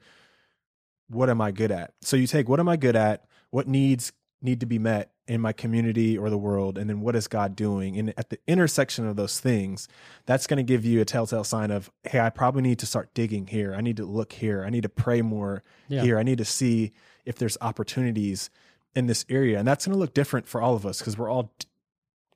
what 1.08 1.30
am 1.30 1.40
I 1.40 1.52
good 1.52 1.72
at? 1.72 1.94
So 2.02 2.18
you 2.18 2.28
take 2.28 2.50
what 2.50 2.60
am 2.60 2.68
I 2.68 2.76
good 2.76 2.98
at? 2.98 3.26
What 3.52 3.68
needs 3.68 4.12
need 4.42 4.60
to 4.60 4.66
be 4.66 4.80
met 4.80 5.12
in 5.28 5.42
my 5.42 5.54
community 5.54 6.18
or 6.18 6.30
the 6.30 6.38
world 6.38 6.78
and 6.78 6.90
then 6.90 7.02
what 7.02 7.16
is 7.16 7.28
god 7.28 7.56
doing? 7.56 7.98
And 7.98 8.14
at 8.18 8.30
the 8.30 8.40
intersection 8.48 9.06
of 9.06 9.16
those 9.16 9.40
things 9.40 9.88
that's 10.26 10.48
going 10.48 10.58
to 10.58 10.64
give 10.64 10.86
you 10.86 11.02
a 11.02 11.06
telltale 11.06 11.44
sign 11.44 11.72
of 11.72 11.92
hey 12.04 12.20
i 12.20 12.30
probably 12.30 12.62
need 12.62 12.80
to 12.80 12.86
start 12.86 13.14
digging 13.14 13.48
here. 13.48 13.74
I 13.76 13.82
need 13.82 13.98
to 13.98 14.06
look 14.06 14.34
here. 14.34 14.64
I 14.64 14.70
need 14.70 14.84
to 14.84 14.90
pray 14.90 15.22
more 15.22 15.64
yeah. 15.88 16.02
here. 16.02 16.18
I 16.18 16.24
need 16.24 16.38
to 16.40 16.46
see 16.46 16.94
if 17.26 17.36
there's 17.36 17.58
opportunities 17.62 18.50
in 18.96 19.08
this 19.08 19.26
area. 19.30 19.60
And 19.60 19.68
that's 19.68 19.86
going 19.86 19.94
to 19.94 20.00
look 20.00 20.14
different 20.14 20.48
for 20.48 20.62
all 20.62 20.76
of 20.76 20.86
us 20.86 21.00
because 21.00 21.18
we're 21.18 21.30
all 21.30 21.54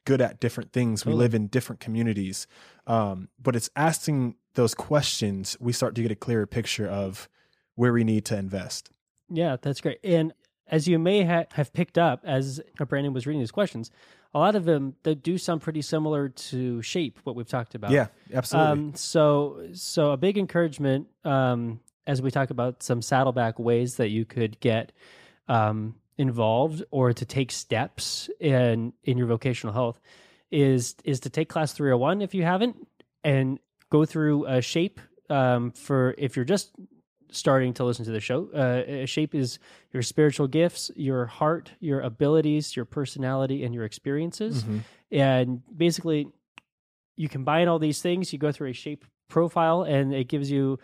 good 0.06 0.22
at 0.22 0.40
different 0.40 0.72
things. 0.72 1.02
Totally. 1.02 1.16
we 1.16 1.20
live 1.20 1.34
in 1.34 1.48
different 1.48 1.80
communities. 1.80 2.48
Um, 2.86 3.30
but 3.42 3.56
it's 3.56 3.70
asking 3.76 4.36
those 4.56 4.76
questions 4.76 5.58
we 5.60 5.74
start 5.74 5.96
to 5.96 6.02
get 6.02 6.12
a 6.12 6.16
clearer 6.16 6.46
picture 6.46 6.88
of 6.88 7.28
where 7.76 7.94
we 7.94 8.04
need 8.04 8.26
to 8.26 8.38
invest. 8.38 8.90
Yeah 9.30 9.58
that's 9.62 9.82
great. 9.82 10.00
And 10.04 10.34
as 10.74 10.88
you 10.88 10.98
may 10.98 11.24
ha- 11.24 11.46
have 11.54 11.72
picked 11.72 12.00
up 12.00 12.22
as 12.26 12.60
Brandon 12.90 13.14
was 13.14 13.28
reading 13.28 13.40
these 13.40 13.52
questions, 13.52 13.92
a 14.34 14.40
lot 14.40 14.56
of 14.56 14.66
them 14.66 14.96
they 15.04 15.14
do 15.14 15.38
sound 15.38 15.62
pretty 15.62 15.84
similar 15.84 16.30
to 16.30 16.82
shape 16.82 17.20
what 17.24 17.36
we've 17.36 17.48
talked 17.48 17.76
about. 17.76 17.92
Yeah, 17.92 18.08
absolutely. 18.34 18.72
Um, 18.72 18.96
so, 18.96 19.68
so 19.74 20.12
a 20.12 20.18
big 20.18 20.36
encouragement 20.36 21.08
um, 21.24 21.80
as 22.08 22.24
we 22.24 22.32
talk 22.32 22.50
about 22.50 22.82
some 22.82 23.04
saddleback 23.04 23.60
ways 23.60 23.98
that 23.98 24.10
you 24.10 24.26
could 24.26 24.60
get 24.60 24.92
um, 25.48 25.94
involved 26.18 26.84
or 26.90 27.14
to 27.14 27.24
take 27.24 27.52
steps 27.52 28.28
in 28.40 28.94
in 29.04 29.16
your 29.20 29.28
vocational 29.28 29.74
health 29.74 30.00
is 30.50 30.96
is 31.04 31.20
to 31.20 31.30
take 31.30 31.50
class 31.50 31.72
301 31.74 32.22
if 32.22 32.34
you 32.34 32.44
haven't 32.44 32.88
and 33.24 33.60
go 33.92 34.06
through 34.06 34.46
a 34.48 34.60
shape 34.60 35.00
um, 35.30 35.72
for 35.72 36.16
if 36.18 36.36
you're 36.36 36.46
just 36.46 36.72
starting 37.34 37.74
to 37.74 37.84
listen 37.84 38.06
to 38.06 38.12
the 38.12 38.20
show. 38.20 38.50
Uh, 38.50 39.06
shape 39.06 39.36
is 39.36 39.60
your 39.92 40.04
spiritual 40.04 40.48
gifts, 40.48 40.92
your 40.96 41.26
heart, 41.26 41.72
your 41.80 42.02
abilities, 42.02 42.76
your 42.76 42.86
personality, 42.86 43.64
and 43.64 43.74
your 43.74 43.86
experiences. 43.86 44.64
Mm-hmm. 44.64 44.78
And 45.12 45.62
basically, 45.76 46.28
you 47.16 47.30
combine 47.30 47.68
all 47.68 47.80
these 47.80 48.02
things. 48.02 48.34
You 48.34 48.40
go 48.40 48.52
through 48.52 48.70
a 48.70 48.74
shape 48.74 49.06
profile, 49.30 49.84
and 49.84 50.14
it 50.14 50.28
gives 50.28 50.50
you 50.50 50.80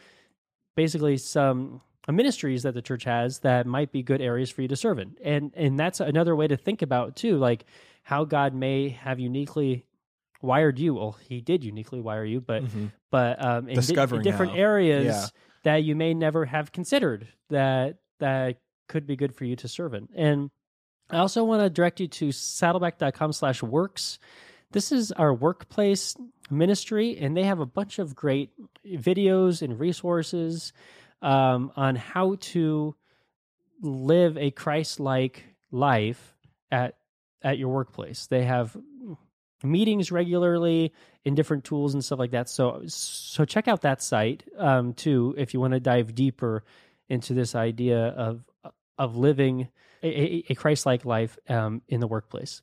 basically 0.75 1.17
some 1.17 1.81
ministries 2.07 2.63
that 2.63 2.73
the 2.73 2.81
church 2.81 3.03
has 3.03 3.39
that 3.39 3.65
might 3.65 3.91
be 3.91 4.01
good 4.01 4.21
areas 4.21 4.49
for 4.49 4.61
you 4.61 4.67
to 4.67 4.75
serve 4.75 4.99
in. 4.99 5.15
And 5.23 5.51
and 5.55 5.79
that's 5.79 5.99
another 5.99 6.35
way 6.35 6.47
to 6.47 6.57
think 6.57 6.81
about 6.81 7.15
too, 7.15 7.37
like 7.37 7.65
how 8.03 8.25
God 8.25 8.53
may 8.53 8.89
have 8.89 9.19
uniquely 9.19 9.85
wired 10.41 10.79
you. 10.79 10.95
Well, 10.95 11.17
He 11.27 11.41
did 11.41 11.63
uniquely 11.63 12.01
wire 12.01 12.25
you, 12.25 12.41
but 12.41 12.63
mm-hmm. 12.63 12.87
but 13.11 13.43
um, 13.43 13.69
in, 13.69 13.79
di- 13.79 14.01
in 14.01 14.21
different 14.21 14.53
how. 14.53 14.57
areas. 14.57 15.05
Yeah 15.05 15.27
that 15.63 15.83
you 15.83 15.95
may 15.95 16.13
never 16.13 16.45
have 16.45 16.71
considered 16.71 17.27
that 17.49 17.97
that 18.19 18.57
could 18.87 19.05
be 19.05 19.15
good 19.15 19.35
for 19.35 19.45
you 19.45 19.55
to 19.57 19.67
serve 19.67 19.93
in. 19.93 20.07
And 20.15 20.49
I 21.09 21.17
also 21.17 21.43
want 21.43 21.61
to 21.61 21.69
direct 21.69 21.99
you 21.99 22.07
to 22.07 22.29
saddleback.com 22.29 23.33
slash 23.33 23.63
works. 23.63 24.19
This 24.71 24.91
is 24.91 25.11
our 25.11 25.33
workplace 25.33 26.15
ministry, 26.51 27.17
and 27.17 27.35
they 27.35 27.43
have 27.43 27.59
a 27.59 27.65
bunch 27.65 27.99
of 27.99 28.15
great 28.15 28.51
videos 28.85 29.61
and 29.61 29.79
resources 29.79 30.73
um, 31.21 31.71
on 31.75 31.95
how 31.95 32.37
to 32.39 32.95
live 33.81 34.37
a 34.37 34.51
Christ 34.51 34.99
like 34.99 35.45
life 35.71 36.35
at 36.71 36.95
at 37.41 37.57
your 37.57 37.69
workplace. 37.69 38.27
They 38.27 38.43
have 38.43 38.75
meetings 39.63 40.11
regularly 40.11 40.93
in 41.25 41.35
different 41.35 41.63
tools 41.63 41.93
and 41.93 42.03
stuff 42.03 42.19
like 42.19 42.31
that. 42.31 42.49
So 42.49 42.81
so 42.87 43.45
check 43.45 43.67
out 43.67 43.81
that 43.81 44.01
site 44.01 44.43
um, 44.57 44.93
too 44.93 45.35
if 45.37 45.53
you 45.53 45.59
want 45.59 45.73
to 45.73 45.79
dive 45.79 46.15
deeper 46.15 46.63
into 47.09 47.33
this 47.33 47.55
idea 47.55 48.07
of 48.09 48.43
of 48.97 49.17
living 49.17 49.67
a, 50.03 50.45
a 50.49 50.55
Christ-like 50.55 51.05
life 51.05 51.37
um, 51.49 51.81
in 51.87 51.99
the 51.99 52.07
workplace. 52.07 52.61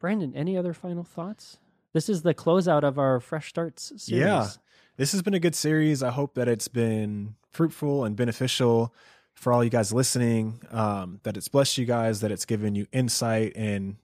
Brandon, 0.00 0.34
any 0.36 0.56
other 0.56 0.72
final 0.72 1.02
thoughts? 1.02 1.58
This 1.92 2.08
is 2.08 2.22
the 2.22 2.34
closeout 2.34 2.82
of 2.84 2.98
our 2.98 3.20
Fresh 3.20 3.48
Starts 3.48 3.92
series. 3.96 4.22
Yeah, 4.22 4.48
this 4.96 5.12
has 5.12 5.22
been 5.22 5.34
a 5.34 5.40
good 5.40 5.54
series. 5.54 6.02
I 6.02 6.10
hope 6.10 6.34
that 6.34 6.48
it's 6.48 6.68
been 6.68 7.34
fruitful 7.52 8.04
and 8.04 8.14
beneficial 8.14 8.94
for 9.34 9.52
all 9.52 9.64
you 9.64 9.70
guys 9.70 9.92
listening. 9.92 10.60
Um, 10.70 11.20
that 11.22 11.36
it's 11.36 11.48
blessed 11.48 11.78
you 11.78 11.86
guys. 11.86 12.20
That 12.20 12.30
it's 12.30 12.44
given 12.44 12.74
you 12.74 12.86
insight 12.92 13.52
and 13.56 13.96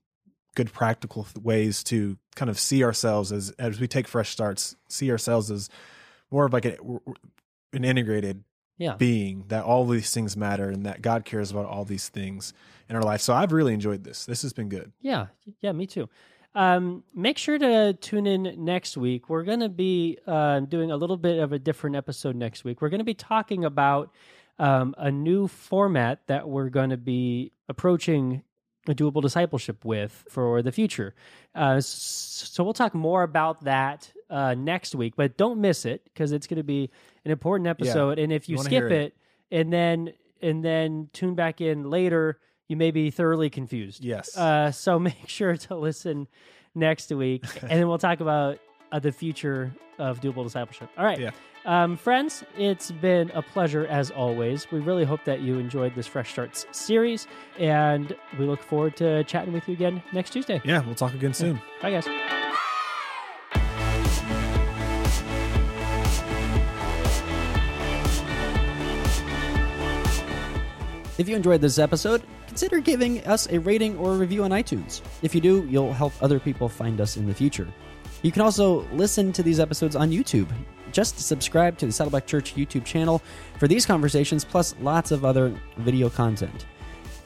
good 0.55 0.73
practical 0.73 1.27
ways 1.43 1.83
to 1.85 2.17
kind 2.37 2.51
of 2.51 2.59
see 2.59 2.85
ourselves 2.85 3.33
as 3.33 3.51
as 3.59 3.81
we 3.81 3.89
take 3.89 4.09
fresh 4.09 4.31
starts, 4.31 4.77
see 4.89 5.11
ourselves 5.11 5.51
as 5.51 5.69
more 6.31 6.47
of 6.47 6.53
like 6.53 6.65
a, 6.65 6.77
an 7.73 7.85
integrated 7.85 8.45
yeah. 8.79 8.97
being 8.97 9.45
that 9.49 9.65
all 9.65 9.87
these 9.87 10.13
things 10.13 10.37
matter 10.37 10.69
and 10.69 10.85
that 10.87 11.03
God 11.03 11.25
cares 11.25 11.51
about 11.51 11.67
all 11.67 11.85
these 11.85 12.09
things 12.09 12.53
in 12.89 12.97
our 12.97 13.03
life. 13.03 13.21
So 13.21 13.35
I've 13.35 13.53
really 13.53 13.75
enjoyed 13.75 14.05
this. 14.05 14.27
This 14.27 14.43
has 14.43 14.53
been 14.53 14.69
good. 14.69 14.93
Yeah, 15.01 15.27
yeah, 15.61 15.73
me 15.73 15.87
too. 15.87 16.09
Um, 16.55 17.03
make 17.13 17.37
sure 17.37 17.59
to 17.59 17.95
tune 17.95 18.27
in 18.27 18.65
next 18.65 18.97
week. 18.97 19.29
We're 19.29 19.43
going 19.43 19.61
to 19.61 19.69
be 19.69 20.19
uh, 20.27 20.61
doing 20.61 20.93
a 20.93 20.97
little 20.97 21.17
bit 21.17 21.41
of 21.41 21.53
a 21.53 21.59
different 21.59 21.97
episode 21.97 22.37
next 22.37 22.63
week. 22.63 22.81
We're 22.81 22.91
going 22.91 22.99
to 22.99 23.05
be 23.05 23.15
talking 23.15 23.65
about 23.65 24.13
um, 24.59 24.95
a 24.97 25.11
new 25.11 25.49
format 25.49 26.21
that 26.29 26.49
we're 26.49 26.69
going 26.69 26.91
to 26.91 26.97
be 26.97 27.53
approaching 27.69 28.43
a 28.89 28.95
doable 28.95 29.23
discipleship 29.23 29.85
with 29.85 30.25
for 30.29 30.63
the 30.63 30.73
future. 30.73 31.15
Uh, 31.55 31.81
so 31.81 32.65
we'll 32.65 32.73
talk 32.73 32.95
more 32.95 33.23
about 33.23 33.65
that 33.65 34.13
uh, 34.31 34.55
next 34.55 34.95
week, 34.95 35.15
but 35.17 35.37
don't 35.37 35.61
miss 35.61 35.85
it 35.85 36.05
because 36.05 36.33
it's 36.33 36.47
going 36.47 36.59
to 36.59 36.65
be 36.65 36.91
an 37.25 37.31
important 37.31 37.67
episode. 37.67 38.19
Yeah, 38.19 38.25
and 38.25 38.33
if 38.33 38.49
you, 38.49 38.57
you 38.57 38.63
skip 38.63 38.85
it, 38.85 38.93
it, 38.93 39.17
and 39.51 39.73
then 39.73 40.13
and 40.43 40.65
then 40.65 41.09
tune 41.13 41.35
back 41.35 41.61
in 41.61 41.89
later, 41.89 42.39
you 42.69 42.77
may 42.77 42.91
be 42.91 43.11
thoroughly 43.11 43.51
confused. 43.51 44.05
Yes. 44.05 44.37
Uh, 44.37 44.71
so 44.71 44.99
make 45.11 45.29
sure 45.29 45.57
to 45.57 45.77
listen 45.77 46.29
next 46.75 47.11
week, 47.11 47.45
and 47.63 47.71
then 47.71 47.89
we'll 47.89 47.99
talk 47.99 48.21
about 48.21 48.59
uh, 48.95 48.99
the 49.01 49.11
future 49.13 49.75
of 49.99 50.21
doable 50.21 50.45
discipleship. 50.45 50.89
All 50.97 51.05
right. 51.05 51.19
Yeah. 51.19 51.31
Um, 51.67 51.97
friends, 51.97 52.45
it's 52.57 52.91
been 52.93 53.31
a 53.31 53.43
pleasure 53.43 53.87
as 53.87 54.11
always. 54.11 54.71
We 54.71 54.81
really 54.81 55.05
hope 55.05 55.25
that 55.25 55.41
you 55.41 55.59
enjoyed 55.59 55.95
this 55.95 56.07
Fresh 56.07 56.31
Starts 56.31 56.67
series, 56.73 57.27
and 57.59 58.15
we 58.39 58.45
look 58.45 58.63
forward 58.63 58.97
to 58.99 59.25
chatting 59.25 59.53
with 59.53 59.67
you 59.67 59.75
again 59.75 60.03
next 60.13 60.31
Tuesday. 60.31 60.61
yeah, 60.65 60.81
we'll 60.85 60.95
talk 60.95 61.15
again 61.15 61.35
soon. 61.35 61.61
Bye, 61.83 61.91
guys. 61.91 62.07
If 71.17 71.29
you 71.29 71.37
enjoyed 71.37 71.61
this 71.61 71.79
episode, 71.79 72.23
consider 72.49 72.81
giving 72.81 73.25
us 73.25 73.49
a 73.51 73.59
rating 73.59 73.97
or 73.97 74.15
a 74.15 74.17
review 74.17 74.45
on 74.45 74.51
iTunes. 74.51 75.01
If 75.23 75.35
you 75.35 75.41
do, 75.41 75.67
you'll 75.71 75.93
help 75.93 76.13
other 76.21 76.39
people 76.39 76.69
find 76.69 77.01
us 77.01 77.17
in 77.17 77.27
the 77.27 77.35
future. 77.35 77.69
You 78.25 78.33
can 78.33 78.41
also 78.41 78.89
listen 78.91 79.33
to 79.35 79.43
these 79.43 79.61
episodes 79.61 79.95
on 79.95 80.11
YouTube. 80.11 80.49
Just 80.93 81.19
subscribe 81.19 81.77
to 81.77 81.85
the 81.85 81.93
Saddleback 81.93 82.27
Church 82.27 82.55
YouTube 82.55 82.87
channel 82.87 83.21
for 83.59 83.69
these 83.69 83.85
conversations, 83.85 84.47
plus 84.47 84.75
lots 84.81 85.11
of 85.11 85.27
other 85.27 85.53
video 85.77 86.09
content. 86.09 86.65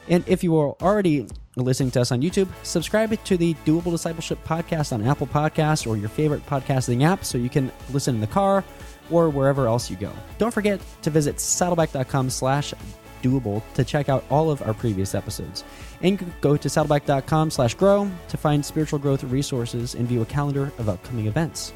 And 0.09 0.27
if 0.27 0.43
you 0.43 0.57
are 0.57 0.75
already 0.81 1.25
listening 1.55 1.91
to 1.91 2.01
us 2.01 2.11
on 2.11 2.21
YouTube, 2.21 2.49
subscribe 2.63 3.23
to 3.23 3.37
the 3.37 3.53
Doable 3.65 3.91
Discipleship 3.91 4.43
podcast 4.43 4.91
on 4.91 5.07
Apple 5.07 5.27
Podcasts 5.27 5.87
or 5.87 5.95
your 5.95 6.09
favorite 6.09 6.45
podcasting 6.45 7.01
app 7.05 7.23
so 7.23 7.37
you 7.37 7.49
can 7.49 7.71
listen 7.93 8.15
in 8.15 8.21
the 8.21 8.27
car 8.27 8.65
or 9.09 9.29
wherever 9.29 9.67
else 9.67 9.89
you 9.89 9.95
go. 9.95 10.11
Don't 10.37 10.53
forget 10.53 10.81
to 11.03 11.09
visit 11.09 11.39
saddleback.com 11.39 12.29
slash 12.29 12.73
doable 13.21 13.61
to 13.73 13.83
check 13.83 14.09
out 14.09 14.23
all 14.29 14.51
of 14.51 14.61
our 14.61 14.73
previous 14.73 15.15
episodes. 15.15 15.63
And 16.01 16.19
go 16.41 16.57
to 16.57 16.67
saddleback.com 16.67 17.51
slash 17.51 17.73
grow 17.73 18.09
to 18.29 18.37
find 18.37 18.65
spiritual 18.65 18.99
growth 18.99 19.23
resources 19.23 19.95
and 19.95 20.07
view 20.07 20.21
a 20.21 20.25
calendar 20.25 20.71
of 20.77 20.89
upcoming 20.89 21.27
events. 21.27 21.73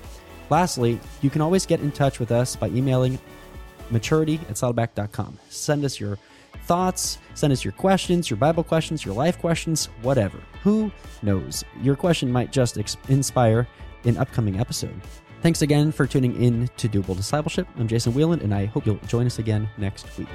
Lastly, 0.50 1.00
you 1.22 1.30
can 1.30 1.42
always 1.42 1.66
get 1.66 1.80
in 1.80 1.92
touch 1.92 2.20
with 2.20 2.32
us 2.32 2.56
by 2.56 2.68
emailing 2.70 3.20
maturity 3.90 4.40
at 4.50 4.56
saddleback.com. 4.56 5.38
Send 5.50 5.86
us 5.86 6.00
your 6.00 6.18
thoughts, 6.66 7.18
send 7.34 7.52
us 7.52 7.64
your 7.64 7.74
questions, 7.74 8.30
your 8.30 8.38
Bible 8.38 8.64
questions, 8.64 9.06
your 9.06 9.16
life 9.16 9.40
questions, 9.40 9.88
whatever. 10.02 10.40
Who 10.64 10.92
knows? 11.22 11.64
Your 11.82 11.96
question 11.96 12.32
might 12.32 12.52
just 12.52 12.78
ex- 12.78 12.98
inspire 13.10 13.68
an 14.06 14.18
upcoming 14.18 14.60
episode. 14.60 15.00
Thanks 15.42 15.62
again 15.62 15.92
for 15.92 16.08
tuning 16.08 16.42
in 16.42 16.70
to 16.78 16.88
Doable 16.88 17.18
Discipleship. 17.18 17.68
I'm 17.78 17.88
Jason 17.88 18.14
Wheeland, 18.14 18.44
and 18.44 18.54
I 18.54 18.66
hope 18.66 18.86
you'll 18.86 18.96
join 19.08 19.26
us 19.26 19.40
again 19.40 19.68
next 19.78 20.08
week. 20.18 20.30